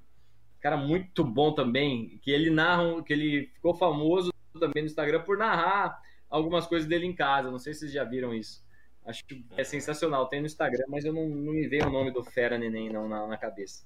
Cara 0.60 0.78
muito 0.78 1.24
bom 1.24 1.54
também, 1.54 2.19
que 2.21 2.32
ele 2.32 2.50
narra, 2.50 3.04
que 3.04 3.13
ele 3.13 3.52
ficou 3.54 3.76
famoso 3.76 4.32
também 4.60 4.84
no 4.84 4.88
Instagram 4.88 5.21
por 5.21 5.38
narrar 5.38 6.02
algumas 6.30 6.65
coisas 6.65 6.88
dele 6.88 7.06
em 7.06 7.13
casa. 7.13 7.52
Não 7.52 7.60
sei 7.60 7.74
se 7.74 7.82
vocês 7.82 7.91
já 7.91 8.04
viram 8.04 8.34
isso. 8.34 8.63
Acho 9.06 9.24
que 9.26 9.45
é 9.56 9.63
sensacional. 9.63 10.28
Tem 10.28 10.39
no 10.39 10.48
Instagram, 10.48 10.86
mas 10.88 11.06
eu 11.06 11.13
não, 11.13 11.28
não 11.28 11.54
me 11.54 11.67
veio 11.67 11.88
o 11.88 11.91
nome 11.91 12.12
do 12.12 12.24
Fera 12.24 12.58
Neném 12.58 12.89
não, 12.89 13.08
na, 13.08 13.28
na 13.28 13.38
cabeça. 13.38 13.86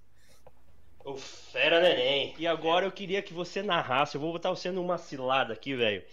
O 1.04 1.16
Fera 1.16 1.82
Neném. 1.82 2.34
E 2.38 2.48
agora 2.48 2.86
eu 2.86 2.92
queria 2.92 3.22
que 3.22 3.34
você 3.34 3.62
narrasse. 3.62 4.16
Eu 4.16 4.22
vou 4.22 4.32
botar 4.32 4.50
você 4.50 4.72
numa 4.72 4.98
cilada 4.98 5.54
aqui, 5.54 5.76
velho. 5.76 6.04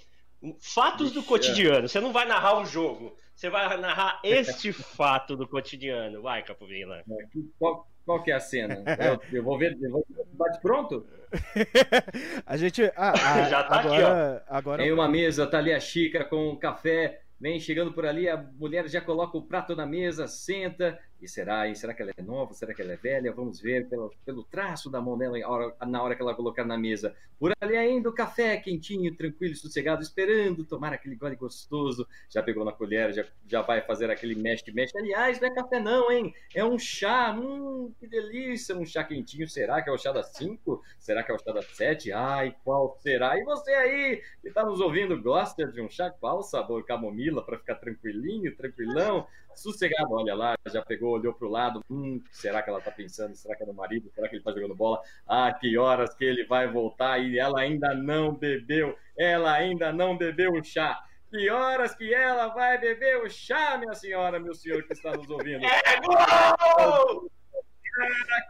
Fatos 0.58 1.12
do 1.12 1.22
cotidiano. 1.22 1.88
Você 1.88 2.00
não 2.00 2.12
vai 2.12 2.26
narrar 2.26 2.58
o 2.60 2.66
jogo. 2.66 3.16
Você 3.36 3.50
vai 3.50 3.76
narrar 3.76 4.18
este 4.24 4.72
fato 4.72 5.36
do 5.36 5.46
cotidiano. 5.46 6.22
Vai, 6.22 6.42
Capovilla. 6.42 7.04
É, 7.06 7.26
qual, 7.58 7.86
qual 8.06 8.22
que 8.22 8.30
é 8.30 8.34
a 8.34 8.40
cena? 8.40 8.82
Eu, 8.98 9.20
eu 9.30 9.44
vou 9.44 9.58
ver. 9.58 9.76
Eu 9.78 9.90
vou, 9.90 10.06
bate 10.32 10.58
pronto? 10.62 11.06
a 12.46 12.56
gente. 12.56 12.82
Ah, 12.96 13.12
ah, 13.12 13.42
Já 13.50 13.62
tá 13.62 13.80
agora, 13.80 14.36
aqui, 14.38 14.44
ó. 14.48 14.56
Agora... 14.56 14.82
Tem 14.82 14.90
uma 14.90 15.06
mesa, 15.06 15.46
tá 15.46 15.58
ali 15.58 15.70
a 15.70 15.78
xícara 15.78 16.24
com 16.24 16.56
café. 16.56 17.20
Vem 17.38 17.60
chegando 17.60 17.92
por 17.92 18.06
ali, 18.06 18.26
a 18.26 18.38
mulher 18.38 18.88
já 18.88 19.02
coloca 19.02 19.36
o 19.36 19.42
prato 19.42 19.76
na 19.76 19.84
mesa, 19.84 20.26
senta, 20.26 20.98
e 21.20 21.28
será? 21.28 21.68
E 21.68 21.74
será 21.74 21.94
que 21.94 22.02
ela 22.02 22.12
é 22.16 22.22
nova? 22.22 22.52
Será 22.52 22.74
que 22.74 22.82
ela 22.82 22.92
é 22.92 22.96
velha? 22.96 23.32
Vamos 23.32 23.60
ver 23.60 23.88
pelo, 23.88 24.12
pelo 24.24 24.44
traço 24.44 24.90
da 24.90 25.00
mão 25.00 25.16
dela 25.16 25.38
na 25.86 26.02
hora, 26.02 26.14
que 26.14 26.22
ela 26.22 26.34
colocar 26.34 26.64
na 26.64 26.76
mesa. 26.76 27.14
Por 27.38 27.52
ali 27.60 27.76
ainda 27.76 28.08
o 28.08 28.12
café 28.12 28.56
quentinho, 28.56 29.14
tranquilo, 29.14 29.54
sossegado, 29.54 30.02
esperando 30.02 30.64
tomar 30.64 30.92
aquele 30.92 31.16
gole 31.16 31.36
gostoso. 31.36 32.06
Já 32.28 32.42
pegou 32.42 32.64
na 32.64 32.72
colher, 32.72 33.12
já, 33.12 33.24
já 33.46 33.62
vai 33.62 33.80
fazer 33.82 34.10
aquele 34.10 34.34
mexe-mexe. 34.34 34.96
Aliás, 34.96 35.40
não 35.40 35.48
é 35.48 35.54
café 35.54 35.80
não, 35.80 36.10
hein? 36.10 36.34
É 36.54 36.64
um 36.64 36.78
chá. 36.78 37.32
Hum, 37.32 37.92
que 37.98 38.06
delícia, 38.06 38.76
um 38.76 38.84
chá 38.84 39.02
quentinho. 39.04 39.48
Será 39.48 39.82
que 39.82 39.90
é 39.90 39.92
o 39.92 39.98
chá 39.98 40.12
das 40.12 40.28
5? 40.32 40.82
Será 40.98 41.22
que 41.22 41.32
é 41.32 41.34
o 41.34 41.38
chá 41.38 41.52
das 41.52 41.66
7? 41.76 42.12
Ai, 42.12 42.54
qual 42.64 42.96
será? 43.00 43.38
E 43.38 43.44
você 43.44 43.72
aí, 43.72 44.22
que 44.40 44.48
está 44.48 44.64
nos 44.64 44.80
ouvindo, 44.80 45.20
gosta 45.20 45.66
de 45.66 45.80
um 45.80 45.90
chá? 45.90 46.10
Qual 46.10 46.42
sabor? 46.42 46.84
Camomila, 46.84 47.44
para 47.44 47.58
ficar 47.58 47.76
tranquilinho, 47.76 48.54
tranquilão? 48.56 49.26
Sossegado, 49.56 50.12
olha 50.12 50.34
lá, 50.34 50.54
já 50.68 50.82
pegou, 50.82 51.12
olhou 51.12 51.32
para 51.32 51.46
o 51.46 51.50
lado, 51.50 51.84
hum, 51.90 52.22
será 52.30 52.62
que 52.62 52.70
ela 52.70 52.78
está 52.78 52.90
pensando? 52.90 53.34
Será 53.34 53.56
que 53.56 53.62
é 53.62 53.66
no 53.66 53.74
marido? 53.74 54.10
Será 54.14 54.28
que 54.28 54.34
ele 54.34 54.40
está 54.40 54.52
jogando 54.52 54.74
bola? 54.74 55.00
Ah, 55.26 55.52
que 55.52 55.76
horas 55.76 56.14
que 56.14 56.24
ele 56.24 56.44
vai 56.44 56.66
voltar 56.70 57.18
e 57.18 57.38
ela 57.38 57.60
ainda 57.60 57.94
não 57.94 58.34
bebeu, 58.34 58.96
ela 59.16 59.52
ainda 59.52 59.92
não 59.92 60.16
bebeu 60.16 60.52
o 60.52 60.64
chá. 60.64 60.98
Que 61.30 61.50
horas 61.50 61.94
que 61.94 62.14
ela 62.14 62.48
vai 62.48 62.78
beber 62.78 63.18
o 63.22 63.28
chá, 63.28 63.76
minha 63.78 63.94
senhora, 63.94 64.38
meu 64.38 64.54
senhor 64.54 64.82
que 64.84 64.92
está 64.92 65.12
nos 65.12 65.28
ouvindo? 65.28 65.64
É 65.64 66.00
gol! 66.00 67.30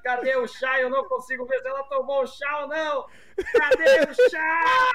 Cadê 0.03 0.37
o 0.37 0.47
chá? 0.47 0.81
Eu 0.81 0.91
não 0.91 1.05
consigo 1.05 1.47
ver 1.47 1.61
se 1.61 1.69
ela 1.69 1.83
tomou 1.85 2.23
o 2.23 2.27
chá 2.27 2.61
ou 2.63 2.69
não. 2.69 3.07
Cadê 3.53 4.11
o 4.11 4.31
chá? 4.31 4.93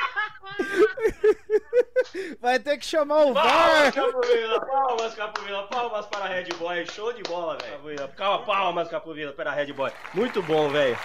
Vai 2.40 2.60
ter 2.60 2.78
que 2.78 2.86
chamar 2.86 3.26
o 3.26 3.34
palmas, 3.34 3.54
VAR. 3.54 3.94
Capovila, 3.94 4.66
palmas, 4.66 5.16
Capovila, 5.16 5.68
palmas 5.68 6.06
para 6.08 6.26
a 6.26 6.28
Red 6.28 6.50
Boy. 6.58 6.86
Show 6.88 7.14
de 7.14 7.24
bola, 7.24 7.58
velho. 7.84 8.08
Calma, 8.10 8.46
palmas, 8.46 8.88
Capovila, 8.90 9.34
para 9.34 9.52
a 9.52 9.54
Red 9.54 9.74
Boy. 9.74 9.92
Muito 10.14 10.42
bom, 10.44 10.70
velho. 10.70 10.98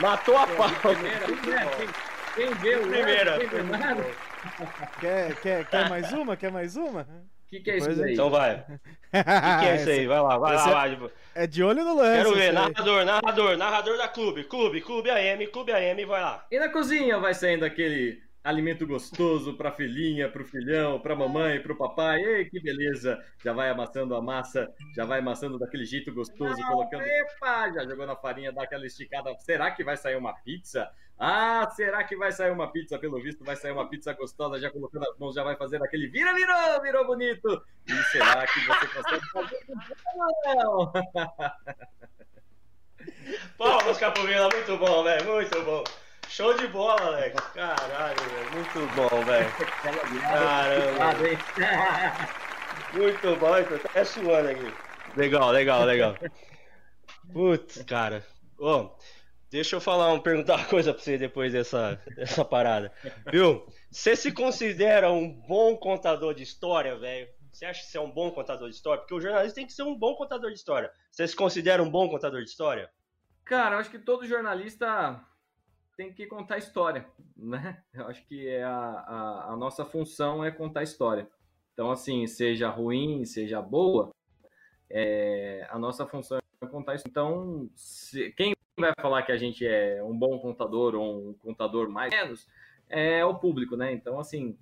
Matou 0.00 0.36
a 0.36 0.46
pau. 0.46 0.68
Quem 2.34 2.54
viu? 2.54 2.80
Primeira. 2.82 3.38
Quer, 5.00 5.34
quer, 5.40 5.66
quer 5.66 5.88
mais 5.88 6.12
uma? 6.12 6.36
Quer 6.36 6.52
mais 6.52 6.76
uma? 6.76 7.02
O 7.02 7.50
que, 7.50 7.60
que, 7.60 7.70
é 7.70 7.78
isso 7.78 7.90
aí? 7.90 8.12
Então 8.12 8.30
vai. 8.30 8.56
O 8.56 8.64
que, 8.64 9.24
que, 9.24 9.66
é 9.66 9.76
isso 9.76 9.88
aí? 9.88 10.06
Vai 10.06 10.20
lá, 10.20 10.38
vai 10.38 10.54
lá, 10.54 10.66
vai. 10.66 11.10
É 11.38 11.46
de 11.46 11.62
olho 11.62 11.84
no 11.84 11.94
lance. 11.94 12.16
Quero 12.16 12.34
ver, 12.34 12.52
narrador, 12.52 13.04
narrador, 13.04 13.56
narrador 13.56 13.96
da 13.96 14.08
clube, 14.08 14.42
clube, 14.42 14.80
clube 14.80 15.08
AM, 15.08 15.46
clube 15.46 15.70
AM, 15.70 16.04
vai 16.04 16.20
lá. 16.20 16.44
E 16.50 16.58
na 16.58 16.68
cozinha 16.68 17.16
vai 17.20 17.32
saindo 17.32 17.64
aquele 17.64 18.20
alimento 18.42 18.86
gostoso 18.86 19.56
para 19.56 19.72
filhinha, 19.72 20.30
para 20.30 20.42
o 20.42 20.44
filhão, 20.44 21.00
para 21.00 21.14
mamãe, 21.14 21.60
para 21.60 21.72
o 21.72 21.76
papai. 21.76 22.20
Ei, 22.22 22.44
que 22.44 22.60
beleza! 22.60 23.22
Já 23.44 23.52
vai 23.52 23.68
amassando 23.70 24.14
a 24.14 24.22
massa, 24.22 24.72
já 24.94 25.04
vai 25.04 25.18
amassando 25.20 25.58
daquele 25.58 25.84
jeito 25.84 26.12
gostoso, 26.12 26.56
Não, 26.60 26.68
colocando. 26.68 27.02
Epa! 27.02 27.70
Já 27.72 27.84
jogou 27.84 28.06
na 28.06 28.16
farinha, 28.16 28.52
dá 28.52 28.62
aquela 28.62 28.86
esticada. 28.86 29.34
Será 29.40 29.70
que 29.70 29.84
vai 29.84 29.96
sair 29.96 30.16
uma 30.16 30.32
pizza? 30.32 30.90
Ah, 31.18 31.68
será 31.74 32.04
que 32.04 32.16
vai 32.16 32.30
sair 32.30 32.52
uma 32.52 32.70
pizza? 32.70 32.98
Pelo 32.98 33.20
visto, 33.20 33.44
vai 33.44 33.56
sair 33.56 33.72
uma 33.72 33.88
pizza 33.88 34.12
gostosa, 34.12 34.60
já 34.60 34.70
colocando 34.70 35.08
as 35.10 35.18
mãos, 35.18 35.34
já 35.34 35.42
vai 35.42 35.56
fazer 35.56 35.82
aquele 35.82 36.06
vira, 36.06 36.32
virou, 36.32 36.80
virou 36.80 37.06
bonito. 37.06 37.62
E 37.86 37.92
será 38.12 38.46
que 38.46 38.60
você 38.60 38.86
consegue 38.86 39.26
fazer? 39.32 39.58
Não! 40.46 40.92
Palmas, 43.58 43.98
Capovilla, 43.98 44.48
muito 44.48 44.76
bom, 44.78 45.02
velho, 45.02 45.24
muito 45.24 45.62
bom. 45.62 45.82
Show 46.28 46.54
de 46.54 46.68
bola, 46.68 47.00
Alex. 47.00 47.40
Caralho, 47.54 48.16
velho. 48.20 48.50
Muito 48.52 48.94
bom, 48.94 49.24
velho. 49.24 49.50
Caramba. 50.20 51.14
Muito 52.92 53.36
bom, 53.36 53.62
tô 53.64 53.88
até 53.88 54.04
suando 54.04 54.48
aqui. 54.50 54.74
Legal, 55.16 55.50
legal, 55.50 55.84
legal. 55.84 56.16
Putz, 57.32 57.82
cara. 57.82 58.24
Ô, 58.58 58.90
deixa 59.50 59.76
eu 59.76 59.80
falar, 59.80 60.12
um, 60.12 60.20
perguntar 60.20 60.56
uma 60.56 60.66
coisa 60.66 60.92
pra 60.92 61.02
você 61.02 61.16
depois 61.16 61.52
dessa, 61.52 62.00
dessa 62.14 62.44
parada. 62.44 62.92
Viu? 63.32 63.66
Você 63.90 64.14
se 64.14 64.30
considera 64.30 65.10
um 65.10 65.32
bom 65.32 65.76
contador 65.76 66.34
de 66.34 66.42
história, 66.42 66.96
velho? 66.96 67.26
Você 67.50 67.64
acha 67.64 67.80
que 67.80 67.86
você 67.86 67.98
é 67.98 68.00
um 68.00 68.10
bom 68.10 68.30
contador 68.30 68.68
de 68.68 68.74
história? 68.74 69.00
Porque 69.00 69.14
o 69.14 69.20
jornalista 69.20 69.54
tem 69.54 69.66
que 69.66 69.72
ser 69.72 69.82
um 69.82 69.98
bom 69.98 70.14
contador 70.14 70.50
de 70.50 70.58
história. 70.58 70.92
Você 71.10 71.26
se 71.26 71.34
considera 71.34 71.82
um 71.82 71.90
bom 71.90 72.08
contador 72.08 72.42
de 72.42 72.50
história? 72.50 72.90
Cara, 73.44 73.76
eu 73.76 73.78
acho 73.80 73.90
que 73.90 73.98
todo 73.98 74.26
jornalista 74.26 75.18
tem 75.98 76.12
que 76.12 76.26
contar 76.26 76.58
história, 76.58 77.04
né? 77.36 77.82
Eu 77.92 78.06
acho 78.06 78.24
que 78.28 78.46
é 78.46 78.62
a, 78.62 78.70
a, 78.70 79.52
a, 79.52 79.56
nossa 79.56 79.84
função 79.84 80.44
é 80.44 80.50
contar 80.52 80.84
história. 80.84 81.28
Então, 81.72 81.90
assim, 81.90 82.24
seja 82.28 82.68
ruim, 82.70 83.24
seja 83.24 83.60
boa, 83.60 84.14
é, 84.88 85.66
a 85.68 85.76
nossa 85.76 86.06
função 86.06 86.38
é 86.38 86.66
contar 86.66 86.94
história. 86.94 87.10
Então, 87.10 87.68
se, 87.74 88.30
quem 88.30 88.54
vai 88.78 88.92
falar 89.00 89.24
que 89.24 89.32
a 89.32 89.36
gente 89.36 89.66
é 89.66 90.00
um 90.04 90.16
bom 90.16 90.38
contador 90.38 90.94
ou 90.94 91.30
um 91.30 91.34
contador 91.34 91.90
mais 91.90 92.12
ou 92.12 92.18
menos 92.20 92.46
é 92.88 93.24
o 93.24 93.34
público, 93.34 93.76
né? 93.76 93.92
Então, 93.92 94.20
assim, 94.20 94.56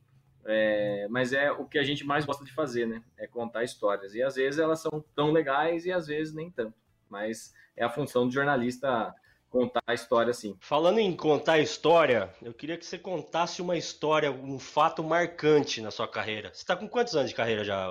É, 0.49 1.07
mas 1.11 1.33
é 1.33 1.51
o 1.51 1.67
que 1.67 1.79
a 1.79 1.83
gente 1.83 2.05
mais 2.05 2.25
gosta 2.25 2.45
de 2.45 2.53
fazer, 2.53 2.87
né? 2.87 3.03
É 3.19 3.27
contar 3.27 3.63
histórias. 3.65 4.15
E 4.15 4.23
às 4.23 4.37
vezes 4.37 4.59
elas 4.61 4.81
são 4.81 5.05
tão 5.15 5.33
legais 5.33 5.85
e 5.85 5.93
às 5.93 6.07
vezes 6.07 6.33
nem 6.33 6.51
tanto. 6.51 6.79
Mas 7.11 7.53
é 7.77 7.85
a 7.85 7.91
função 7.91 8.27
do 8.27 8.33
jornalista 8.33 9.13
contar 9.51 9.83
a 9.87 9.95
história 9.95 10.31
assim. 10.31 10.57
Falando 10.61 10.99
em 10.99 11.15
contar 11.15 11.59
história, 11.59 12.31
eu 12.43 12.53
queria 12.53 12.77
que 12.77 12.87
você 12.87 12.99
contasse 12.99 13.63
uma 13.63 13.77
história, 13.77 14.31
um 14.31 14.59
fato 14.59 15.03
marcante 15.03 15.81
na 15.81 15.91
sua 15.91 16.09
carreira. 16.09 16.51
Você 16.53 16.63
está 16.63 16.77
com 16.77 16.89
quantos 16.89 17.15
anos 17.17 17.31
de 17.31 17.37
carreira 17.37 17.65
já, 17.65 17.89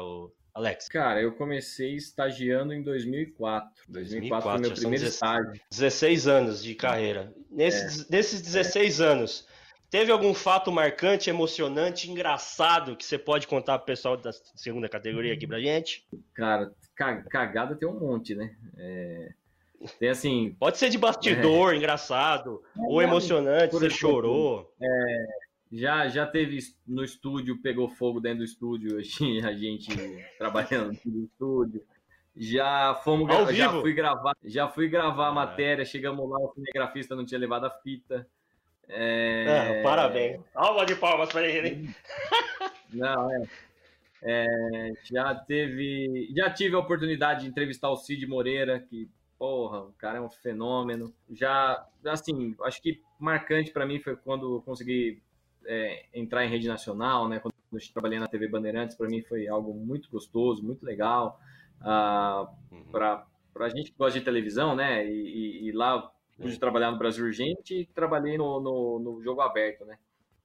Alex? 0.53 0.87
Cara, 0.87 1.21
eu 1.21 1.33
comecei 1.33 1.95
estagiando 1.95 2.73
em 2.73 2.81
2004. 2.81 3.69
2004, 3.89 3.89
2004 3.89 4.51
foi 4.51 4.59
meu 4.59 4.71
primeiro 4.71 5.03
16, 5.03 5.13
estágio. 5.13 5.61
16 5.69 6.27
anos 6.27 6.63
de 6.63 6.75
carreira. 6.75 7.33
Nesses, 7.51 8.01
é. 8.01 8.05
nesses 8.09 8.41
16 8.41 8.99
é. 8.99 9.03
anos, 9.05 9.47
teve 9.89 10.11
algum 10.11 10.33
fato 10.33 10.71
marcante, 10.71 11.29
emocionante, 11.29 12.09
engraçado 12.09 12.95
que 12.95 13.05
você 13.05 13.17
pode 13.17 13.47
contar 13.47 13.79
pro 13.79 13.87
pessoal 13.87 14.15
da 14.15 14.31
segunda 14.55 14.87
categoria 14.87 15.33
aqui 15.33 15.45
pra 15.45 15.59
gente? 15.59 16.07
Cara, 16.33 16.71
cagada 16.95 17.75
tem 17.75 17.87
um 17.87 17.99
monte, 17.99 18.33
né? 18.33 18.55
É... 18.77 19.33
Tem 19.99 20.09
assim. 20.09 20.55
Pode 20.59 20.77
ser 20.77 20.89
de 20.89 20.97
bastidor, 20.97 21.73
é... 21.73 21.77
engraçado, 21.77 22.61
é, 22.75 22.81
ou 22.81 23.01
emocionante, 23.01 23.73
você 23.73 23.87
exemplo, 23.87 23.97
chorou. 23.97 24.73
É, 24.81 25.25
já, 25.71 26.07
já 26.07 26.25
teve 26.25 26.59
no 26.87 27.03
estúdio, 27.03 27.61
pegou 27.61 27.89
fogo 27.89 28.19
dentro 28.19 28.39
do 28.39 28.45
estúdio, 28.45 28.97
a 29.45 29.53
gente 29.53 29.89
trabalhando 30.37 30.97
no 31.05 31.23
estúdio. 31.25 31.83
Já 32.37 32.95
fomos 33.03 33.29
Ao 33.29 33.51
já 33.53 33.69
vivo? 33.69 33.81
fui 33.81 33.93
gravar, 33.93 34.35
já 34.43 34.67
fui 34.67 34.89
gravar 34.89 35.29
a 35.29 35.31
é. 35.31 35.35
matéria, 35.35 35.85
chegamos 35.85 36.29
lá, 36.29 36.37
o 36.37 36.53
cinegrafista 36.53 37.15
não 37.15 37.25
tinha 37.25 37.39
levado 37.39 37.65
a 37.65 37.69
fita. 37.69 38.27
É... 38.87 39.81
parabéns. 39.81 40.41
Alma 40.53 40.85
de 40.85 40.95
palmas 40.95 41.29
para 41.29 41.47
ele. 41.47 41.89
Não, 42.93 43.31
é. 43.31 43.47
é. 44.21 44.93
Já 45.03 45.33
teve. 45.33 46.29
Já 46.35 46.49
tive 46.51 46.75
a 46.75 46.79
oportunidade 46.79 47.41
de 47.41 47.47
entrevistar 47.47 47.89
o 47.89 47.97
Cid 47.97 48.27
Moreira, 48.27 48.79
que 48.79 49.09
porra, 49.37 49.81
o 49.81 49.93
cara 49.93 50.17
é 50.17 50.21
um 50.21 50.29
fenômeno. 50.29 51.13
Já, 51.31 51.85
assim, 52.05 52.55
acho 52.63 52.81
que 52.81 53.01
marcante 53.19 53.71
para 53.71 53.85
mim 53.85 53.99
foi 53.99 54.15
quando 54.15 54.55
eu 54.55 54.61
consegui 54.61 55.21
é, 55.65 56.05
entrar 56.13 56.45
em 56.45 56.49
rede 56.49 56.67
nacional, 56.67 57.27
né? 57.27 57.39
Quando 57.39 57.53
eu 57.71 57.79
trabalhei 57.93 58.19
na 58.19 58.27
TV 58.27 58.47
Bandeirantes, 58.47 58.95
para 58.95 59.07
mim 59.07 59.21
foi 59.21 59.47
algo 59.47 59.73
muito 59.73 60.09
gostoso, 60.09 60.63
muito 60.63 60.85
legal. 60.85 61.39
Ah, 61.81 62.49
uhum. 62.71 62.85
para 62.91 63.25
a 63.59 63.69
gente 63.69 63.91
que 63.91 63.97
gosta 63.97 64.17
de 64.17 64.25
televisão, 64.25 64.75
né? 64.75 65.05
E, 65.05 65.11
e, 65.11 65.67
e 65.67 65.71
lá 65.71 66.11
pude 66.37 66.59
trabalhar 66.59 66.91
no 66.91 66.97
Brasil 66.97 67.25
Urgente 67.25 67.81
e 67.81 67.85
trabalhei 67.85 68.37
no, 68.37 68.59
no, 68.59 68.99
no, 68.99 69.23
jogo 69.23 69.41
aberto, 69.41 69.85
né? 69.85 69.97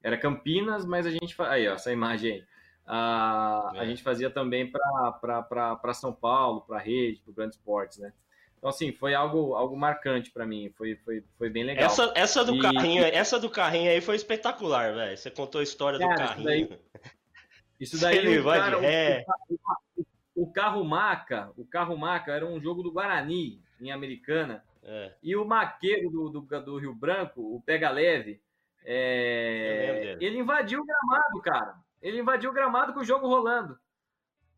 Era 0.02 0.16
Campinas, 0.16 0.84
mas 0.86 1.06
a 1.06 1.10
gente 1.10 1.34
aí, 1.42 1.68
ó, 1.68 1.74
essa 1.74 1.92
imagem 1.92 2.32
aí. 2.32 2.44
Ah, 2.86 3.70
é. 3.74 3.80
A 3.80 3.84
gente 3.84 4.02
fazia 4.02 4.30
também 4.30 4.70
para 4.70 5.94
São 5.94 6.12
Paulo, 6.12 6.62
para 6.62 6.78
a 6.78 6.80
rede, 6.80 7.20
para 7.20 7.30
o 7.30 7.34
Grande 7.34 7.54
Esportes, 7.54 7.98
né? 7.98 8.12
Então, 8.60 8.68
assim, 8.68 8.92
foi 8.92 9.14
algo, 9.14 9.54
algo 9.54 9.74
marcante 9.74 10.30
para 10.30 10.46
mim, 10.46 10.70
foi, 10.76 10.94
foi, 10.96 11.24
foi 11.38 11.48
bem 11.48 11.64
legal. 11.64 11.86
Essa, 11.86 12.12
essa, 12.14 12.44
do 12.44 12.54
e... 12.54 12.60
carrinho, 12.60 13.02
essa 13.04 13.40
do 13.40 13.48
carrinho 13.48 13.90
aí 13.90 14.02
foi 14.02 14.16
espetacular, 14.16 14.92
velho. 14.92 15.16
Você 15.16 15.30
contou 15.30 15.62
a 15.62 15.64
história 15.64 15.98
cara, 15.98 16.12
do 16.12 16.18
carrinho. 16.18 16.78
Isso 17.80 17.98
daí, 17.98 18.18
isso 18.18 18.22
daí 18.22 18.38
o, 18.38 18.44
cara, 18.44 18.78
o, 18.78 19.62
o, 19.96 20.42
o, 20.42 20.52
carro 20.52 20.84
maca, 20.84 21.50
o 21.56 21.64
carro 21.64 21.96
maca 21.96 22.32
era 22.32 22.46
um 22.46 22.60
jogo 22.60 22.82
do 22.82 22.92
Guarani, 22.92 23.62
em 23.80 23.90
Americana. 23.90 24.62
É. 24.82 25.14
E 25.22 25.34
o 25.34 25.46
maqueiro 25.46 26.10
do, 26.10 26.28
do, 26.28 26.60
do, 26.60 26.78
Rio 26.78 26.94
Branco, 26.94 27.40
o 27.40 27.62
Pega 27.62 27.88
Leve, 27.88 28.42
é... 28.84 30.18
ele 30.20 30.38
invadiu 30.38 30.82
o 30.82 30.84
gramado, 30.84 31.40
cara. 31.42 31.74
Ele 32.02 32.20
invadiu 32.20 32.50
o 32.50 32.52
gramado 32.52 32.92
com 32.92 33.00
o 33.00 33.04
jogo 33.04 33.26
rolando. 33.26 33.78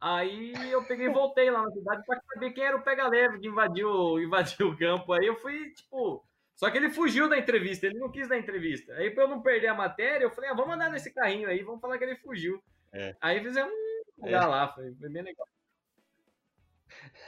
Aí 0.02 0.52
eu 0.72 0.84
peguei 0.84 1.06
e 1.06 1.12
voltei 1.12 1.48
lá 1.48 1.62
na 1.62 1.70
cidade 1.70 2.02
para 2.04 2.20
saber 2.34 2.50
quem 2.50 2.64
era 2.64 2.76
o 2.76 2.82
Pega 2.82 3.06
Leve 3.06 3.38
que 3.38 3.46
invadiu, 3.46 4.18
invadiu 4.18 4.70
o 4.70 4.76
campo. 4.76 5.12
Aí 5.12 5.24
eu 5.24 5.36
fui, 5.36 5.70
tipo. 5.70 6.26
Só 6.56 6.68
que 6.68 6.76
ele 6.76 6.90
fugiu 6.90 7.28
da 7.28 7.38
entrevista, 7.38 7.86
ele 7.86 8.00
não 8.00 8.10
quis 8.10 8.28
dar 8.28 8.36
entrevista. 8.36 8.92
Aí, 8.94 9.12
para 9.12 9.24
eu 9.24 9.28
não 9.28 9.40
perder 9.40 9.68
a 9.68 9.74
matéria, 9.74 10.24
eu 10.24 10.30
falei: 10.32 10.50
ah, 10.50 10.54
vamos 10.54 10.74
andar 10.74 10.90
nesse 10.90 11.14
carrinho 11.14 11.48
aí, 11.48 11.62
vamos 11.62 11.80
falar 11.80 11.98
que 11.98 12.04
ele 12.04 12.16
fugiu. 12.16 12.60
É. 12.92 13.14
Aí 13.20 13.40
fizemos 13.44 13.72
um 14.18 14.26
lugar 14.26 14.42
é. 14.42 14.46
lá, 14.46 14.72
foi, 14.72 14.92
foi, 14.92 15.08
bem 15.08 15.22
legal. 15.22 15.46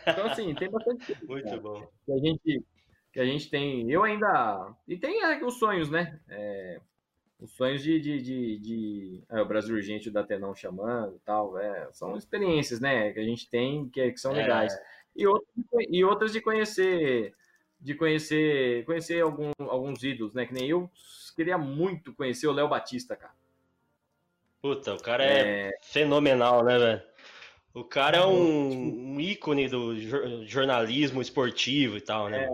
Então, 0.02 0.26
assim, 0.26 0.52
tem 0.56 0.68
bastante 0.68 1.14
coisa. 1.26 1.26
Muito 1.30 1.44
cara, 1.44 1.60
bom. 1.60 1.88
Que 2.04 2.12
a, 2.12 2.18
gente, 2.18 2.64
que 3.12 3.20
a 3.20 3.24
gente 3.24 3.50
tem. 3.50 3.88
Eu 3.88 4.02
ainda. 4.02 4.74
E 4.88 4.98
tem 4.98 5.22
é, 5.22 5.44
os 5.44 5.60
sonhos, 5.60 5.88
né? 5.88 6.20
É, 6.28 6.80
os 7.40 7.50
sonhos 7.52 7.82
de, 7.82 8.00
de, 8.00 8.22
de, 8.22 8.58
de 8.58 9.22
é, 9.28 9.40
o 9.40 9.46
Brasil 9.46 9.74
Urgente, 9.74 10.08
o 10.08 10.12
Datenão 10.12 10.54
chamando 10.54 11.20
tal, 11.24 11.58
é, 11.58 11.88
são 11.92 12.16
experiências, 12.16 12.80
né, 12.80 13.12
que 13.12 13.20
a 13.20 13.24
gente 13.24 13.48
tem 13.48 13.88
que, 13.88 14.12
que 14.12 14.20
são 14.20 14.32
é. 14.32 14.42
legais. 14.42 14.72
E, 15.14 15.26
outras, 15.26 15.52
e 15.88 16.04
outras 16.04 16.32
de 16.32 16.40
conhecer, 16.40 17.34
de 17.80 17.94
conhecer, 17.94 18.84
conhecer 18.84 19.22
algum, 19.22 19.50
alguns 19.58 20.02
ídolos, 20.02 20.34
né, 20.34 20.46
que 20.46 20.54
nem 20.54 20.68
eu 20.68 20.90
queria 21.36 21.58
muito 21.58 22.14
conhecer 22.14 22.46
o 22.46 22.52
Léo 22.52 22.68
Batista, 22.68 23.16
cara. 23.16 23.34
Puta, 24.62 24.94
o 24.94 25.02
cara 25.02 25.24
é, 25.24 25.68
é... 25.68 25.72
fenomenal, 25.82 26.64
né, 26.64 26.78
velho? 26.78 27.02
O 27.74 27.84
cara 27.84 28.18
é 28.18 28.24
um, 28.24 29.14
um, 29.14 29.20
ícone 29.20 29.68
do 29.68 29.96
jornalismo 30.46 31.20
esportivo 31.20 31.96
e 31.96 32.00
tal, 32.00 32.28
né? 32.28 32.44
É, 32.44 32.48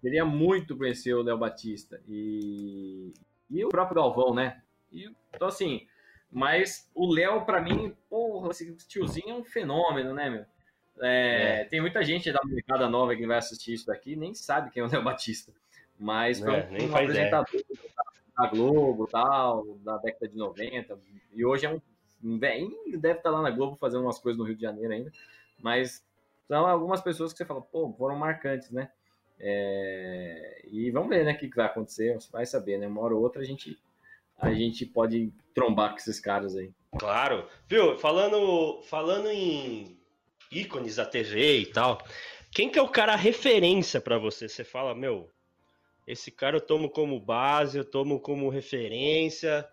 queria 0.00 0.24
muito 0.24 0.76
conhecer 0.76 1.14
o 1.14 1.22
Léo 1.22 1.38
Batista. 1.38 2.02
E, 2.08 3.14
e 3.54 3.64
o 3.64 3.68
próprio 3.68 4.02
Galvão, 4.02 4.34
né? 4.34 4.60
E, 4.92 5.10
então, 5.34 5.48
assim, 5.48 5.86
mas 6.30 6.90
o 6.94 7.06
Léo, 7.06 7.44
para 7.44 7.60
mim, 7.60 7.94
porra, 8.10 8.50
esse 8.50 8.74
tiozinho 8.88 9.30
é 9.30 9.34
um 9.34 9.44
fenômeno, 9.44 10.12
né, 10.12 10.28
meu? 10.28 10.44
É, 11.00 11.60
é. 11.60 11.64
Tem 11.64 11.80
muita 11.80 12.02
gente 12.02 12.30
da 12.32 12.40
molecada 12.44 12.88
nova 12.88 13.14
que 13.16 13.26
vai 13.26 13.38
assistir 13.38 13.72
isso 13.72 13.86
daqui 13.86 14.14
nem 14.14 14.34
sabe 14.34 14.70
quem 14.70 14.82
é 14.82 14.86
o 14.86 14.90
Léo 14.90 15.02
Batista. 15.02 15.52
Mas 15.98 16.40
foi 16.40 16.54
é, 16.54 16.68
um, 16.70 16.90
um 16.90 16.96
apresentador 16.96 17.62
da 18.36 18.46
Globo 18.48 19.06
tal, 19.06 19.64
da 19.78 19.96
década 19.98 20.28
de 20.28 20.36
90. 20.36 20.98
E 21.32 21.44
hoje 21.44 21.66
é 21.66 21.70
um, 21.70 21.80
um 22.22 22.38
velhinho, 22.38 22.98
deve 22.98 23.18
estar 23.18 23.30
lá 23.30 23.42
na 23.42 23.50
Globo 23.50 23.76
fazendo 23.76 24.02
umas 24.02 24.18
coisas 24.18 24.38
no 24.38 24.44
Rio 24.44 24.56
de 24.56 24.62
Janeiro 24.62 24.92
ainda. 24.92 25.12
Mas 25.60 26.04
são 26.48 26.66
algumas 26.66 27.00
pessoas 27.00 27.32
que 27.32 27.38
você 27.38 27.44
fala, 27.44 27.62
pô, 27.62 27.92
foram 27.92 28.16
marcantes, 28.16 28.70
né? 28.70 28.90
É, 29.38 30.62
e 30.70 30.90
vamos 30.90 31.08
ver, 31.08 31.24
né, 31.24 31.32
o 31.32 31.38
que, 31.38 31.48
vai 31.54 31.66
acontecer. 31.66 32.14
Você 32.14 32.30
vai 32.30 32.46
saber, 32.46 32.78
né? 32.78 32.86
Uma 32.86 33.00
hora 33.02 33.14
ou 33.14 33.22
outra 33.22 33.42
a 33.42 33.44
gente, 33.44 33.78
a 34.38 34.52
gente 34.52 34.86
pode 34.86 35.32
trombar 35.54 35.90
com 35.90 35.96
esses 35.96 36.20
caras 36.20 36.56
aí. 36.56 36.72
Claro. 36.98 37.48
Viu, 37.68 37.96
falando, 37.98 38.82
falando 38.82 39.28
em 39.28 39.98
ícones 40.50 40.96
da 40.96 41.04
TV 41.04 41.58
e 41.58 41.66
tal, 41.66 42.00
quem 42.52 42.70
que 42.70 42.78
é 42.78 42.82
o 42.82 42.88
cara 42.88 43.16
referência 43.16 44.00
para 44.00 44.18
você? 44.18 44.48
Você 44.48 44.62
fala, 44.62 44.94
meu, 44.94 45.28
esse 46.06 46.30
cara 46.30 46.56
eu 46.56 46.60
tomo 46.60 46.88
como 46.88 47.18
base, 47.18 47.78
eu 47.78 47.84
tomo 47.84 48.20
como 48.20 48.48
referência, 48.48 49.68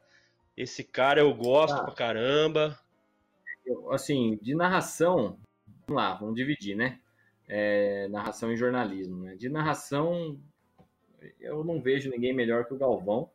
esse 0.57 0.83
cara 0.83 1.19
eu 1.19 1.33
gosto 1.33 1.75
ah, 1.75 1.83
pra 1.83 1.93
caramba. 1.93 2.79
Eu, 3.65 3.91
assim, 3.91 4.37
de 4.41 4.55
narração, 4.55 5.37
vamos 5.87 6.01
lá, 6.01 6.15
vamos 6.15 6.35
dividir, 6.35 6.75
né? 6.75 6.99
É, 7.51 8.07
narração 8.07 8.49
e 8.49 8.55
jornalismo. 8.55 9.23
Né? 9.23 9.35
De 9.35 9.49
narração, 9.49 10.39
eu 11.37 11.65
não 11.65 11.81
vejo 11.81 12.09
ninguém 12.09 12.33
melhor 12.33 12.65
que 12.65 12.73
o 12.73 12.77
Galvão. 12.77 13.29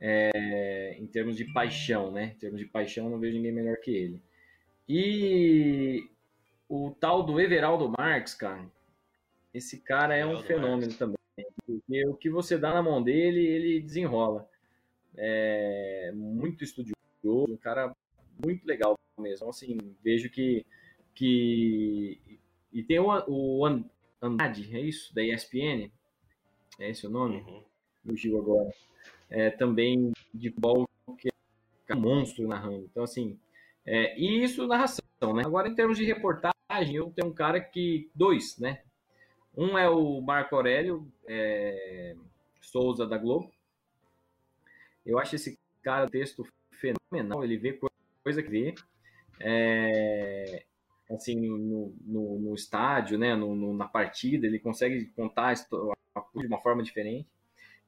É, 0.00 0.96
em 0.98 1.06
termos 1.06 1.36
de 1.36 1.44
paixão, 1.52 2.10
né? 2.10 2.34
Em 2.34 2.38
termos 2.38 2.60
de 2.60 2.66
paixão, 2.66 3.08
não 3.08 3.18
vejo 3.18 3.36
ninguém 3.36 3.52
melhor 3.52 3.76
que 3.76 3.92
ele. 3.92 4.20
E 4.88 6.10
o 6.68 6.90
tal 6.90 7.22
do 7.22 7.40
Everaldo 7.40 7.88
Marques, 7.96 8.34
cara, 8.34 8.66
esse 9.54 9.80
cara 9.80 10.16
é 10.16 10.26
um 10.26 10.42
fenômeno 10.42 10.80
Marques. 10.80 10.98
também. 10.98 11.16
Porque 11.64 12.06
o 12.06 12.14
que 12.14 12.28
você 12.28 12.58
dá 12.58 12.74
na 12.74 12.82
mão 12.82 13.02
dele, 13.02 13.40
ele 13.46 13.80
desenrola. 13.80 14.46
É 15.16 16.10
muito 16.12 16.64
estudioso, 16.64 16.96
um 17.24 17.56
cara 17.56 17.94
muito 18.44 18.66
legal 18.66 18.98
mesmo. 19.16 19.36
Então, 19.36 19.48
assim, 19.48 19.78
vejo 20.02 20.28
que, 20.28 20.66
que 21.14 22.40
e 22.74 22.82
tem 22.82 22.98
o, 22.98 23.06
o 23.28 23.64
Andrade, 24.20 24.76
é 24.76 24.80
isso? 24.80 25.14
Da 25.14 25.22
ESPN? 25.22 25.90
É 26.78 26.90
esse 26.90 27.06
o 27.06 27.10
nome? 27.10 27.36
Uhum. 27.36 27.62
Fugiu 28.04 28.38
agora. 28.38 28.70
É, 29.30 29.50
também 29.50 30.12
de 30.32 30.50
futebol 30.50 30.88
que 31.16 31.30
é 31.88 31.94
um 31.94 32.00
monstro 32.00 32.48
narrando. 32.48 32.84
Então, 32.90 33.04
assim, 33.04 33.38
é, 33.86 34.18
e 34.18 34.42
isso 34.42 34.66
narração, 34.66 35.04
né? 35.34 35.42
Agora, 35.44 35.68
em 35.68 35.74
termos 35.74 35.96
de 35.96 36.04
reportagem, 36.04 36.96
eu 36.96 37.12
tenho 37.14 37.28
um 37.28 37.34
cara 37.34 37.60
que. 37.60 38.10
Dois, 38.14 38.58
né? 38.58 38.82
Um 39.56 39.78
é 39.78 39.88
o 39.88 40.20
Marco 40.20 40.56
Aurélio 40.56 41.06
é, 41.26 42.16
Souza 42.60 43.06
da 43.06 43.16
Globo. 43.16 43.52
Eu 45.06 45.18
acho 45.18 45.36
esse 45.36 45.58
cara 45.82 46.10
texto 46.10 46.46
fenomenal. 46.72 47.44
Ele 47.44 47.56
vê 47.56 47.78
coisa 48.22 48.42
que 48.42 48.50
vê. 48.50 48.74
É, 49.38 50.64
assim 51.10 51.36
no, 51.36 51.94
no, 52.00 52.38
no 52.38 52.54
estádio, 52.54 53.18
né, 53.18 53.34
no, 53.34 53.54
no, 53.54 53.74
na 53.74 53.86
partida, 53.86 54.46
ele 54.46 54.58
consegue 54.58 55.06
contar 55.16 55.54
de 55.54 56.46
uma 56.46 56.60
forma 56.60 56.82
diferente. 56.82 57.28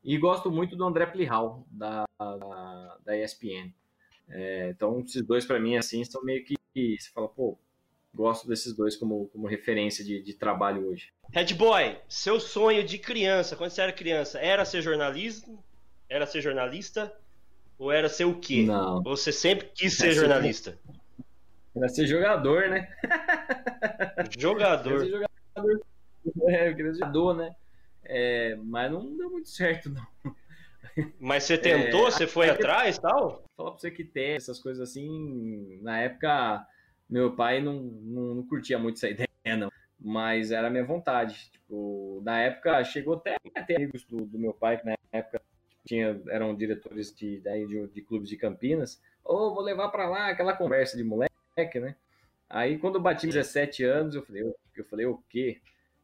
E 0.04 0.16
gosto 0.18 0.50
muito 0.50 0.76
do 0.76 0.84
André 0.84 1.06
Plihal, 1.06 1.66
da, 1.70 2.04
da, 2.18 2.98
da 3.04 3.16
ESPN. 3.16 3.72
É, 4.28 4.70
então, 4.70 5.00
esses 5.00 5.22
dois 5.22 5.44
para 5.44 5.58
mim, 5.58 5.76
assim, 5.76 6.04
são 6.04 6.22
meio 6.22 6.44
que. 6.44 6.56
Você 6.74 7.10
fala, 7.10 7.28
pô, 7.28 7.58
gosto 8.14 8.46
desses 8.46 8.74
dois 8.74 8.96
como, 8.96 9.28
como 9.28 9.46
referência 9.46 10.04
de, 10.04 10.22
de 10.22 10.34
trabalho 10.34 10.88
hoje. 10.88 11.12
Red 11.32 11.54
Boy, 11.54 11.96
seu 12.08 12.38
sonho 12.38 12.84
de 12.84 12.98
criança, 12.98 13.56
quando 13.56 13.70
você 13.70 13.82
era 13.82 13.92
criança, 13.92 14.38
era 14.38 14.64
ser 14.64 14.82
jornalista? 14.82 15.50
Era 16.08 16.26
ser 16.26 16.40
jornalista? 16.40 17.12
Ou 17.78 17.92
era 17.92 18.08
ser 18.08 18.24
o 18.24 18.38
quê? 18.38 18.62
Não. 18.62 19.02
Você 19.02 19.32
sempre 19.32 19.68
quis 19.74 19.94
ser 19.98 20.12
jornalista? 20.12 20.78
Era 21.76 21.88
ser 21.88 22.06
jogador, 22.06 22.68
né? 22.68 22.88
Jogador. 24.38 25.00
ser 25.04 25.10
jogador. 25.10 25.86
É, 26.48 26.68
eu 26.70 26.76
queria 26.76 26.92
ser 26.92 27.00
jogador, 27.00 27.34
né? 27.34 27.54
É, 28.04 28.56
mas 28.56 28.90
não 28.90 29.16
deu 29.16 29.30
muito 29.30 29.48
certo, 29.48 29.90
não. 29.90 30.06
Mas 31.20 31.44
você 31.44 31.58
tentou? 31.58 32.08
É, 32.08 32.10
você 32.10 32.26
foi 32.26 32.48
atrás 32.48 32.96
e 32.96 33.00
tal? 33.00 33.44
Falar 33.56 33.72
pra 33.72 33.80
você 33.80 33.90
que 33.90 34.04
tem 34.04 34.32
essas 34.32 34.58
coisas 34.58 34.88
assim. 34.88 35.78
Na 35.82 35.98
época, 35.98 36.66
meu 37.08 37.34
pai 37.36 37.60
não, 37.60 37.74
não, 37.74 38.34
não 38.36 38.46
curtia 38.46 38.78
muito 38.78 38.96
essa 38.96 39.10
ideia, 39.10 39.56
não. 39.58 39.70
Mas 40.00 40.50
era 40.50 40.68
a 40.68 40.70
minha 40.70 40.84
vontade. 40.84 41.50
Tipo, 41.52 42.22
na 42.24 42.40
época, 42.40 42.82
chegou 42.84 43.14
até 43.14 43.36
ter 43.66 43.76
amigos 43.76 44.04
do, 44.04 44.24
do 44.24 44.38
meu 44.38 44.54
pai, 44.54 44.78
que 44.78 44.86
na 44.86 44.96
época 45.12 45.42
tinha, 45.84 46.20
eram 46.28 46.54
diretores 46.54 47.14
de, 47.14 47.40
daí, 47.40 47.66
de, 47.66 47.86
de 47.88 48.02
clubes 48.02 48.28
de 48.28 48.36
Campinas. 48.36 49.00
Ô, 49.24 49.34
oh, 49.34 49.54
vou 49.54 49.62
levar 49.62 49.88
para 49.90 50.08
lá 50.08 50.28
aquela 50.28 50.56
conversa 50.56 50.96
de 50.96 51.04
moleque, 51.04 51.34
né? 51.56 51.96
Aí, 52.48 52.78
quando 52.78 52.96
eu 52.96 53.00
bati 53.00 53.26
17 53.26 53.82
anos, 53.84 54.14
eu 54.14 54.22
falei, 54.22 54.42
eu, 54.42 54.56
eu 54.76 54.84
falei, 54.84 55.06
o 55.06 55.18
quê? 55.28 55.60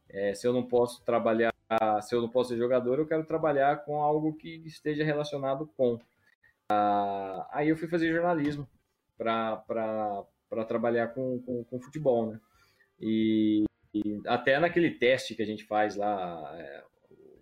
É, 0.09 0.33
se 0.33 0.47
eu 0.47 0.53
não 0.53 0.63
posso 0.63 1.03
trabalhar, 1.03 1.53
se 2.01 2.13
eu 2.15 2.21
não 2.21 2.29
posso 2.29 2.49
ser 2.49 2.57
jogador, 2.57 2.99
eu 2.99 3.07
quero 3.07 3.23
trabalhar 3.25 3.83
com 3.85 4.01
algo 4.01 4.33
que 4.33 4.61
esteja 4.65 5.03
relacionado 5.03 5.69
com. 5.77 5.99
Ah, 6.69 7.47
aí 7.51 7.69
eu 7.69 7.77
fui 7.77 7.87
fazer 7.87 8.11
jornalismo 8.11 8.67
para 9.17 10.25
trabalhar 10.67 11.09
com, 11.09 11.39
com, 11.41 11.63
com, 11.63 11.79
futebol, 11.79 12.31
né? 12.31 12.39
E, 12.99 13.63
e, 13.93 14.21
até 14.25 14.59
naquele 14.59 14.91
teste 14.91 15.35
que 15.35 15.41
a 15.41 15.45
gente 15.45 15.63
faz 15.63 15.95
lá, 15.95 16.51
é, 16.57 16.83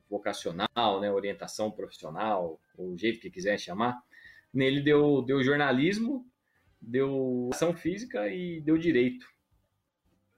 vocacional, 0.10 1.00
né, 1.00 1.12
orientação 1.12 1.72
profissional, 1.72 2.60
o 2.78 2.98
jeito 2.98 3.22
que 3.22 3.32
quiser 3.32 3.58
chamar, 3.58 4.02
nele 4.54 4.82
deu, 4.82 5.22
deu 5.22 5.42
jornalismo, 5.42 6.26
deu 6.82 7.50
ação 7.54 7.74
física 7.74 8.28
e 8.28 8.62
deu 8.62 8.78
direito. 8.78 9.26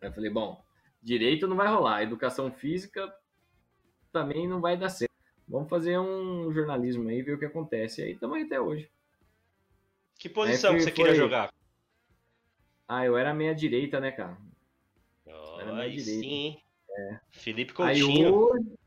Aí 0.02 0.10
eu 0.10 0.14
falei, 0.14 0.30
bom, 0.30 0.64
direito 1.02 1.48
não 1.48 1.56
vai 1.56 1.68
rolar, 1.68 2.04
educação 2.04 2.52
física 2.52 3.14
também 4.12 4.48
não 4.48 4.62
vai 4.62 4.78
dar 4.78 4.90
certo. 4.90 5.12
Vamos 5.48 5.70
fazer 5.70 5.98
um 6.00 6.52
jornalismo 6.54 7.10
aí, 7.10 7.22
ver 7.22 7.34
o 7.34 7.40
que 7.40 7.46
acontece. 7.46 8.02
E 8.02 8.06
aí 8.06 8.12
estamos 8.12 8.42
até 8.42 8.60
hoje. 8.60 8.90
Que 10.18 10.30
posição 10.30 10.72
fui, 10.72 10.78
que 10.78 10.84
você 10.84 10.92
foi... 10.92 10.96
queria 10.96 11.16
jogar? 11.16 11.54
Ah, 12.88 13.06
eu 13.06 13.18
era 13.18 13.34
meia 13.34 13.56
direita, 13.56 14.00
né, 14.00 14.12
cara? 14.12 14.38
Oh, 15.26 15.60
era 15.60 15.74
meia 15.74 15.90
direita. 15.90 16.22
sim. 16.22 16.58
É. 16.90 17.20
Felipe 17.32 17.74
Coutinho. 17.74 18.46
Hoje, 18.46 18.78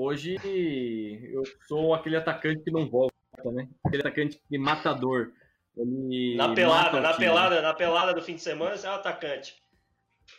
Hoje 0.00 0.36
eu 1.32 1.42
sou 1.66 1.92
aquele 1.92 2.16
atacante 2.16 2.62
que 2.62 2.70
não 2.70 2.88
volta, 2.88 3.14
né? 3.46 3.68
Aquele 3.84 4.02
atacante 4.02 4.40
que 4.48 4.58
matador. 4.58 5.32
Ele 5.78 6.34
na 6.34 6.52
pelada, 6.52 7.00
na 7.00 7.14
pelada, 7.14 7.62
na 7.62 7.72
pelada 7.72 8.12
do 8.12 8.20
fim 8.20 8.34
de 8.34 8.42
semana, 8.42 8.76
você 8.76 8.86
é 8.86 8.90
o 8.90 8.94
atacante. 8.94 9.56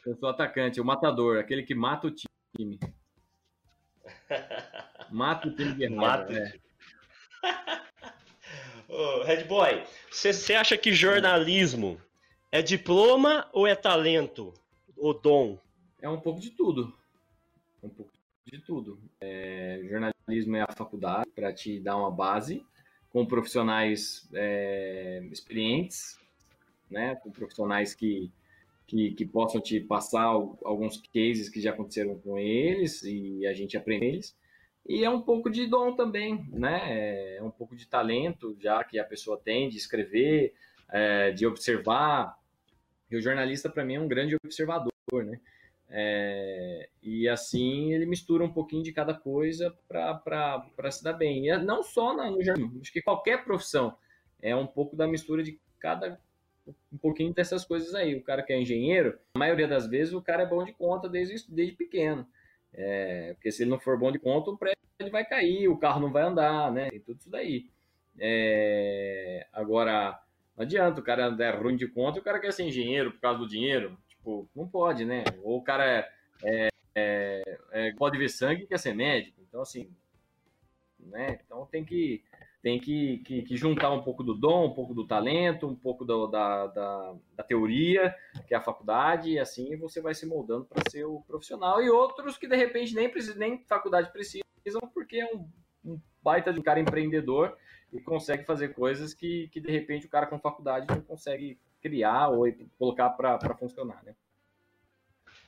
Eu 0.05 0.15
sou 0.17 0.29
atacante, 0.29 0.81
o 0.81 0.85
matador, 0.85 1.39
aquele 1.39 1.63
que 1.63 1.73
mata 1.73 2.07
o 2.07 2.11
time. 2.11 2.77
Mata 5.09 5.47
o 5.47 5.55
time 5.55 5.73
guerreiro. 5.73 5.95
Mata. 6.01 6.33
É. 6.33 6.59
oh, 8.89 9.23
Red 9.23 9.45
Boy, 9.45 9.83
você 10.11 10.53
acha 10.53 10.77
que 10.77 10.93
jornalismo 10.93 11.99
é 12.51 12.61
diploma 12.61 13.47
ou 13.53 13.65
é 13.65 13.75
talento? 13.75 14.53
Ou 14.97 15.13
dom? 15.13 15.57
É 16.01 16.09
um 16.09 16.19
pouco 16.19 16.41
de 16.41 16.51
tudo. 16.51 16.93
Um 17.81 17.89
pouco 17.89 18.11
de 18.45 18.59
tudo. 18.59 18.99
É, 19.21 19.81
jornalismo 19.89 20.57
é 20.57 20.61
a 20.63 20.73
faculdade 20.75 21.29
para 21.33 21.53
te 21.53 21.79
dar 21.79 21.95
uma 21.95 22.11
base 22.11 22.65
com 23.11 23.25
profissionais 23.25 24.27
é, 24.33 25.23
experientes, 25.31 26.17
né, 26.89 27.15
com 27.15 27.31
profissionais 27.31 27.93
que, 27.93 28.31
que, 28.87 29.11
que, 29.11 29.25
possam 29.25 29.61
te 29.61 29.79
passar 29.79 30.23
alguns 30.23 30.97
cases 31.13 31.49
que 31.49 31.61
já 31.61 31.71
aconteceram 31.71 32.17
com 32.19 32.37
eles 32.37 33.03
e 33.03 33.45
a 33.45 33.53
gente 33.53 33.77
aprende 33.77 34.05
eles. 34.05 34.37
E 34.87 35.03
é 35.03 35.09
um 35.09 35.21
pouco 35.21 35.49
de 35.49 35.67
dom 35.67 35.95
também, 35.95 36.47
né? 36.51 37.35
É 37.35 37.43
um 37.43 37.51
pouco 37.51 37.75
de 37.75 37.85
talento 37.85 38.57
já 38.59 38.83
que 38.83 38.97
a 38.97 39.03
pessoa 39.03 39.37
tem 39.37 39.69
de 39.69 39.77
escrever, 39.77 40.53
é, 40.89 41.31
de 41.31 41.45
observar. 41.45 42.35
E 43.11 43.15
o 43.15 43.21
jornalista, 43.21 43.69
para 43.69 43.85
mim, 43.85 43.95
é 43.95 43.99
um 43.99 44.07
grande 44.07 44.35
observador, 44.43 44.91
né? 45.11 45.39
É, 45.91 46.87
e 47.01 47.27
assim 47.27 47.93
ele 47.93 48.05
mistura 48.05 48.43
um 48.43 48.53
pouquinho 48.53 48.83
de 48.83 48.91
cada 48.91 49.13
coisa 49.13 49.75
para 49.87 50.91
se 50.91 51.03
dar 51.03 51.13
bem. 51.13 51.45
E 51.45 51.49
é 51.49 51.57
não 51.57 51.81
só 51.81 52.15
no 52.15 52.43
jornalismo, 52.43 52.79
acho 52.81 52.93
que 52.93 53.01
qualquer 53.01 53.43
profissão 53.43 53.97
é 54.41 54.55
um 54.55 54.67
pouco 54.67 54.95
da 54.95 55.07
mistura 55.07 55.43
de 55.43 55.59
cada 55.79 56.19
um 56.91 56.97
pouquinho 56.97 57.33
dessas 57.33 57.65
coisas 57.65 57.95
aí. 57.95 58.15
O 58.15 58.23
cara 58.23 58.43
que 58.43 58.53
é 58.53 58.61
engenheiro, 58.61 59.17
a 59.33 59.39
maioria 59.39 59.67
das 59.67 59.87
vezes 59.87 60.13
o 60.13 60.21
cara 60.21 60.43
é 60.43 60.45
bom 60.45 60.63
de 60.63 60.73
conta 60.73 61.09
desde, 61.09 61.51
desde 61.51 61.75
pequeno. 61.75 62.27
É, 62.73 63.33
porque 63.33 63.51
se 63.51 63.63
ele 63.63 63.71
não 63.71 63.79
for 63.79 63.97
bom 63.97 64.11
de 64.11 64.19
conta, 64.19 64.51
o 64.51 64.57
prédio 64.57 64.77
vai 65.11 65.25
cair, 65.25 65.67
o 65.67 65.77
carro 65.77 65.99
não 65.99 66.11
vai 66.11 66.23
andar, 66.23 66.71
né? 66.71 66.89
E 66.93 66.99
tudo 66.99 67.19
isso 67.19 67.29
daí. 67.29 67.67
É, 68.19 69.47
agora, 69.51 70.19
não 70.55 70.63
adianta, 70.63 70.99
o 70.99 71.03
cara 71.03 71.35
é 71.39 71.51
ruim 71.51 71.75
de 71.75 71.87
conta 71.87 72.17
e 72.19 72.21
o 72.21 72.23
cara 72.23 72.39
quer 72.39 72.53
ser 72.53 72.63
engenheiro 72.63 73.11
por 73.13 73.21
causa 73.21 73.39
do 73.39 73.47
dinheiro. 73.47 73.97
Tipo, 74.29 74.49
não 74.55 74.67
pode, 74.67 75.05
né? 75.05 75.23
Ou 75.43 75.57
o 75.57 75.63
cara 75.63 75.85
é, 75.85 76.09
é, 76.43 76.69
é, 76.95 77.43
é, 77.71 77.93
pode 77.93 78.17
ver 78.17 78.29
sangue 78.29 78.63
e 78.63 78.67
quer 78.67 78.77
ser 78.77 78.93
médico. 78.93 79.41
Então, 79.47 79.61
assim, 79.61 79.89
né? 80.99 81.39
Então 81.43 81.65
tem 81.65 81.83
que 81.83 82.23
tem 82.61 82.77
que, 82.77 83.19
que, 83.19 83.41
que, 83.43 83.55
juntar 83.55 83.89
um 83.89 84.03
pouco 84.03 84.21
do 84.21 84.33
dom, 84.33 84.65
um 84.65 84.73
pouco 84.73 84.93
do 84.93 85.07
talento, 85.07 85.65
um 85.65 85.75
pouco 85.75 86.03
do, 86.03 86.27
da, 86.27 86.67
da, 86.67 87.15
da, 87.37 87.43
teoria, 87.43 88.13
que 88.45 88.53
é 88.53 88.57
a 88.57 88.61
faculdade, 88.61 89.31
e 89.31 89.39
assim 89.39 89.77
você 89.77 90.01
vai 90.01 90.13
se 90.13 90.25
moldando 90.25 90.65
para 90.65 90.83
ser 90.91 91.05
o 91.05 91.21
profissional. 91.21 91.81
E 91.81 91.89
outros 91.89 92.37
que 92.37 92.49
de 92.49 92.57
repente 92.57 92.93
nem 92.93 93.09
precisam, 93.09 93.39
nem 93.39 93.63
faculdade 93.63 94.11
precisam, 94.11 94.43
porque 94.93 95.19
é 95.19 95.33
um, 95.33 95.49
um 95.85 96.01
baita 96.21 96.51
de 96.51 96.59
um 96.59 96.63
cara 96.63 96.81
empreendedor 96.81 97.57
e 97.93 98.01
consegue 98.01 98.43
fazer 98.43 98.73
coisas 98.73 99.13
que, 99.13 99.47
que 99.47 99.61
de 99.61 99.71
repente 99.71 100.05
o 100.05 100.09
cara 100.09 100.27
com 100.27 100.37
faculdade 100.37 100.85
não 100.89 101.01
consegue 101.01 101.57
criar 101.81 102.29
ou 102.29 102.45
colocar 102.77 103.09
para 103.11 103.55
funcionar, 103.55 104.03
né? 104.03 104.15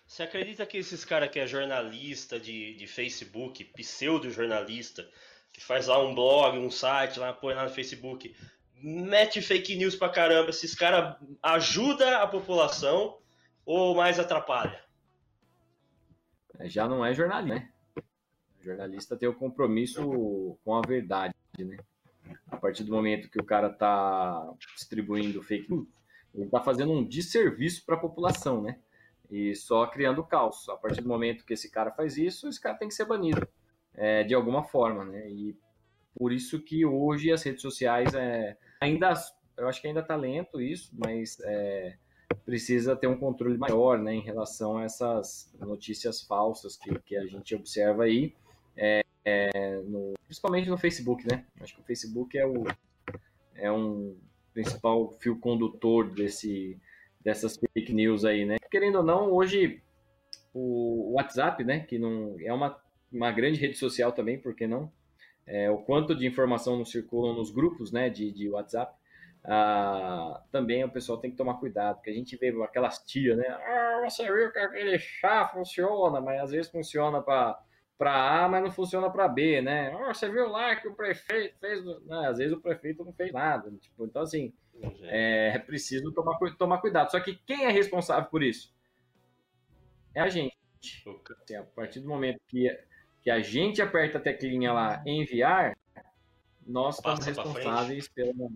Você 0.05 0.23
acredita 0.23 0.65
que 0.65 0.77
esses 0.77 1.05
caras 1.05 1.29
que 1.29 1.39
é 1.39 1.47
jornalista 1.47 2.37
de, 2.37 2.75
de 2.75 2.85
Facebook, 2.85 3.63
pseudo-jornalista, 3.63 5.09
que 5.53 5.63
faz 5.63 5.87
lá 5.87 6.03
um 6.03 6.13
blog, 6.13 6.57
um 6.57 6.69
site, 6.69 7.17
lá 7.17 7.31
põe 7.31 7.53
lá 7.53 7.63
no 7.63 7.69
Facebook, 7.69 8.35
mete 8.75 9.41
fake 9.41 9.75
news 9.75 9.95
pra 9.95 10.09
caramba, 10.09 10.49
esses 10.49 10.75
caras 10.75 11.15
ajuda 11.41 12.17
a 12.17 12.27
população 12.27 13.19
ou 13.65 13.95
mais 13.95 14.19
atrapalha? 14.19 14.83
É, 16.59 16.67
já 16.67 16.89
não 16.89 17.05
é 17.05 17.13
jornalista, 17.13 17.55
né? 17.55 17.69
O 18.59 18.63
jornalista 18.63 19.17
tem 19.17 19.29
o 19.29 19.33
compromisso 19.33 20.57
com 20.63 20.75
a 20.75 20.81
verdade, 20.81 21.33
né? 21.57 21.77
A 22.49 22.57
partir 22.57 22.83
do 22.83 22.91
momento 22.91 23.29
que 23.29 23.39
o 23.39 23.45
cara 23.45 23.69
tá 23.69 24.53
distribuindo 24.75 25.41
fake 25.41 25.71
news, 25.71 25.87
ele 26.33 26.45
está 26.45 26.61
fazendo 26.61 26.91
um 26.91 27.03
desserviço 27.03 27.85
para 27.85 27.95
a 27.95 27.99
população, 27.99 28.61
né? 28.61 28.79
E 29.29 29.55
só 29.55 29.87
criando 29.87 30.23
caos. 30.23 30.67
A 30.69 30.75
partir 30.75 31.01
do 31.01 31.07
momento 31.07 31.45
que 31.45 31.53
esse 31.53 31.69
cara 31.69 31.91
faz 31.91 32.17
isso, 32.17 32.47
esse 32.47 32.59
cara 32.59 32.77
tem 32.77 32.87
que 32.87 32.93
ser 32.93 33.05
banido 33.05 33.47
é, 33.93 34.23
de 34.23 34.33
alguma 34.33 34.63
forma, 34.63 35.05
né? 35.05 35.29
E 35.29 35.57
por 36.15 36.31
isso 36.31 36.61
que 36.61 36.85
hoje 36.85 37.31
as 37.31 37.43
redes 37.43 37.61
sociais 37.61 38.13
é, 38.13 38.57
ainda, 38.79 39.13
eu 39.57 39.67
acho 39.67 39.81
que 39.81 39.87
ainda 39.87 40.01
está 40.01 40.15
lento 40.15 40.61
isso, 40.61 40.91
mas 40.93 41.39
é, 41.41 41.95
precisa 42.45 42.95
ter 42.95 43.07
um 43.07 43.17
controle 43.17 43.57
maior, 43.57 43.97
né, 43.97 44.13
em 44.13 44.21
relação 44.21 44.77
a 44.77 44.83
essas 44.83 45.53
notícias 45.59 46.21
falsas 46.21 46.75
que, 46.75 46.97
que 46.99 47.15
a 47.15 47.25
gente 47.25 47.55
observa 47.55 48.03
aí, 48.03 48.33
é, 48.75 49.03
é 49.23 49.81
no, 49.81 50.13
principalmente 50.25 50.69
no 50.69 50.77
Facebook, 50.77 51.25
né? 51.29 51.45
Acho 51.59 51.75
que 51.75 51.81
o 51.81 51.85
Facebook 51.85 52.37
é 52.37 52.45
o 52.45 52.65
é 53.55 53.71
um 53.71 54.17
principal 54.53 55.11
fio 55.19 55.39
condutor 55.39 56.09
desse, 56.09 56.77
dessas 57.23 57.57
fake 57.57 57.93
news 57.93 58.25
aí, 58.25 58.45
né? 58.45 58.57
Querendo 58.69 58.99
ou 58.99 59.03
não, 59.03 59.31
hoje 59.31 59.81
o 60.53 61.13
WhatsApp, 61.13 61.63
né, 61.63 61.79
que 61.81 61.97
não 61.97 62.35
é 62.39 62.53
uma, 62.53 62.77
uma 63.11 63.31
grande 63.31 63.59
rede 63.59 63.77
social 63.77 64.11
também, 64.11 64.37
por 64.37 64.55
que 64.55 64.67
não? 64.67 64.91
É, 65.45 65.69
o 65.69 65.77
quanto 65.77 66.15
de 66.15 66.25
informação 66.25 66.77
não 66.77 66.85
circula 66.85 67.33
nos 67.33 67.51
grupos, 67.51 67.91
né, 67.91 68.09
de, 68.09 68.31
de 68.31 68.49
WhatsApp, 68.49 68.93
ah, 69.43 70.41
também 70.51 70.83
o 70.83 70.89
pessoal 70.89 71.17
tem 71.17 71.31
que 71.31 71.37
tomar 71.37 71.55
cuidado, 71.55 71.95
porque 71.95 72.11
a 72.11 72.13
gente 72.13 72.35
vê 72.37 72.49
aquelas 72.63 72.99
tias, 72.99 73.37
né, 73.37 73.47
ah, 73.47 74.01
você 74.03 74.23
viu 74.31 74.51
que 74.51 74.59
aquele 74.59 74.99
chá 74.99 75.47
funciona, 75.47 76.21
mas 76.21 76.41
às 76.41 76.51
vezes 76.51 76.71
funciona 76.71 77.21
para 77.21 77.59
para 78.01 78.45
A, 78.45 78.49
mas 78.49 78.63
não 78.63 78.71
funciona 78.71 79.11
para 79.11 79.27
B, 79.27 79.61
né? 79.61 79.95
Oh, 79.95 80.11
você 80.11 80.27
viu 80.27 80.49
lá 80.49 80.75
que 80.75 80.87
o 80.87 80.95
prefeito 80.95 81.55
fez. 81.59 81.85
Não, 81.85 82.25
às 82.25 82.39
vezes 82.39 82.51
o 82.51 82.59
prefeito 82.59 83.05
não 83.05 83.13
fez 83.13 83.31
nada. 83.31 83.69
Tipo, 83.79 84.05
então, 84.05 84.23
assim, 84.23 84.51
É, 85.03 85.51
é 85.53 85.59
preciso 85.59 86.11
tomar, 86.11 86.35
tomar 86.57 86.79
cuidado. 86.79 87.11
Só 87.11 87.19
que 87.19 87.35
quem 87.45 87.65
é 87.65 87.69
responsável 87.69 88.27
por 88.27 88.41
isso? 88.41 88.73
É 90.15 90.21
a 90.21 90.29
gente. 90.29 90.57
Assim, 91.43 91.55
a 91.55 91.63
partir 91.63 91.99
do 91.99 92.07
momento 92.07 92.41
que, 92.47 92.75
que 93.21 93.29
a 93.29 93.39
gente 93.39 93.79
aperta 93.83 94.17
a 94.17 94.21
teclinha 94.21 94.73
lá 94.73 95.03
enviar, 95.05 95.77
nós 96.65 96.95
estamos 96.95 97.23
responsáveis 97.23 98.07
pela, 98.07 98.49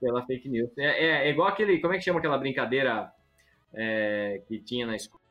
pela 0.00 0.26
fake 0.26 0.48
news. 0.48 0.76
É, 0.76 1.04
é, 1.04 1.28
é, 1.28 1.30
igual 1.30 1.46
aquele. 1.46 1.80
Como 1.80 1.94
é 1.94 1.98
que 1.98 2.04
chama 2.04 2.18
aquela 2.18 2.36
brincadeira 2.36 3.12
é, 3.72 4.42
que 4.48 4.58
tinha 4.58 4.88
na 4.88 4.96
escola, 4.96 5.21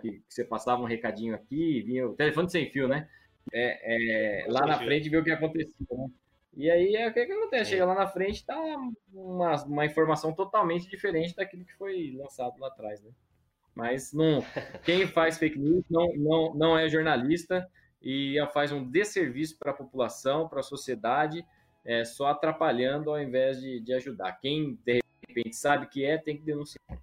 que, 0.00 0.10
que, 0.12 0.22
você 0.28 0.44
passava 0.44 0.82
um 0.82 0.86
recadinho 0.86 1.34
aqui, 1.34 1.82
vinha 1.82 2.06
o 2.06 2.14
telefone 2.14 2.50
sem 2.50 2.70
fio, 2.70 2.88
né? 2.88 3.08
É, 3.52 4.44
é 4.44 4.46
lá 4.48 4.66
na 4.66 4.78
frente 4.78 5.08
ver 5.08 5.18
o 5.18 5.24
que 5.24 5.30
acontecia, 5.30 5.86
né? 5.90 6.08
E 6.56 6.70
aí, 6.70 6.96
é, 6.96 7.08
o 7.08 7.12
que, 7.14 7.24
que 7.24 7.32
acontece? 7.32 7.70
Chega 7.70 7.84
lá 7.84 7.94
na 7.94 8.08
frente, 8.08 8.44
tá 8.44 8.58
uma, 9.12 9.64
uma 9.64 9.86
informação 9.86 10.32
totalmente 10.32 10.88
diferente 10.88 11.34
daquilo 11.34 11.64
que 11.64 11.74
foi 11.74 12.12
lançado 12.16 12.58
lá 12.58 12.68
atrás, 12.68 13.00
né? 13.02 13.10
Mas 13.74 14.12
não, 14.12 14.44
quem 14.84 15.06
faz 15.06 15.38
fake 15.38 15.58
news 15.58 15.84
não, 15.88 16.12
não, 16.16 16.54
não 16.54 16.78
é 16.78 16.88
jornalista 16.88 17.68
e 18.02 18.36
faz 18.52 18.72
um 18.72 18.84
desserviço 18.84 19.58
para 19.58 19.70
a 19.70 19.74
população, 19.74 20.48
para 20.48 20.60
a 20.60 20.64
sociedade, 20.64 21.44
é, 21.84 22.04
só 22.04 22.26
atrapalhando 22.26 23.10
ao 23.10 23.20
invés 23.20 23.60
de, 23.60 23.80
de 23.80 23.92
ajudar. 23.94 24.32
Quem, 24.32 24.78
de 24.84 25.00
repente, 25.26 25.56
sabe 25.56 25.86
que 25.86 26.04
é, 26.04 26.18
tem 26.18 26.36
que 26.36 26.42
denunciar. 26.42 26.98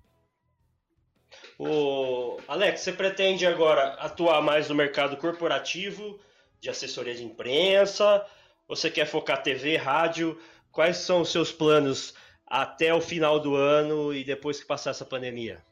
O 1.60 2.40
Alex, 2.48 2.82
você 2.82 2.94
pretende 2.94 3.46
agora 3.46 3.94
atuar 3.96 4.42
mais 4.42 4.70
no 4.70 4.76
mercado 4.76 5.18
corporativo, 5.18 6.20
de 6.60 6.70
assessoria 6.70 7.16
de 7.16 7.24
imprensa? 7.24 8.24
Você 8.68 8.92
quer 8.92 9.06
focar 9.06 9.42
TV, 9.42 9.76
rádio? 9.76 10.40
Quais 10.72 10.98
são 10.98 11.22
os 11.22 11.32
seus 11.32 11.52
planos 11.52 12.14
até 12.46 12.94
o 12.94 13.02
final 13.02 13.40
do 13.40 13.56
ano 13.56 14.14
e 14.14 14.24
depois 14.24 14.60
que 14.60 14.68
passar 14.68 14.92
essa 14.92 15.06
pandemia? 15.06 15.64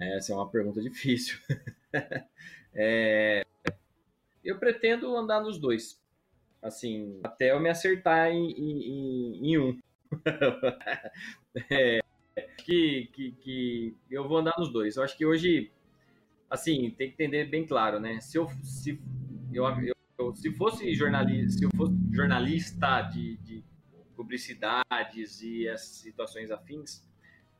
Essa 0.00 0.32
é 0.32 0.36
uma 0.36 0.50
pergunta 0.50 0.80
difícil. 0.80 1.38
é, 2.74 3.44
eu 4.42 4.58
pretendo 4.58 5.16
andar 5.16 5.40
nos 5.40 5.58
dois. 5.58 6.00
Assim, 6.62 7.20
até 7.22 7.52
eu 7.52 7.60
me 7.60 7.68
acertar 7.68 8.28
em, 8.30 8.50
em, 8.50 9.52
em 9.52 9.58
um. 9.58 9.78
é, 11.70 12.00
que, 12.58 13.08
que, 13.12 13.32
que 13.32 13.96
eu 14.10 14.26
vou 14.28 14.38
andar 14.38 14.54
nos 14.58 14.72
dois. 14.72 14.96
Eu 14.96 15.02
acho 15.02 15.16
que 15.16 15.26
hoje, 15.26 15.70
assim, 16.48 16.90
tem 16.90 17.08
que 17.08 17.14
entender 17.14 17.46
bem 17.46 17.66
claro, 17.66 18.00
né? 18.00 18.20
Se 18.20 18.38
eu, 18.38 18.48
se, 18.62 19.00
eu, 19.52 19.64
eu 20.18 20.34
se 20.34 20.52
fosse 20.52 20.94
jornalista, 20.94 21.58
se 21.58 21.64
eu 21.64 21.70
fosse 21.76 21.94
jornalista 22.12 23.02
de, 23.02 23.36
de 23.38 23.64
publicidades 24.16 25.42
e 25.42 25.68
as 25.68 25.82
situações 25.82 26.50
afins, 26.50 27.02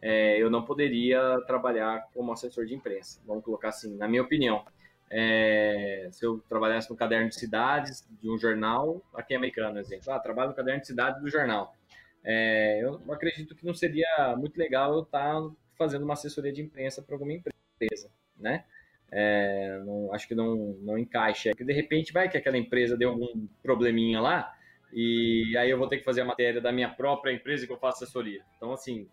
é, 0.02 0.38
eu 0.42 0.50
não 0.50 0.64
poderia 0.64 1.40
trabalhar 1.46 2.08
como 2.14 2.32
assessor 2.32 2.66
de 2.66 2.74
imprensa. 2.74 3.20
Vamos 3.26 3.44
colocar 3.44 3.68
assim, 3.68 3.96
na 3.96 4.08
minha 4.08 4.22
opinião. 4.22 4.64
É, 5.10 6.08
se 6.12 6.24
eu 6.24 6.38
trabalhasse 6.48 6.88
no 6.88 6.96
caderno 6.96 7.28
de 7.28 7.34
cidades 7.34 8.06
de 8.20 8.30
um 8.30 8.38
jornal, 8.38 9.02
aqui 9.12 9.34
em 9.34 9.36
americano, 9.36 9.78
exemplo, 9.78 10.12
ah, 10.12 10.20
trabalho 10.20 10.50
no 10.50 10.56
caderno 10.56 10.80
de 10.80 10.86
cidades 10.86 11.20
do 11.20 11.28
jornal. 11.28 11.74
É, 12.22 12.80
eu 12.82 13.00
acredito 13.12 13.54
que 13.54 13.64
não 13.64 13.74
seria 13.74 14.34
muito 14.36 14.56
legal 14.58 14.94
eu 14.94 15.02
estar 15.02 15.40
fazendo 15.76 16.04
uma 16.04 16.14
assessoria 16.14 16.52
de 16.52 16.60
imprensa 16.60 17.02
para 17.02 17.14
alguma 17.14 17.32
empresa, 17.32 18.10
né? 18.36 18.64
É, 19.12 19.82
não, 19.84 20.12
acho 20.12 20.28
que 20.28 20.34
não, 20.34 20.74
não 20.80 20.98
encaixa. 20.98 21.52
Que 21.52 21.64
de 21.64 21.72
repente 21.72 22.12
vai 22.12 22.28
que 22.28 22.36
aquela 22.36 22.58
empresa 22.58 22.96
deu 22.96 23.10
algum 23.10 23.46
probleminha 23.62 24.20
lá 24.20 24.54
e 24.92 25.56
aí 25.56 25.70
eu 25.70 25.78
vou 25.78 25.88
ter 25.88 25.98
que 25.98 26.04
fazer 26.04 26.22
a 26.22 26.24
matéria 26.24 26.60
da 26.60 26.72
minha 26.72 26.88
própria 26.88 27.32
empresa 27.32 27.66
que 27.66 27.72
eu 27.72 27.78
faço 27.78 28.04
assessoria. 28.04 28.44
Então, 28.56 28.72
assim, 28.72 29.08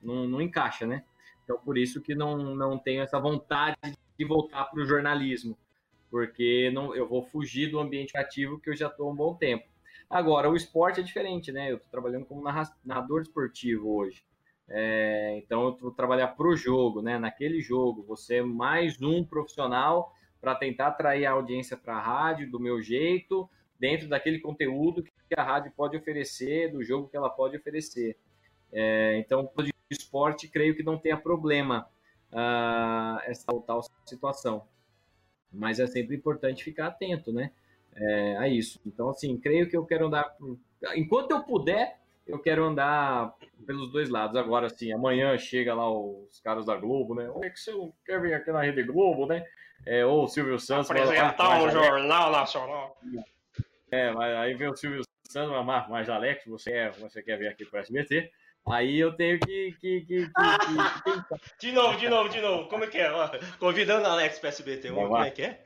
não, 0.00 0.26
não 0.26 0.40
encaixa, 0.40 0.86
né? 0.86 1.04
Então, 1.44 1.58
por 1.58 1.78
isso 1.78 2.00
que 2.00 2.14
não, 2.14 2.54
não 2.54 2.78
tenho 2.78 3.02
essa 3.02 3.18
vontade 3.18 3.76
de 4.18 4.24
voltar 4.24 4.64
para 4.64 4.80
o 4.80 4.84
jornalismo, 4.84 5.56
porque 6.10 6.70
não, 6.72 6.94
eu 6.94 7.08
vou 7.08 7.22
fugir 7.22 7.70
do 7.70 7.78
ambiente 7.78 8.16
ativo 8.16 8.60
que 8.60 8.70
eu 8.70 8.76
já 8.76 8.88
estou 8.88 9.08
há 9.08 9.12
um 9.12 9.16
bom 9.16 9.34
tempo. 9.34 9.64
Agora, 10.12 10.50
o 10.50 10.54
esporte 10.54 11.00
é 11.00 11.02
diferente, 11.02 11.50
né? 11.50 11.70
Eu 11.70 11.76
estou 11.76 11.90
trabalhando 11.90 12.26
como 12.26 12.44
narrador 12.84 13.22
esportivo 13.22 13.96
hoje. 13.96 14.22
É, 14.68 15.38
então, 15.38 15.68
eu 15.68 15.76
vou 15.78 15.90
trabalhar 15.90 16.28
para 16.28 16.46
o 16.46 16.54
jogo, 16.54 17.00
né? 17.00 17.18
Naquele 17.18 17.62
jogo, 17.62 18.02
você 18.02 18.36
é 18.36 18.42
mais 18.42 19.00
um 19.00 19.24
profissional 19.24 20.12
para 20.38 20.54
tentar 20.54 20.88
atrair 20.88 21.24
a 21.24 21.30
audiência 21.30 21.78
para 21.78 21.96
a 21.96 22.00
rádio 22.00 22.50
do 22.50 22.60
meu 22.60 22.82
jeito, 22.82 23.48
dentro 23.80 24.06
daquele 24.06 24.38
conteúdo 24.38 25.02
que 25.02 25.12
a 25.34 25.42
rádio 25.42 25.72
pode 25.74 25.96
oferecer, 25.96 26.70
do 26.70 26.84
jogo 26.84 27.08
que 27.08 27.16
ela 27.16 27.30
pode 27.30 27.56
oferecer. 27.56 28.18
É, 28.70 29.16
então, 29.16 29.50
esporte, 29.90 30.46
creio 30.46 30.76
que 30.76 30.82
não 30.82 30.98
tenha 30.98 31.16
problema 31.16 31.88
uh, 32.30 33.18
essa 33.24 33.46
tal 33.66 33.80
situação. 34.04 34.68
Mas 35.50 35.80
é 35.80 35.86
sempre 35.86 36.14
importante 36.16 36.62
ficar 36.62 36.88
atento, 36.88 37.32
né? 37.32 37.50
É, 37.94 38.36
a 38.38 38.48
isso. 38.48 38.80
Então, 38.86 39.10
assim, 39.10 39.38
creio 39.38 39.68
que 39.68 39.76
eu 39.76 39.84
quero 39.84 40.06
andar. 40.06 40.34
Enquanto 40.94 41.30
eu 41.30 41.42
puder, 41.42 41.98
eu 42.26 42.38
quero 42.38 42.64
andar 42.64 43.34
pelos 43.66 43.90
dois 43.92 44.08
lados. 44.08 44.36
Agora, 44.36 44.66
assim, 44.66 44.92
amanhã 44.92 45.36
chega 45.38 45.74
lá 45.74 45.90
os 45.90 46.40
caras 46.40 46.66
da 46.66 46.76
Globo, 46.76 47.14
né? 47.14 47.28
O 47.30 47.44
é 47.44 47.50
que 47.50 47.60
você 47.60 47.72
quer 48.04 48.20
vir 48.20 48.34
aqui 48.34 48.50
na 48.50 48.62
Rede 48.62 48.82
Globo, 48.82 49.26
né? 49.26 49.44
É, 49.84 50.04
ou 50.06 50.24
o 50.24 50.28
Silvio 50.28 50.58
Santos. 50.58 50.90
Apresentar 50.90 51.62
o 51.62 51.70
Jornal 51.70 52.30
Nacional. 52.30 52.98
É, 53.90 54.12
aí 54.38 54.54
vem 54.54 54.68
o 54.68 54.76
Silvio 54.76 55.02
Santos, 55.28 55.66
mas, 55.66 55.88
mas 55.88 56.08
Alex, 56.08 56.44
você, 56.46 56.72
é, 56.72 56.90
você 56.90 57.22
quer 57.22 57.38
vir 57.38 57.48
aqui 57.48 57.64
para 57.64 57.78
o 57.78 57.82
SBT? 57.82 58.30
Aí 58.70 58.98
eu 58.98 59.12
tenho 59.12 59.40
que. 59.40 59.76
que, 59.80 60.00
que, 60.02 60.26
que, 60.26 60.30
que... 60.30 60.30
de 61.58 61.72
novo, 61.72 61.98
de 61.98 62.08
novo, 62.08 62.28
de 62.28 62.40
novo. 62.40 62.68
Como 62.68 62.84
é 62.84 62.86
que 62.86 62.98
é? 62.98 63.10
Convidando 63.58 64.06
Alex 64.06 64.38
para 64.38 64.50
SBT. 64.50 64.92
Como 64.92 65.16
é 65.18 65.30
que 65.30 65.42
é? 65.42 65.64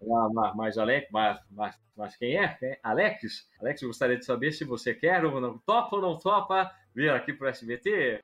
Mas, 0.00 0.54
mas, 0.54 0.78
Alex, 0.78 1.08
mas, 1.10 1.40
mas, 1.50 1.78
mas 1.96 2.16
quem 2.16 2.36
é? 2.36 2.56
é? 2.62 2.78
Alex? 2.82 3.48
Alex, 3.60 3.82
eu 3.82 3.88
gostaria 3.88 4.16
de 4.16 4.24
saber 4.24 4.52
se 4.52 4.64
você 4.64 4.94
quer 4.94 5.24
ou 5.24 5.40
não. 5.40 5.58
Topa 5.58 5.96
ou 5.96 6.02
não 6.02 6.18
topa 6.18 6.72
vir 6.94 7.10
aqui 7.10 7.32
para 7.32 7.46
o 7.46 7.50
SBT? 7.50 8.22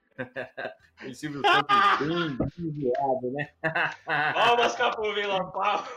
o 1.04 1.14
Silvio 1.14 1.42
Santos 1.42 2.06
bem 2.06 2.48
desviado, 2.56 3.30
né? 3.32 3.48
Palmas, 4.34 4.74
Capovila, 4.76 5.50
palmas! 5.50 5.88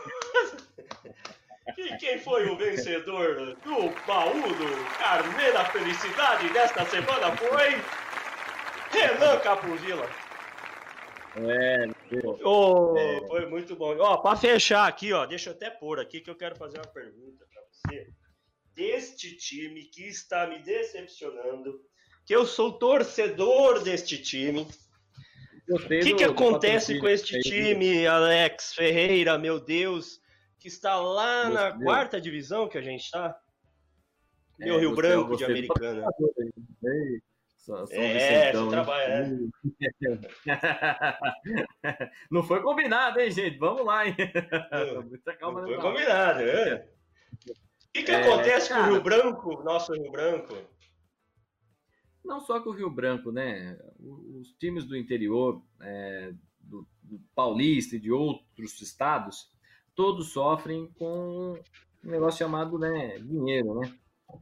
E 1.76 1.96
quem 1.98 2.18
foi 2.18 2.48
o 2.48 2.56
vencedor 2.56 3.56
do 3.62 4.06
baú 4.06 4.42
do 4.42 4.98
Carnê 4.98 5.52
da 5.52 5.64
Felicidade 5.66 6.48
desta 6.52 6.84
semana 6.86 7.36
foi 7.36 7.80
Renan 8.90 9.38
Capuvila. 9.40 10.08
É, 11.40 11.86
oh, 12.44 12.94
é. 12.96 13.26
foi 13.26 13.46
muito 13.46 13.76
bom. 13.76 13.96
Ó, 13.98 14.16
para 14.18 14.36
fechar 14.36 14.86
aqui, 14.88 15.12
ó, 15.12 15.26
deixa 15.26 15.50
eu 15.50 15.54
até 15.54 15.70
pôr 15.70 16.00
aqui 16.00 16.20
que 16.20 16.30
eu 16.30 16.36
quero 16.36 16.56
fazer 16.56 16.78
uma 16.78 16.92
pergunta 16.92 17.44
para 17.52 17.62
você. 17.70 18.08
Deste 18.74 19.36
time 19.36 19.84
que 19.84 20.06
está 20.08 20.46
me 20.46 20.60
decepcionando, 20.60 21.80
que 22.24 22.34
eu 22.34 22.46
sou 22.46 22.72
torcedor 22.72 23.82
deste 23.82 24.18
time. 24.18 24.66
O 25.68 25.78
que, 25.78 26.14
que 26.14 26.24
acontece 26.24 26.98
com 26.98 27.08
este 27.08 27.38
time, 27.40 28.06
Alex 28.06 28.74
Ferreira, 28.74 29.36
meu 29.36 29.60
Deus? 29.60 30.20
que 30.58 30.68
está 30.68 30.96
lá 30.96 31.48
na 31.48 31.74
meu. 31.74 31.86
quarta 31.86 32.20
divisão 32.20 32.68
que 32.68 32.76
a 32.76 32.82
gente 32.82 33.04
está. 33.04 33.38
Meu 34.58 34.76
é, 34.76 34.80
Rio 34.80 34.94
Branco 34.94 35.36
de 35.36 35.44
Americana. 35.44 36.04
Só 37.68 37.84
é, 37.90 38.50
você 38.50 38.70
trabalha, 38.70 39.28
né? 39.28 39.48
Não 42.30 42.42
foi 42.42 42.62
combinado, 42.62 43.20
hein, 43.20 43.30
gente? 43.30 43.58
Vamos 43.58 43.84
lá, 43.84 44.08
hein? 44.08 44.16
Muita 45.06 45.36
calma 45.36 45.60
não 45.60 45.68
foi 45.68 45.76
combinado, 45.76 46.40
é. 46.40 46.88
O 47.46 47.92
que, 47.92 48.04
que 48.04 48.10
é, 48.10 48.22
acontece 48.22 48.70
cara, 48.70 48.84
com 48.84 48.88
o 48.88 48.92
Rio 48.94 49.02
Branco, 49.02 49.62
nosso 49.62 49.92
Rio 49.92 50.10
Branco? 50.10 50.56
Não 52.24 52.40
só 52.40 52.58
com 52.58 52.70
o 52.70 52.72
Rio 52.72 52.88
Branco, 52.88 53.30
né? 53.30 53.78
Os 54.00 54.50
times 54.54 54.86
do 54.86 54.96
interior, 54.96 55.62
é, 55.82 56.32
do, 56.58 56.88
do 57.02 57.20
Paulista 57.34 57.96
e 57.96 58.00
de 58.00 58.10
outros 58.10 58.80
estados, 58.80 59.52
todos 59.94 60.32
sofrem 60.32 60.90
com 60.98 61.60
um 62.02 62.10
negócio 62.10 62.38
chamado 62.38 62.78
né, 62.78 63.18
dinheiro, 63.18 63.74
né? 63.74 63.92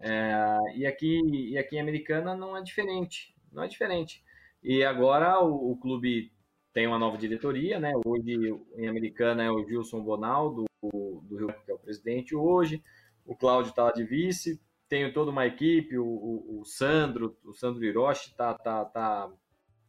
É, 0.01 0.59
e, 0.75 0.87
aqui, 0.87 1.21
e 1.51 1.59
aqui 1.59 1.77
em 1.77 1.81
Americana 1.81 2.35
não 2.35 2.57
é 2.57 2.63
diferente, 2.63 3.35
não 3.53 3.63
é 3.63 3.69
diferente. 3.69 4.23
E 4.63 4.85
agora 4.85 5.41
o, 5.41 5.73
o, 5.73 5.77
clube 5.77 6.33
tem 6.73 6.87
uma 6.87 6.99
nova 6.99 7.17
diretoria, 7.17 7.79
né? 7.79 7.93
Hoje 8.05 8.35
em 8.77 8.89
Americana 8.89 9.45
é 9.45 9.51
o 9.51 9.65
Gilson 9.67 10.03
Bonal, 10.03 10.53
do, 10.55 10.65
do 10.83 11.37
Rio 11.37 11.47
que 11.65 11.71
é 11.71 11.75
o 11.75 11.79
presidente 11.79 12.35
hoje, 12.35 12.83
o 13.25 13.35
Cláudio 13.35 13.71
está 13.71 13.85
lá 13.85 13.93
de 13.93 14.05
vice, 14.05 14.61
tenho 14.89 15.13
toda 15.13 15.31
uma 15.31 15.47
equipe, 15.47 15.99
o, 15.99 16.05
o, 16.05 16.61
o 16.61 16.65
Sandro, 16.65 17.37
o 17.45 17.53
Sandro 17.53 17.85
Hiroshi 17.85 18.35
tá, 18.37 18.55
tá, 18.55 18.85
tá, 18.85 19.31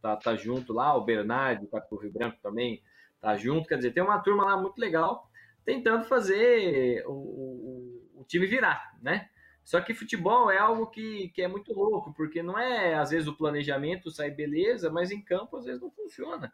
tá, 0.02 0.16
tá 0.16 0.36
junto 0.36 0.74
lá, 0.74 0.96
o 0.96 1.04
Bernardo, 1.04 1.68
do 1.90 1.98
Rio 1.98 2.12
Branco 2.12 2.38
também 2.42 2.82
tá 3.20 3.36
junto, 3.36 3.68
quer 3.68 3.78
dizer, 3.78 3.92
tem 3.92 4.04
uma 4.04 4.20
turma 4.20 4.46
lá 4.46 4.58
muito 4.60 4.78
legal, 4.80 5.30
tentando 5.66 6.06
fazer 6.06 7.04
o, 7.08 7.12
o, 7.12 8.22
o 8.22 8.24
time 8.26 8.46
virar, 8.46 8.96
né? 9.02 9.30
Só 9.68 9.82
que 9.82 9.94
futebol 9.94 10.50
é 10.50 10.58
algo 10.58 10.88
que, 10.88 11.28
que 11.36 11.42
é 11.42 11.48
muito 11.48 11.74
louco, 11.74 12.14
porque 12.14 12.42
não 12.42 12.58
é, 12.58 12.96
às 12.96 13.10
vezes, 13.10 13.28
o 13.28 13.36
planejamento 13.36 14.10
sai 14.10 14.32
beleza, 14.32 14.90
mas 14.90 15.12
em 15.12 15.22
campo 15.22 15.58
às 15.58 15.66
vezes 15.66 15.82
não 15.82 15.92
funciona. 15.92 16.54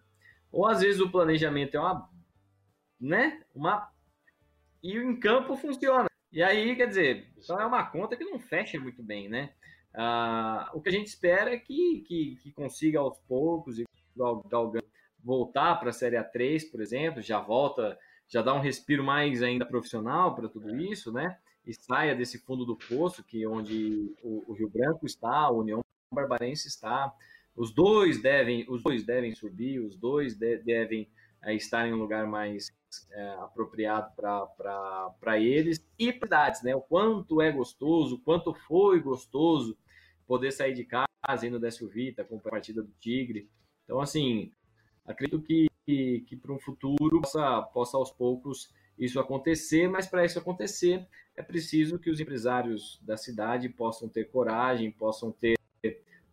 Ou 0.51 0.65
às 0.65 0.81
vezes 0.81 0.99
o 0.99 1.11
planejamento 1.11 1.77
é 1.77 1.79
uma. 1.79 2.09
né? 2.99 3.43
Uma. 3.53 3.87
E 4.81 4.97
em 4.97 5.15
campo 5.19 5.55
funciona. 5.55 6.07
E 6.31 6.41
aí, 6.41 6.75
quer 6.75 6.87
dizer, 6.87 7.31
então 7.37 7.61
é 7.61 7.65
uma 7.67 7.85
conta 7.85 8.17
que 8.17 8.23
não 8.23 8.39
fecha 8.39 8.79
muito 8.79 9.03
bem, 9.03 9.29
né? 9.29 9.53
Ah, 9.93 10.71
o 10.73 10.81
que 10.81 10.89
a 10.89 10.91
gente 10.91 11.05
espera 11.05 11.53
é 11.53 11.59
que, 11.59 12.03
que, 12.07 12.35
que 12.37 12.51
consiga 12.51 12.97
aos 12.97 13.19
poucos 13.27 13.77
e 13.77 13.83
voltar 15.23 15.75
para 15.75 15.91
a 15.91 15.93
Série 15.93 16.17
A3, 16.17 16.71
por 16.71 16.81
exemplo, 16.81 17.21
já 17.21 17.39
volta, 17.39 17.95
já 18.27 18.41
dá 18.41 18.55
um 18.55 18.59
respiro 18.59 19.03
mais 19.03 19.43
ainda 19.43 19.67
profissional 19.67 20.33
para 20.33 20.49
tudo 20.49 20.75
isso, 20.75 21.11
né? 21.11 21.37
E 21.65 21.73
saia 21.73 22.15
desse 22.15 22.37
fundo 22.39 22.65
do 22.65 22.75
poço, 22.75 23.23
que 23.23 23.45
onde 23.47 24.13
o, 24.21 24.43
o 24.47 24.53
Rio 24.53 24.69
Branco 24.69 25.05
está, 25.05 25.29
a 25.29 25.51
União 25.51 25.81
Barbarense 26.13 26.67
está. 26.67 27.13
Os 27.55 27.71
dois 27.71 28.21
devem, 28.21 28.65
os 28.67 28.83
dois 28.83 29.03
devem 29.03 29.33
subir, 29.33 29.79
os 29.79 29.95
dois 29.95 30.35
de, 30.35 30.57
devem 30.57 31.09
é, 31.41 31.53
estar 31.53 31.87
em 31.87 31.93
um 31.93 31.97
lugar 31.97 32.27
mais 32.27 32.71
é, 33.11 33.29
apropriado 33.35 34.13
para 34.15 35.39
eles 35.39 35.85
e 35.97 36.11
para 36.11 36.51
né? 36.63 36.75
O 36.75 36.81
quanto 36.81 37.41
é 37.41 37.51
gostoso, 37.51 38.15
o 38.15 38.19
quanto 38.19 38.53
foi 38.53 38.99
gostoso 38.99 39.77
poder 40.27 40.51
sair 40.51 40.73
de 40.73 40.83
casa, 40.83 41.45
ir 41.45 41.49
no 41.49 41.59
Décio 41.59 41.87
Vita, 41.87 42.23
com 42.23 42.37
a 42.37 42.39
partida 42.39 42.81
do 42.81 42.91
Tigre. 42.99 43.49
Então, 43.83 43.99
assim, 43.99 44.51
acredito 45.05 45.41
que, 45.41 45.69
que, 45.85 46.21
que 46.21 46.35
para 46.35 46.53
um 46.53 46.59
futuro 46.59 47.21
possa, 47.21 47.61
possa 47.61 47.97
aos 47.97 48.11
poucos 48.11 48.73
isso 48.97 49.19
acontecer, 49.19 49.87
mas 49.87 50.07
para 50.07 50.25
isso 50.25 50.39
acontecer 50.39 51.07
é 51.35 51.41
preciso 51.41 51.99
que 51.99 52.09
os 52.09 52.19
empresários 52.19 52.99
da 53.01 53.17
cidade 53.17 53.69
possam 53.69 54.07
ter 54.07 54.25
coragem, 54.25 54.91
possam 54.91 55.31
ter 55.31 55.57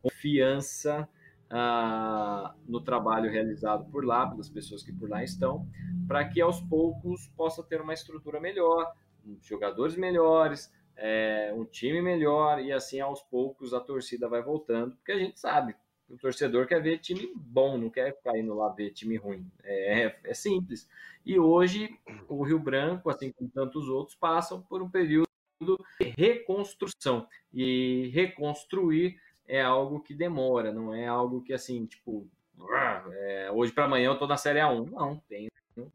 confiança 0.03 1.09
ah, 1.49 2.55
no 2.67 2.81
trabalho 2.81 3.31
realizado 3.31 3.91
por 3.91 4.05
lá, 4.05 4.29
pelas 4.29 4.49
pessoas 4.49 4.83
que 4.83 4.93
por 4.93 5.09
lá 5.09 5.23
estão, 5.25 5.67
para 6.07 6.27
que 6.29 6.41
aos 6.41 6.61
poucos 6.61 7.29
possa 7.37 7.63
ter 7.63 7.81
uma 7.81 7.95
estrutura 7.95 8.41
melhor, 8.41 8.93
jogadores 9.43 9.97
melhores, 9.97 10.73
é, 10.97 11.53
um 11.55 11.65
time 11.65 12.03
melhor 12.03 12.61
e 12.61 12.73
assim 12.73 13.01
aos 13.01 13.23
poucos 13.23 13.73
a 13.73 13.81
torcida 13.81 14.29
vai 14.29 14.43
voltando, 14.43 14.97
porque 14.97 15.13
a 15.13 15.19
gente 15.19 15.41
sabe 15.41 15.75
o 16.11 16.19
torcedor 16.19 16.67
quer 16.67 16.83
ver 16.83 16.99
time 16.99 17.33
bom, 17.35 17.79
não 17.79 17.89
quer 17.89 18.15
ficar 18.17 18.37
indo 18.37 18.55
lá 18.55 18.69
ver 18.69 18.91
time 18.91 19.17
ruim. 19.17 19.47
É, 19.63 20.17
é 20.25 20.35
simples. 20.35 20.89
E 21.25 21.39
hoje 21.39 21.97
o 22.29 22.43
Rio 22.43 22.59
Branco, 22.59 23.09
assim 23.09 23.31
como 23.31 23.49
tantos 23.49 23.89
outros, 23.89 24.17
passam 24.17 24.61
por 24.61 24.83
um 24.83 24.91
período 24.91 25.29
de 26.01 26.15
reconstrução. 26.17 27.27
E 27.55 28.11
reconstruir 28.13 29.21
é 29.47 29.63
algo 29.63 30.01
que 30.01 30.15
demora, 30.15 30.73
não 30.73 30.95
é 30.95 31.07
algo 31.07 31.43
que 31.43 31.53
assim, 31.53 31.87
tipo, 31.87 32.29
é, 33.13 33.51
hoje 33.53 33.73
para 33.73 33.85
amanhã 33.85 34.09
eu 34.09 34.19
tô 34.19 34.27
na 34.27 34.37
Série 34.37 34.59
A1. 34.59 34.91
Não, 34.91 35.17
tem, 35.29 35.49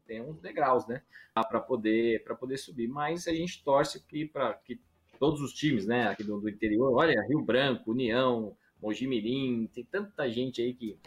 tem 0.06 0.22
uns 0.22 0.40
degraus, 0.40 0.86
né? 0.86 1.02
Para 1.34 1.60
poder, 1.60 2.24
poder 2.38 2.56
subir. 2.56 2.88
Mas 2.88 3.28
a 3.28 3.32
gente 3.32 3.62
torce 3.62 4.02
para 4.32 4.54
que 4.54 4.80
todos 5.18 5.40
os 5.40 5.52
times, 5.52 5.86
né, 5.86 6.08
aqui 6.08 6.22
do, 6.22 6.40
do 6.40 6.48
interior, 6.48 6.92
olha, 6.94 7.22
Rio 7.26 7.40
Branco, 7.40 7.90
União, 7.90 8.56
Mojimirim, 8.80 9.68
tem 9.72 9.84
tanta 9.84 10.28
gente 10.30 10.60
aí 10.60 10.74
que, 10.74 10.98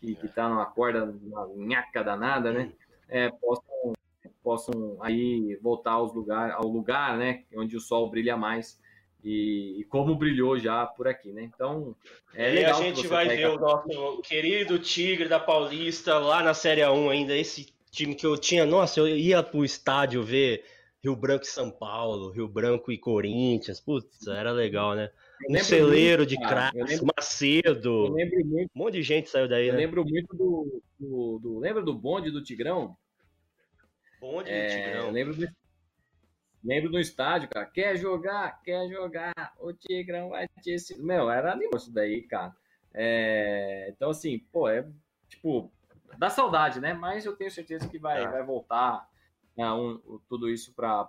que, 0.00 0.14
que 0.14 0.28
tá 0.28 0.48
numa 0.48 0.66
corda, 0.66 1.04
uma 1.04 1.46
nhaca 1.56 2.02
danada, 2.02 2.52
né? 2.52 2.72
É, 3.08 3.30
possam, 3.30 3.94
possam 4.42 4.98
aí 5.00 5.58
voltar 5.62 5.92
aos 5.92 6.14
lugar, 6.14 6.52
ao 6.52 6.66
lugar, 6.66 7.16
né? 7.16 7.44
Onde 7.54 7.76
o 7.76 7.80
sol 7.80 8.10
brilha 8.10 8.36
mais. 8.36 8.80
E, 9.24 9.80
e 9.80 9.84
como 9.84 10.14
brilhou 10.14 10.58
já 10.58 10.86
por 10.86 11.08
aqui, 11.08 11.32
né? 11.32 11.42
Então, 11.42 11.96
é 12.32 12.54
e 12.54 12.64
a 12.64 12.72
gente 12.74 13.06
vai 13.08 13.26
pega... 13.26 13.48
ver 13.48 13.56
o 13.56 13.60
nosso 13.60 14.22
querido 14.22 14.78
Tigre 14.78 15.28
da 15.28 15.40
Paulista 15.40 16.18
lá 16.18 16.42
na 16.42 16.54
Série 16.54 16.86
1 16.86 17.10
ainda, 17.10 17.36
esse 17.36 17.74
time 17.90 18.14
que 18.14 18.26
eu 18.26 18.38
tinha, 18.38 18.64
nossa, 18.64 19.00
eu 19.00 19.08
ia 19.08 19.42
pro 19.42 19.64
estádio 19.64 20.22
ver 20.22 20.64
Rio 21.06 21.14
Branco 21.14 21.44
e 21.44 21.48
São 21.48 21.70
Paulo, 21.70 22.32
Rio 22.32 22.48
Branco 22.48 22.90
e 22.90 22.98
Corinthians, 22.98 23.78
putz, 23.78 24.26
era 24.26 24.50
legal, 24.50 24.96
né? 24.96 25.08
um 25.48 25.56
celeiro 25.58 26.22
muito, 26.22 26.30
de 26.30 26.36
craques, 26.36 27.00
Macedo. 27.00 28.10
Muito, 28.10 28.36
um 28.36 28.68
monte 28.74 28.94
de 28.94 29.02
gente 29.04 29.30
saiu 29.30 29.46
daí, 29.46 29.68
eu 29.68 29.74
né? 29.74 29.78
lembro 29.78 30.04
muito 30.04 30.34
do, 30.34 30.82
do, 30.98 31.38
do, 31.38 31.58
Lembra 31.60 31.82
do 31.82 31.94
bonde 31.94 32.32
do 32.32 32.42
Tigrão? 32.42 32.96
Bonde 34.20 34.50
é, 34.50 34.66
do 34.66 34.74
Tigrão. 34.74 35.10
Lembro 35.12 35.34
do, 35.36 35.48
lembro 36.64 36.90
do 36.90 36.98
estádio, 36.98 37.50
cara. 37.50 37.66
Quer 37.66 37.96
jogar? 37.96 38.60
Quer 38.64 38.88
jogar? 38.88 39.54
O 39.60 39.72
Tigrão 39.72 40.30
vai 40.30 40.48
te. 40.60 40.76
Meu, 40.98 41.30
era 41.30 41.52
animal 41.52 41.76
isso 41.76 41.92
daí, 41.92 42.22
cara. 42.22 42.52
É, 42.92 43.90
então, 43.94 44.10
assim, 44.10 44.40
pô, 44.50 44.68
é 44.68 44.84
tipo, 45.28 45.70
dá 46.18 46.30
saudade, 46.30 46.80
né? 46.80 46.94
Mas 46.94 47.24
eu 47.24 47.36
tenho 47.36 47.50
certeza 47.52 47.86
que 47.86 47.98
vai, 47.98 48.26
vai 48.26 48.42
voltar 48.42 49.06
né, 49.56 49.72
um, 49.72 50.20
tudo 50.28 50.48
isso 50.48 50.72
para 50.74 51.04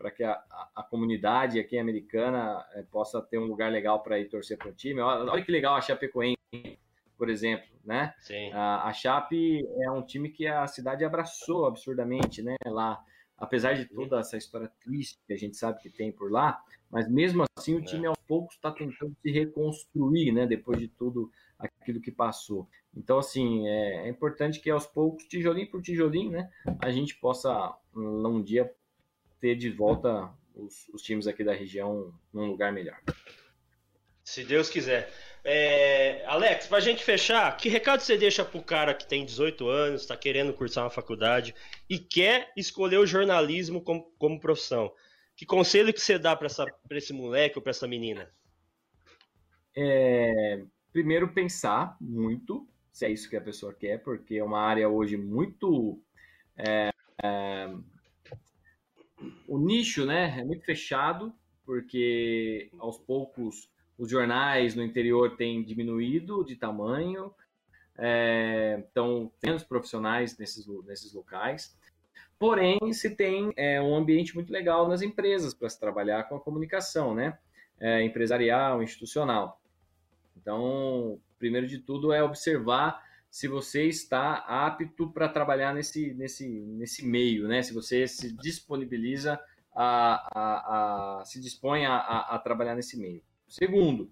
para 0.00 0.10
que 0.10 0.24
a, 0.24 0.32
a, 0.32 0.70
a, 0.76 0.82
comunidade 0.82 1.60
aqui 1.60 1.78
americana 1.78 2.64
é, 2.72 2.82
possa 2.82 3.20
ter 3.20 3.36
um 3.36 3.44
lugar 3.44 3.70
legal 3.70 4.02
para 4.02 4.18
ir 4.18 4.30
torcer 4.30 4.56
para 4.56 4.70
o 4.70 4.72
time. 4.72 4.98
Olha, 4.98 5.30
olha, 5.30 5.44
que 5.44 5.52
legal 5.52 5.74
a 5.74 5.80
Chapecoense, 5.82 6.38
por 7.18 7.28
exemplo, 7.28 7.68
né? 7.84 8.14
Sim. 8.18 8.50
A, 8.52 8.88
a 8.88 8.92
Chape 8.94 9.62
é 9.82 9.90
um 9.90 10.00
time 10.00 10.30
que 10.30 10.46
a 10.46 10.66
cidade 10.66 11.04
abraçou 11.04 11.66
absurdamente, 11.66 12.40
né? 12.40 12.56
Lá, 12.64 13.04
apesar 13.36 13.74
de 13.74 13.84
toda 13.84 14.20
essa 14.20 14.38
história 14.38 14.72
triste 14.80 15.18
que 15.26 15.34
a 15.34 15.36
gente 15.36 15.58
sabe 15.58 15.82
que 15.82 15.90
tem 15.90 16.10
por 16.10 16.32
lá, 16.32 16.62
mas 16.90 17.06
mesmo 17.06 17.44
assim 17.58 17.74
o 17.76 17.84
time 17.84 18.06
é. 18.06 18.08
aos 18.08 18.18
poucos 18.26 18.54
está 18.54 18.70
tentando 18.70 19.14
se 19.20 19.30
reconstruir, 19.30 20.32
né? 20.32 20.46
Depois 20.46 20.78
de 20.78 20.88
tudo 20.88 21.30
aquilo 21.60 22.00
que 22.00 22.10
passou. 22.10 22.68
Então, 22.96 23.18
assim, 23.18 23.66
é, 23.68 24.06
é 24.06 24.08
importante 24.08 24.60
que 24.60 24.70
aos 24.70 24.86
poucos, 24.86 25.24
tijolinho 25.24 25.70
por 25.70 25.82
tijolinho, 25.82 26.32
né? 26.32 26.50
A 26.80 26.90
gente 26.90 27.14
possa 27.16 27.76
um 27.94 28.42
dia 28.42 28.72
ter 29.40 29.54
de 29.54 29.70
volta 29.70 30.32
os, 30.54 30.88
os 30.92 31.02
times 31.02 31.26
aqui 31.26 31.44
da 31.44 31.52
região 31.52 32.12
num 32.32 32.46
lugar 32.46 32.72
melhor. 32.72 32.98
Se 34.24 34.44
Deus 34.44 34.68
quiser. 34.68 35.12
É, 35.42 36.24
Alex, 36.26 36.66
para 36.66 36.78
a 36.78 36.82
gente 36.82 37.02
fechar, 37.02 37.56
que 37.56 37.68
recado 37.68 38.00
você 38.00 38.16
deixa 38.16 38.44
pro 38.44 38.62
cara 38.62 38.94
que 38.94 39.06
tem 39.06 39.24
18 39.24 39.66
anos, 39.68 40.02
está 40.02 40.16
querendo 40.16 40.52
cursar 40.52 40.84
uma 40.84 40.90
faculdade 40.90 41.54
e 41.88 41.98
quer 41.98 42.52
escolher 42.56 42.98
o 42.98 43.06
jornalismo 43.06 43.80
como, 43.80 44.02
como 44.18 44.38
profissão? 44.38 44.92
Que 45.34 45.46
conselho 45.46 45.92
que 45.92 46.00
você 46.00 46.18
dá 46.18 46.36
para 46.36 46.48
esse 46.90 47.12
moleque 47.14 47.56
ou 47.58 47.62
para 47.62 47.70
essa 47.70 47.88
menina? 47.88 48.30
É, 49.74 50.62
primeiro, 50.92 51.28
pensar 51.32 51.96
muito 52.00 52.66
se 52.92 53.06
é 53.06 53.10
isso 53.10 53.30
que 53.30 53.36
a 53.36 53.40
pessoa 53.40 53.72
quer, 53.72 54.02
porque 54.02 54.36
é 54.36 54.44
uma 54.44 54.60
área 54.60 54.88
hoje 54.88 55.16
muito 55.16 55.98
é, 56.56 56.90
é, 57.22 57.74
o 59.46 59.58
nicho, 59.58 60.04
né, 60.04 60.38
é 60.38 60.44
muito 60.44 60.64
fechado, 60.64 61.32
porque 61.64 62.70
aos 62.78 62.98
poucos 62.98 63.70
os 63.96 64.10
jornais 64.10 64.74
no 64.74 64.82
interior 64.82 65.36
têm 65.36 65.62
diminuído 65.62 66.44
de 66.44 66.56
tamanho, 66.56 67.34
é, 67.98 68.82
então 68.90 69.30
menos 69.44 69.62
profissionais 69.62 70.38
nesses, 70.38 70.66
nesses 70.84 71.12
locais. 71.12 71.78
Porém, 72.38 72.78
se 72.94 73.14
tem 73.14 73.52
é, 73.56 73.80
um 73.82 73.94
ambiente 73.94 74.34
muito 74.34 74.50
legal 74.50 74.88
nas 74.88 75.02
empresas 75.02 75.52
para 75.52 75.68
se 75.68 75.78
trabalhar 75.78 76.24
com 76.24 76.36
a 76.36 76.40
comunicação, 76.40 77.14
né? 77.14 77.38
É, 77.78 78.02
empresarial, 78.02 78.82
institucional. 78.82 79.59
Então, 80.40 81.18
primeiro 81.38 81.66
de 81.66 81.78
tudo 81.78 82.12
é 82.12 82.22
observar 82.22 83.02
se 83.30 83.46
você 83.46 83.84
está 83.84 84.34
apto 84.46 85.10
para 85.10 85.28
trabalhar 85.28 85.72
nesse, 85.72 86.12
nesse, 86.14 86.48
nesse 86.48 87.06
meio, 87.06 87.46
né? 87.46 87.62
Se 87.62 87.72
você 87.72 88.08
se 88.08 88.32
disponibiliza 88.32 89.40
a, 89.74 90.28
a, 90.34 91.20
a 91.20 91.24
se 91.24 91.40
dispõe 91.40 91.86
a, 91.86 91.96
a, 91.96 92.38
trabalhar 92.38 92.74
nesse 92.74 92.98
meio. 92.98 93.22
Segundo, 93.46 94.10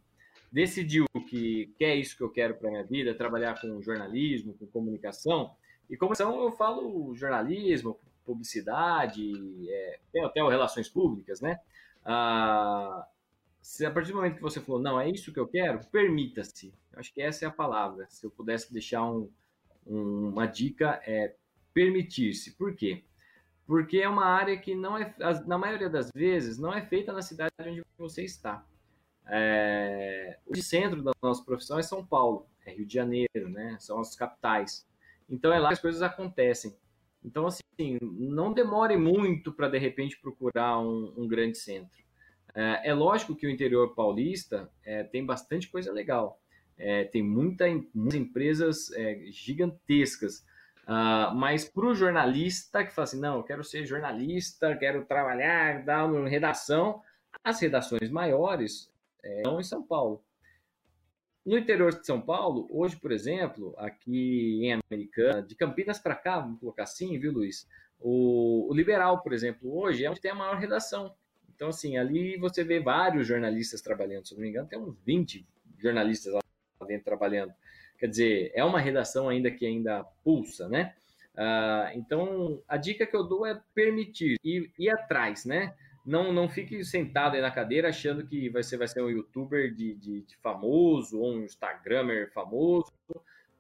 decidiu 0.53 1.05
que, 1.29 1.75
quer 1.79 1.91
é 1.91 1.97
isso 1.97 2.17
que 2.17 2.23
eu 2.23 2.31
quero 2.31 2.55
para 2.55 2.71
minha 2.71 2.85
vida, 2.85 3.15
trabalhar 3.15 3.61
com 3.61 3.83
jornalismo, 3.83 4.55
com 4.55 4.67
comunicação. 4.67 5.55
E 5.91 5.97
comunicação 5.97 6.41
eu 6.41 6.53
falo 6.53 7.15
jornalismo, 7.17 7.99
publicidade, 8.25 9.33
é, 9.69 9.99
até 10.25 10.41
relações 10.43 10.89
públicas, 10.89 11.41
né? 11.41 11.59
Ah, 12.05 13.07
se 13.69 13.85
a 13.85 13.91
partir 13.91 14.13
do 14.13 14.17
momento 14.17 14.37
que 14.37 14.43
você 14.43 14.63
falou, 14.63 14.81
não, 14.81 14.99
é 14.99 15.11
isso 15.11 15.31
que 15.31 15.39
eu 15.39 15.47
quero, 15.47 15.87
permita-se. 15.93 16.73
Acho 16.95 17.13
que 17.13 17.21
essa 17.21 17.45
é 17.45 17.49
a 17.49 17.51
palavra. 17.51 18.07
Se 18.09 18.25
eu 18.25 18.31
pudesse 18.31 18.73
deixar 18.73 19.05
um, 19.05 19.31
um, 19.87 20.31
uma 20.31 20.47
dica, 20.47 20.99
é 21.07 21.35
permitir-se. 21.75 22.57
Por 22.57 22.75
quê? 22.75 23.05
Porque 23.67 23.99
é 23.99 24.09
uma 24.09 24.25
área 24.25 24.57
que 24.57 24.75
não 24.75 24.97
é, 24.97 25.15
na 25.47 25.59
maioria 25.59 25.91
das 25.91 26.11
vezes, 26.11 26.59
não 26.59 26.73
é 26.73 26.81
feita 26.81 27.13
na 27.13 27.21
cidade 27.21 27.53
onde 27.61 27.85
você 27.99 28.25
está. 28.25 28.65
É, 29.27 30.39
o 30.47 30.57
centro 30.57 31.03
da 31.03 31.13
nossa 31.23 31.45
profissão 31.45 31.79
é 31.79 31.83
São 31.83 32.05
Paulo, 32.05 32.47
é 32.65 32.73
Rio 32.73 32.87
de 32.87 32.95
Janeiro, 32.95 33.51
né? 33.51 33.77
São 33.81 34.01
as 34.01 34.17
capitais. 34.17 34.89
Então 35.29 35.53
é 35.53 35.59
lá 35.59 35.69
que 35.69 35.75
as 35.75 35.81
coisas 35.83 36.01
acontecem. 36.01 36.75
Então, 37.23 37.47
assim, 37.47 37.99
não 38.01 38.51
demore 38.55 38.97
muito 38.97 39.53
para 39.53 39.69
de 39.69 39.77
repente 39.77 40.19
procurar 40.19 40.81
um, 40.81 41.13
um 41.19 41.29
grande 41.29 41.59
centro 41.59 42.08
É, 42.59 42.91
é 42.91 42.95
lógico 42.95 43.37
que 43.37 43.47
o 43.47 43.51
interior 43.51 43.95
paulista 43.95 44.69
é, 44.85 45.05
tem 45.05 45.25
bastante 45.25 45.69
coisa 45.69 45.93
legal. 45.93 46.41
É, 46.77 47.05
tem 47.05 47.23
muita, 47.23 47.67
muitas 47.95 48.19
empresas 48.19 48.91
é, 48.93 49.27
gigantescas. 49.31 50.45
Uh, 50.83 51.35
mas 51.37 51.67
para 51.67 51.87
o 51.87 51.95
jornalista 51.95 52.83
que 52.83 52.93
fala 52.93 53.05
assim, 53.05 53.21
não, 53.21 53.37
eu 53.37 53.43
quero 53.45 53.63
ser 53.63 53.85
jornalista, 53.85 54.75
quero 54.75 55.05
trabalhar, 55.05 55.85
dar 55.85 56.07
uma 56.07 56.29
redação, 56.29 57.03
as 57.45 57.61
redações 57.61 58.11
maiores 58.11 58.91
é, 59.23 59.37
estão 59.37 59.61
em 59.61 59.65
São 59.65 59.83
Paulo. 59.83 60.25
No 61.45 61.57
interior 61.59 61.95
de 61.95 62.07
São 62.07 62.21
Paulo, 62.21 62.67
hoje, 62.71 62.97
por 62.97 63.13
exemplo, 63.13 63.75
aqui 63.77 64.65
em 64.65 64.81
Americana, 64.91 65.43
de 65.43 65.55
Campinas 65.55 65.99
para 65.99 66.17
cá, 66.17 66.41
vamos 66.41 66.59
colocar 66.59 66.85
assim, 66.85 67.19
viu, 67.19 67.33
Luiz? 67.33 67.69
O, 68.01 68.67
o, 68.71 68.75
Liberal, 68.75 69.23
por 69.23 69.33
exemplo, 69.33 69.77
hoje 69.79 70.05
é 70.05 70.11
onde 70.11 70.21
tem 70.21 70.31
a 70.31 70.35
maior 70.35 70.57
redação. 70.57 71.15
Então, 71.59 71.71
assim, 71.71 71.97
ali 71.97 72.37
você 72.37 72.63
vê 72.63 72.79
vários 72.79 73.27
jornalistas 73.27 73.81
trabalhando, 73.83 74.29
se 74.29 74.33
não 74.33 74.43
me 74.43 74.49
engano, 74.49 74.69
tem 74.69 74.79
uns 74.79 74.97
20 75.05 75.45
jornalistas 75.77 76.33
lá 76.33 76.41
dentro 76.87 77.05
trabalhando. 77.05 77.53
Quer 77.99 78.07
dizer, 78.07 78.53
é 78.55 78.63
uma 78.63 78.79
redação 78.79 79.29
ainda 79.29 79.51
que 79.51 79.67
ainda 79.67 80.05
pulsa, 80.23 80.69
né? 80.69 80.95
Uh, 81.35 81.99
então, 81.99 82.63
a 82.69 82.77
dica 82.77 83.05
que 83.05 83.17
eu 83.17 83.25
dou 83.25 83.45
é 83.45 83.61
permitir 83.75 84.37
ir, 84.45 84.71
ir 84.79 84.89
atrás, 84.89 85.45
né? 85.45 85.75
Não, 86.07 86.33
não 86.33 86.49
fique 86.49 86.85
sentado 86.85 87.35
aí 87.35 87.41
na 87.41 87.51
cadeira 87.51 87.89
achando 87.89 88.25
que 88.25 88.49
você 88.51 88.77
vai 88.77 88.87
ser 88.87 89.03
um 89.03 89.11
youtuber 89.11 89.75
de, 89.75 89.95
de, 89.97 90.21
de 90.23 90.37
famoso 90.37 91.19
ou 91.19 91.33
um 91.33 91.43
instagramer 91.43 92.33
famoso, 92.33 92.93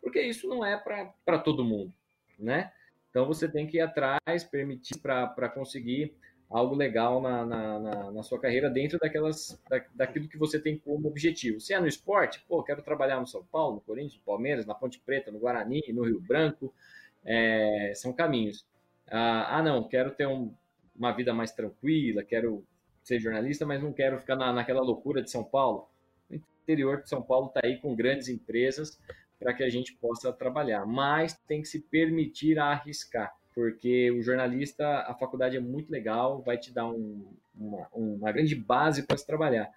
porque 0.01 0.22
isso 0.22 0.46
não 0.46 0.64
é 0.64 0.76
para 0.76 1.38
todo 1.40 1.64
mundo, 1.64 1.92
né? 2.38 2.70
Então, 3.11 3.26
você 3.26 3.49
tem 3.49 3.66
que 3.66 3.78
ir 3.78 3.80
atrás, 3.80 4.44
permitir 4.49 5.01
para 5.01 5.49
conseguir 5.49 6.14
algo 6.51 6.74
legal 6.74 7.20
na, 7.20 7.44
na, 7.44 7.78
na, 7.78 8.11
na, 8.11 8.22
sua 8.22 8.40
carreira 8.40 8.70
dentro 8.70 8.99
daquelas, 8.99 9.61
da, 9.68 9.84
daquilo 9.94 10.28
que 10.28 10.38
você 10.38 10.59
tem 10.59 10.78
como 10.78 11.09
objetivo. 11.09 11.61
Se 11.61 11.74
é 11.74 11.80
no 11.80 11.86
esporte, 11.86 12.42
pô, 12.49 12.62
quero 12.62 12.82
trabalhar 12.82 13.20
no 13.20 13.26
São 13.26 13.44
Paulo, 13.44 13.76
no 13.76 13.80
Corinthians, 13.82 14.16
no 14.16 14.22
Palmeiras, 14.22 14.66
na 14.66 14.74
Ponte 14.74 14.99
Preta, 14.99 15.30
no 15.30 15.38
Guarani, 15.38 15.82
no 15.92 16.05
Rio 16.05 16.20
Branco, 16.20 16.72
é, 17.24 17.92
são 17.94 18.12
caminhos. 18.12 18.66
Ah, 19.11 19.59
ah 19.59 19.62
não, 19.62 19.86
quero 19.86 20.11
ter 20.12 20.26
um, 20.26 20.55
uma 20.96 21.12
vida 21.12 21.34
mais 21.34 21.53
tranquila, 21.53 22.24
quero 22.24 22.64
ser 23.03 23.18
jornalista, 23.18 23.66
mas 23.66 23.82
não 23.82 23.92
quero 23.92 24.18
ficar 24.18 24.36
na, 24.36 24.53
naquela 24.53 24.80
loucura 24.80 25.22
de 25.22 25.30
São 25.30 25.44
Paulo. 25.44 25.88
O 26.30 26.34
interior 26.34 27.03
de 27.03 27.11
São 27.11 27.22
Paulo 27.22 27.49
está 27.49 27.61
aí 27.64 27.78
com 27.78 27.94
grandes 27.94 28.28
empresas 28.28 28.99
para 29.38 29.53
que 29.53 29.62
a 29.62 29.68
gente 29.68 29.94
possa 29.94 30.32
trabalhar, 30.32 30.84
mas 30.86 31.38
tem 31.46 31.61
que 31.61 31.68
se 31.68 31.80
permitir 31.80 32.59
arriscar 32.59 33.38
porque 33.59 34.09
o 34.13 34.23
jornalista, 34.23 35.01
a 35.01 35.15
faculdade 35.17 35.57
é 35.57 35.61
muito 35.61 35.91
legal, 35.91 36.41
vai 36.41 36.57
te 36.57 36.73
dar 36.73 36.87
um, 36.87 37.27
uma, 37.53 37.89
uma, 37.93 38.31
grande 38.31 38.55
base 38.55 39.03
para 39.03 39.17
se 39.17 39.27
trabalhar. 39.27 39.69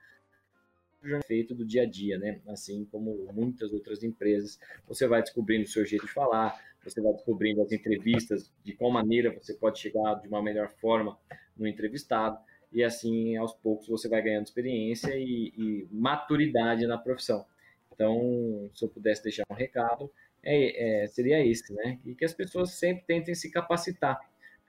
Feito 1.25 1.55
do 1.55 1.65
dia 1.65 1.81
a 1.81 1.85
dia, 1.87 2.19
né? 2.19 2.39
Assim 2.47 2.85
como 2.91 3.27
muitas 3.33 3.73
outras 3.73 4.03
empresas, 4.03 4.59
você 4.87 5.07
vai 5.07 5.23
descobrindo 5.23 5.63
o 5.63 5.67
seu 5.67 5.83
jeito 5.83 6.05
de 6.05 6.13
falar, 6.13 6.61
você 6.83 7.01
vai 7.01 7.11
descobrindo 7.11 7.59
as 7.63 7.71
entrevistas, 7.71 8.53
de 8.63 8.73
qual 8.73 8.91
maneira 8.91 9.33
você 9.33 9.55
pode 9.55 9.79
chegar 9.79 10.13
de 10.21 10.27
uma 10.27 10.43
melhor 10.43 10.69
forma 10.69 11.17
no 11.57 11.65
entrevistado, 11.65 12.37
e 12.71 12.83
assim, 12.83 13.35
aos 13.35 13.51
poucos, 13.51 13.87
você 13.87 14.07
vai 14.07 14.21
ganhando 14.21 14.45
experiência 14.45 15.17
e, 15.17 15.51
e 15.57 15.87
maturidade 15.91 16.85
na 16.85 16.99
profissão. 16.99 17.47
Então, 17.91 18.69
se 18.75 18.85
eu 18.85 18.89
pudesse 18.89 19.23
deixar 19.23 19.43
um 19.49 19.55
recado, 19.55 20.11
é, 20.43 21.03
é, 21.03 21.07
seria 21.07 21.45
esse, 21.45 21.73
né? 21.73 21.99
E 22.05 22.15
que 22.15 22.25
as 22.25 22.33
pessoas 22.33 22.71
sempre 22.71 23.03
tentem 23.05 23.35
se 23.35 23.51
capacitar, 23.51 24.19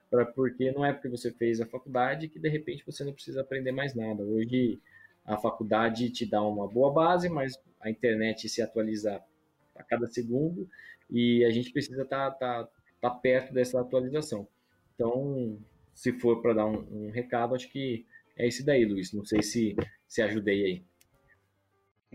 pra, 0.09 0.25
porque 0.25 0.71
não 0.71 0.85
é 0.85 0.93
porque 0.93 1.09
você 1.09 1.31
fez 1.31 1.59
a 1.59 1.65
faculdade 1.65 2.27
que 2.27 2.39
de 2.39 2.49
repente 2.49 2.85
você 2.85 3.03
não 3.03 3.13
precisa 3.13 3.41
aprender 3.41 3.71
mais 3.71 3.95
nada. 3.95 4.23
Hoje 4.23 4.79
a 5.25 5.37
faculdade 5.37 6.09
te 6.09 6.25
dá 6.25 6.41
uma 6.41 6.67
boa 6.67 6.91
base, 6.91 7.29
mas 7.29 7.59
a 7.79 7.89
internet 7.89 8.47
se 8.49 8.61
atualiza 8.61 9.21
a 9.75 9.83
cada 9.83 10.07
segundo 10.07 10.69
e 11.09 11.43
a 11.45 11.49
gente 11.49 11.71
precisa 11.71 12.03
estar 12.03 12.31
tá, 12.31 12.63
tá, 12.63 12.69
tá 13.01 13.09
perto 13.09 13.53
dessa 13.53 13.79
atualização. 13.79 14.47
Então, 14.95 15.57
se 15.93 16.11
for 16.13 16.41
para 16.41 16.53
dar 16.53 16.65
um, 16.65 17.07
um 17.07 17.11
recado, 17.11 17.55
acho 17.55 17.69
que 17.69 18.05
é 18.35 18.47
esse 18.47 18.63
daí, 18.65 18.85
Luiz. 18.85 19.13
Não 19.13 19.25
sei 19.25 19.41
se, 19.41 19.75
se 20.07 20.21
ajudei 20.21 20.65
aí. 20.65 20.83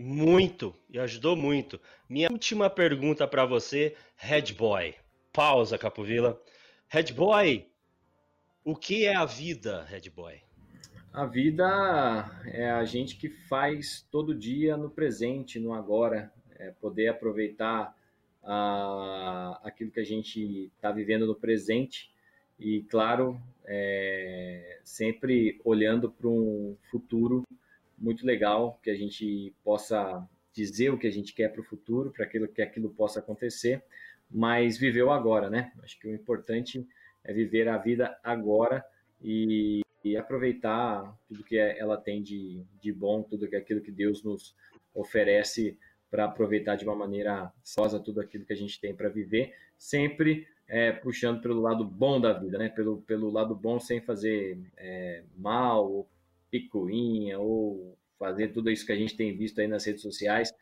Muito, 0.01 0.73
e 0.89 0.97
ajudou 0.97 1.35
muito. 1.35 1.77
Minha 2.07 2.31
última 2.31 2.69
pergunta 2.69 3.27
para 3.27 3.45
você, 3.45 3.97
Red 4.15 4.53
Boy. 4.53 4.95
Pausa, 5.33 5.77
Capovila. 5.77 6.41
Red 6.87 7.11
Boy, 7.11 7.67
o 8.63 8.77
que 8.77 9.05
é 9.05 9.13
a 9.13 9.25
vida, 9.25 9.83
Red 9.83 10.09
Boy? 10.09 10.39
A 11.11 11.25
vida 11.25 12.31
é 12.45 12.71
a 12.71 12.85
gente 12.85 13.17
que 13.17 13.27
faz 13.27 14.07
todo 14.09 14.33
dia 14.33 14.77
no 14.77 14.89
presente, 14.89 15.59
no 15.59 15.73
agora, 15.73 16.31
é 16.57 16.71
poder 16.71 17.09
aproveitar 17.09 17.93
a, 18.41 19.59
aquilo 19.65 19.91
que 19.91 19.99
a 19.99 20.05
gente 20.05 20.71
está 20.77 20.93
vivendo 20.93 21.27
no 21.27 21.35
presente 21.35 22.09
e, 22.57 22.83
claro, 22.83 23.37
é, 23.65 24.79
sempre 24.81 25.59
olhando 25.65 26.09
para 26.09 26.29
um 26.29 26.77
futuro 26.89 27.45
muito 27.99 28.25
legal 28.25 28.79
que 28.83 28.89
a 28.89 28.95
gente 28.95 29.53
possa 29.63 30.27
dizer 30.53 30.91
o 30.91 30.97
que 30.97 31.07
a 31.07 31.11
gente 31.11 31.33
quer 31.33 31.49
para 31.49 31.61
o 31.61 31.65
futuro, 31.65 32.11
para 32.11 32.25
aquilo 32.25 32.47
que 32.47 32.61
aquilo 32.61 32.89
possa 32.89 33.19
acontecer, 33.19 33.83
mas 34.29 34.77
viver 34.77 35.03
o 35.03 35.11
agora, 35.11 35.49
né? 35.49 35.71
Acho 35.83 35.99
que 35.99 36.07
o 36.07 36.13
importante 36.13 36.85
é 37.23 37.33
viver 37.33 37.67
a 37.67 37.77
vida 37.77 38.17
agora 38.23 38.83
e, 39.21 39.81
e 40.03 40.17
aproveitar 40.17 41.17
tudo 41.27 41.43
que 41.43 41.57
ela 41.57 41.97
tem 41.97 42.21
de, 42.21 42.63
de 42.81 42.91
bom, 42.91 43.23
tudo 43.23 43.47
que 43.47 43.55
aquilo 43.55 43.81
que 43.81 43.91
Deus 43.91 44.23
nos 44.23 44.55
oferece 44.93 45.77
para 46.09 46.25
aproveitar 46.25 46.75
de 46.75 46.85
uma 46.85 46.95
maneira 46.95 47.51
sosa 47.63 47.99
tudo 47.99 48.19
aquilo 48.19 48.45
que 48.45 48.53
a 48.53 48.57
gente 48.57 48.79
tem 48.79 48.95
para 48.95 49.09
viver, 49.09 49.53
sempre 49.77 50.47
é, 50.67 50.91
puxando 50.91 51.41
pelo 51.41 51.61
lado 51.61 51.83
bom 51.83 52.19
da 52.19 52.33
vida, 52.33 52.57
né? 52.57 52.69
Pelo, 52.69 53.01
pelo 53.01 53.29
lado 53.29 53.55
bom 53.55 53.79
sem 53.79 54.01
fazer 54.01 54.59
é, 54.77 55.23
mal 55.37 56.07
picuinha 56.49 57.39
ou 57.39 57.97
fazer 58.17 58.49
tudo 58.49 58.69
isso 58.69 58.85
que 58.85 58.91
a 58.91 58.95
gente 58.95 59.15
tem 59.15 59.35
visto 59.35 59.59
aí 59.61 59.67
nas 59.67 59.85
redes 59.85 60.01
sociais, 60.01 60.53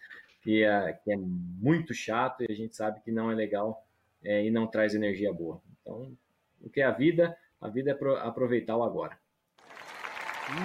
que 0.42 0.64
é, 0.64 0.94
que 1.04 1.12
é 1.12 1.18
muito 1.18 1.94
chato 1.94 2.44
e 2.44 2.52
a 2.52 2.56
gente 2.56 2.76
sabe 2.76 3.02
que 3.02 3.12
não 3.12 3.32
é 3.32 3.36
legal 3.36 3.86
é, 4.24 4.46
e 4.46 4.52
não 4.52 4.68
traz 4.68 4.94
energia 4.94 5.34
boa. 5.34 5.62
Então, 5.82 6.16
o 6.62 6.70
que 6.70 6.82
é 6.82 6.86
a 6.86 6.92
vida? 6.92 7.36
A 7.60 7.68
vida 7.68 7.92
é 7.92 8.28
aproveitar 8.28 8.78
o 8.78 8.84
agora. 8.84 9.18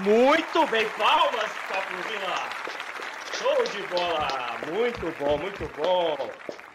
Muito 0.05 0.67
bem, 0.71 0.89
palmas, 0.91 1.53
Capovila! 1.69 2.63
Show 3.35 3.65
de 3.65 3.89
bola! 3.89 4.73
Muito 4.73 5.19
bom, 5.19 5.39
muito 5.39 5.65
bom! 5.77 6.17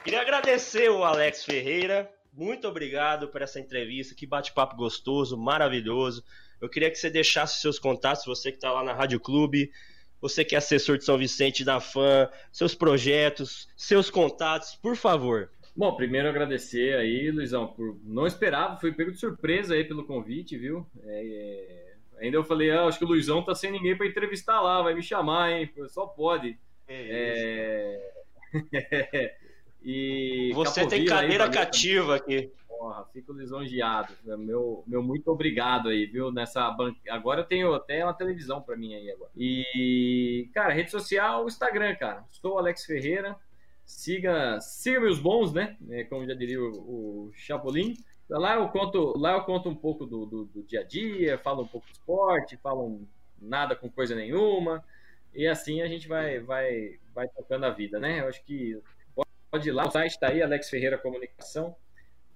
Queria 0.04 0.22
agradecer 0.22 0.90
o 0.90 1.04
Alex 1.04 1.46
Ferreira. 1.46 2.12
Muito 2.34 2.68
obrigado 2.68 3.30
por 3.30 3.42
essa 3.42 3.60
entrevista. 3.60 4.14
Que 4.14 4.26
bate-papo 4.26 4.76
gostoso, 4.76 5.38
maravilhoso. 5.38 6.24
Eu 6.62 6.70
queria 6.70 6.90
que 6.90 6.98
você 6.98 7.10
deixasse 7.10 7.62
seus 7.62 7.78
contatos, 7.78 8.26
você 8.26 8.52
que 8.52 8.58
está 8.58 8.72
lá 8.72 8.84
na 8.84 8.94
Rádio 8.94 9.20
Clube, 9.20 9.72
você 10.20 10.44
que 10.44 10.56
é 10.56 10.58
assessor 10.58 10.98
de 10.98 11.06
São 11.06 11.18
Vicente 11.18 11.64
da 11.64 11.80
FAM, 11.80 12.30
seus 12.52 12.74
projetos, 12.74 13.70
seus 13.76 14.10
contatos, 14.10 14.76
por 14.76 14.96
favor. 14.96 15.50
Bom, 15.76 15.96
primeiro 15.96 16.28
agradecer 16.28 16.96
aí, 16.96 17.30
Luizão, 17.30 17.68
por 17.68 18.00
não 18.04 18.26
esperava, 18.26 18.80
fui 18.80 18.92
pego 18.92 19.12
de 19.12 19.20
surpresa 19.20 19.76
aí 19.76 19.84
pelo 19.84 20.06
convite, 20.06 20.58
viu? 20.58 20.88
É, 21.04 21.22
é... 21.26 21.88
Ainda 22.20 22.38
eu 22.38 22.44
falei, 22.44 22.72
ah, 22.72 22.86
acho 22.86 22.98
que 22.98 23.06
o 23.06 23.08
Luizão 23.08 23.44
tá 23.44 23.54
sem 23.54 23.72
ninguém 23.72 23.96
para 23.96 24.08
entrevistar 24.08 24.60
lá, 24.60 24.82
vai 24.82 24.96
me 24.96 25.04
chamar, 25.04 25.52
hein? 25.52 25.70
Só 25.90 26.08
pode. 26.08 26.58
É... 26.88 28.10
é... 28.54 29.36
e 29.84 30.52
Você 30.56 30.88
tem 30.88 31.06
cadeira 31.06 31.44
aí, 31.44 31.52
cativa 31.52 32.16
aqui. 32.16 32.52
Porra, 32.78 33.06
fico 33.12 33.34
lisonjeado. 33.34 34.14
Meu, 34.24 34.84
meu 34.86 35.02
muito 35.02 35.32
obrigado 35.32 35.90
aí, 35.90 36.06
viu? 36.06 36.32
Nessa. 36.32 36.76
Agora 37.10 37.42
eu 37.42 37.46
tenho 37.46 37.74
até 37.74 38.04
uma 38.04 38.14
televisão 38.14 38.62
para 38.62 38.78
mim 38.78 38.94
aí 38.94 39.10
agora. 39.10 39.32
E, 39.36 40.48
cara, 40.54 40.74
rede 40.74 40.92
social, 40.92 41.48
Instagram, 41.48 41.96
cara. 41.96 42.24
Sou 42.30 42.60
Alex 42.60 42.86
Ferreira. 42.86 43.36
Siga, 43.84 44.60
siga 44.62 45.00
meus 45.00 45.20
bons, 45.20 45.52
né? 45.54 45.76
É, 45.90 46.04
como 46.04 46.28
já 46.28 46.36
diria 46.36 46.62
o, 46.62 47.30
o 47.30 47.32
Chapolin. 47.34 47.96
Lá 48.30 48.56
eu 48.56 48.68
conto, 48.70 49.18
lá 49.18 49.34
eu 49.34 49.44
conto 49.44 49.70
um 49.70 49.76
pouco 49.76 50.06
do, 50.06 50.26
do, 50.26 50.46
do, 50.46 50.64
dia 50.64 50.82
a 50.82 50.84
dia, 50.84 51.38
falo 51.40 51.64
um 51.64 51.68
pouco 51.68 51.88
de 51.88 51.94
esporte, 51.94 52.58
falo 52.58 53.02
nada 53.42 53.76
com 53.76 53.90
coisa 53.90 54.14
nenhuma. 54.14 54.84
E 55.34 55.48
assim 55.48 55.82
a 55.82 55.88
gente 55.88 56.08
vai, 56.08 56.40
vai, 56.42 57.00
vai 57.16 57.28
tocando 57.30 57.66
a 57.66 57.70
vida, 57.72 58.00
né? 58.00 58.20
Eu 58.20 58.28
acho 58.28 58.44
que 58.44 58.80
pode 59.50 59.70
ir 59.70 59.72
lá, 59.72 59.88
o 59.88 59.92
site 59.92 60.12
está 60.12 60.28
aí, 60.28 60.44
Alex 60.44 60.70
Ferreira 60.70 60.98
Comunicação 60.98 61.76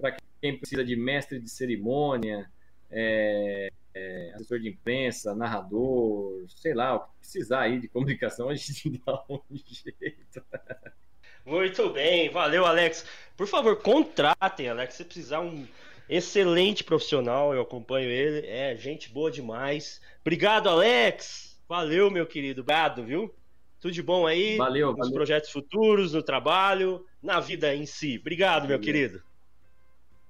quem 0.09 0.30
precisa 0.57 0.83
de 0.83 0.95
mestre 0.95 1.39
de 1.39 1.49
cerimônia, 1.49 2.49
é, 2.89 3.71
é, 3.93 4.31
assessor 4.35 4.59
de 4.59 4.69
imprensa, 4.69 5.35
narrador, 5.35 6.45
sei 6.47 6.73
lá, 6.73 6.95
o 6.95 6.99
que 6.99 7.19
precisar 7.19 7.61
aí 7.61 7.79
de 7.79 7.87
comunicação, 7.87 8.49
a 8.49 8.55
gente 8.55 9.01
dá 9.05 9.23
um 9.29 9.39
jeito. 9.51 10.43
Muito 11.45 11.89
bem, 11.89 12.29
valeu, 12.29 12.65
Alex. 12.65 13.05
Por 13.35 13.47
favor, 13.47 13.77
contratem, 13.77 14.69
Alex, 14.69 14.95
se 14.95 15.05
precisar 15.05 15.41
um 15.41 15.67
excelente 16.07 16.83
profissional, 16.83 17.53
eu 17.53 17.61
acompanho 17.61 18.09
ele, 18.09 18.47
é 18.47 18.75
gente 18.75 19.09
boa 19.09 19.31
demais. 19.31 20.01
Obrigado, 20.21 20.69
Alex. 20.69 21.59
Valeu, 21.67 22.11
meu 22.11 22.25
querido. 22.25 22.61
Obrigado, 22.61 23.03
viu? 23.03 23.33
Tudo 23.79 23.93
de 23.93 24.03
bom 24.03 24.27
aí. 24.27 24.57
Valeu, 24.57 24.89
nos 24.89 24.97
valeu. 24.97 25.13
projetos 25.13 25.49
futuros, 25.49 26.13
no 26.13 26.21
trabalho, 26.21 27.05
na 27.23 27.39
vida 27.39 27.73
em 27.73 27.85
si. 27.85 28.17
Obrigado, 28.19 28.67
meu 28.67 28.79
querido. 28.79 29.23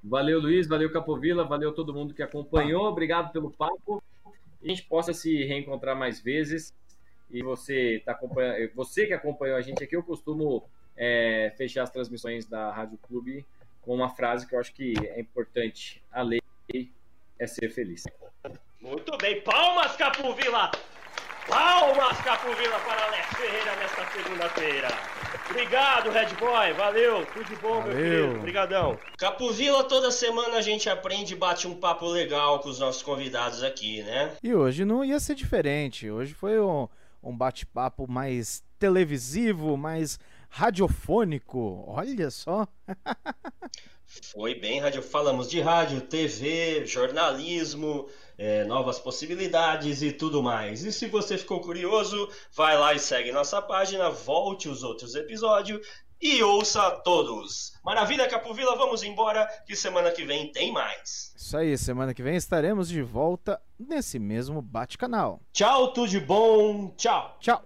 Valeu, 0.03 0.39
Luiz. 0.39 0.67
Valeu, 0.67 0.91
Capovila. 0.91 1.43
Valeu 1.43 1.73
todo 1.73 1.93
mundo 1.93 2.13
que 2.13 2.23
acompanhou. 2.23 2.85
Obrigado 2.85 3.31
pelo 3.31 3.51
papo. 3.51 4.01
A 4.63 4.67
gente 4.67 4.83
possa 4.83 5.13
se 5.13 5.43
reencontrar 5.43 5.95
mais 5.95 6.19
vezes. 6.19 6.73
E 7.29 7.41
você, 7.41 8.01
tá 8.05 8.11
acompanhando, 8.11 8.71
você 8.75 9.07
que 9.07 9.13
acompanhou 9.13 9.55
a 9.55 9.61
gente 9.61 9.81
aqui, 9.81 9.95
eu 9.95 10.03
costumo 10.03 10.63
é, 10.97 11.53
fechar 11.57 11.83
as 11.83 11.89
transmissões 11.89 12.45
da 12.45 12.71
Rádio 12.71 12.97
Clube 12.97 13.45
com 13.81 13.95
uma 13.95 14.09
frase 14.09 14.45
que 14.45 14.53
eu 14.53 14.59
acho 14.59 14.73
que 14.73 14.93
é 15.07 15.19
importante. 15.19 16.03
A 16.11 16.21
lei 16.21 16.41
é 17.39 17.47
ser 17.47 17.69
feliz. 17.69 18.03
Muito 18.79 19.17
bem. 19.17 19.41
Palmas, 19.41 19.95
Capovila! 19.95 20.71
Palmas, 21.47 22.21
Capovila, 22.21 22.79
para 22.79 23.05
Alex 23.07 23.27
Ferreira 23.37 23.75
nesta 23.77 24.05
segunda-feira. 24.11 25.20
Obrigado, 25.51 26.09
Red 26.11 26.33
Boy. 26.39 26.71
Valeu. 26.77 27.25
Tudo 27.25 27.43
de 27.43 27.55
bom, 27.57 27.81
Valeu. 27.81 27.93
meu 27.93 27.95
querido. 27.97 28.39
Obrigadão. 28.39 28.97
Capovila, 29.17 29.83
toda 29.83 30.09
semana 30.09 30.55
a 30.55 30.61
gente 30.61 30.89
aprende 30.89 31.33
e 31.33 31.37
bate 31.37 31.67
um 31.67 31.75
papo 31.75 32.07
legal 32.07 32.59
com 32.61 32.69
os 32.69 32.79
nossos 32.79 33.03
convidados 33.03 33.61
aqui, 33.61 34.01
né? 34.01 34.31
E 34.41 34.55
hoje 34.55 34.85
não 34.85 35.03
ia 35.03 35.19
ser 35.19 35.35
diferente. 35.35 36.09
Hoje 36.09 36.33
foi 36.33 36.57
um, 36.57 36.87
um 37.21 37.35
bate-papo 37.35 38.09
mais 38.09 38.63
televisivo, 38.79 39.75
mais 39.75 40.17
radiofônico. 40.49 41.83
Olha 41.85 42.31
só. 42.31 42.65
Foi 44.33 44.55
bem 44.55 44.79
rádio. 44.79 45.01
Falamos 45.01 45.49
de 45.49 45.61
rádio, 45.61 46.01
TV, 46.01 46.85
jornalismo, 46.85 48.09
é, 48.41 48.63
novas 48.63 48.97
possibilidades 48.97 50.01
e 50.01 50.11
tudo 50.11 50.41
mais. 50.41 50.83
E 50.83 50.91
se 50.91 51.05
você 51.05 51.37
ficou 51.37 51.61
curioso, 51.61 52.27
vai 52.55 52.75
lá 52.75 52.91
e 52.91 52.97
segue 52.97 53.31
nossa 53.31 53.61
página, 53.61 54.09
volte 54.09 54.67
os 54.67 54.81
outros 54.81 55.13
episódios 55.13 55.85
e 56.19 56.41
ouça 56.41 56.89
todos. 56.89 57.73
Maravilha, 57.85 58.27
Capovila, 58.27 58.75
vamos 58.75 59.03
embora 59.03 59.47
que 59.67 59.75
semana 59.75 60.09
que 60.09 60.25
vem 60.25 60.51
tem 60.51 60.71
mais. 60.71 61.31
Isso 61.37 61.55
aí, 61.55 61.77
semana 61.77 62.15
que 62.15 62.23
vem 62.23 62.35
estaremos 62.35 62.89
de 62.89 63.03
volta 63.03 63.61
nesse 63.79 64.17
mesmo 64.17 64.59
bate-canal. 64.59 65.39
Tchau, 65.53 65.93
tudo 65.93 66.07
de 66.07 66.19
bom. 66.19 66.91
Tchau. 66.97 67.37
Tchau. 67.39 67.63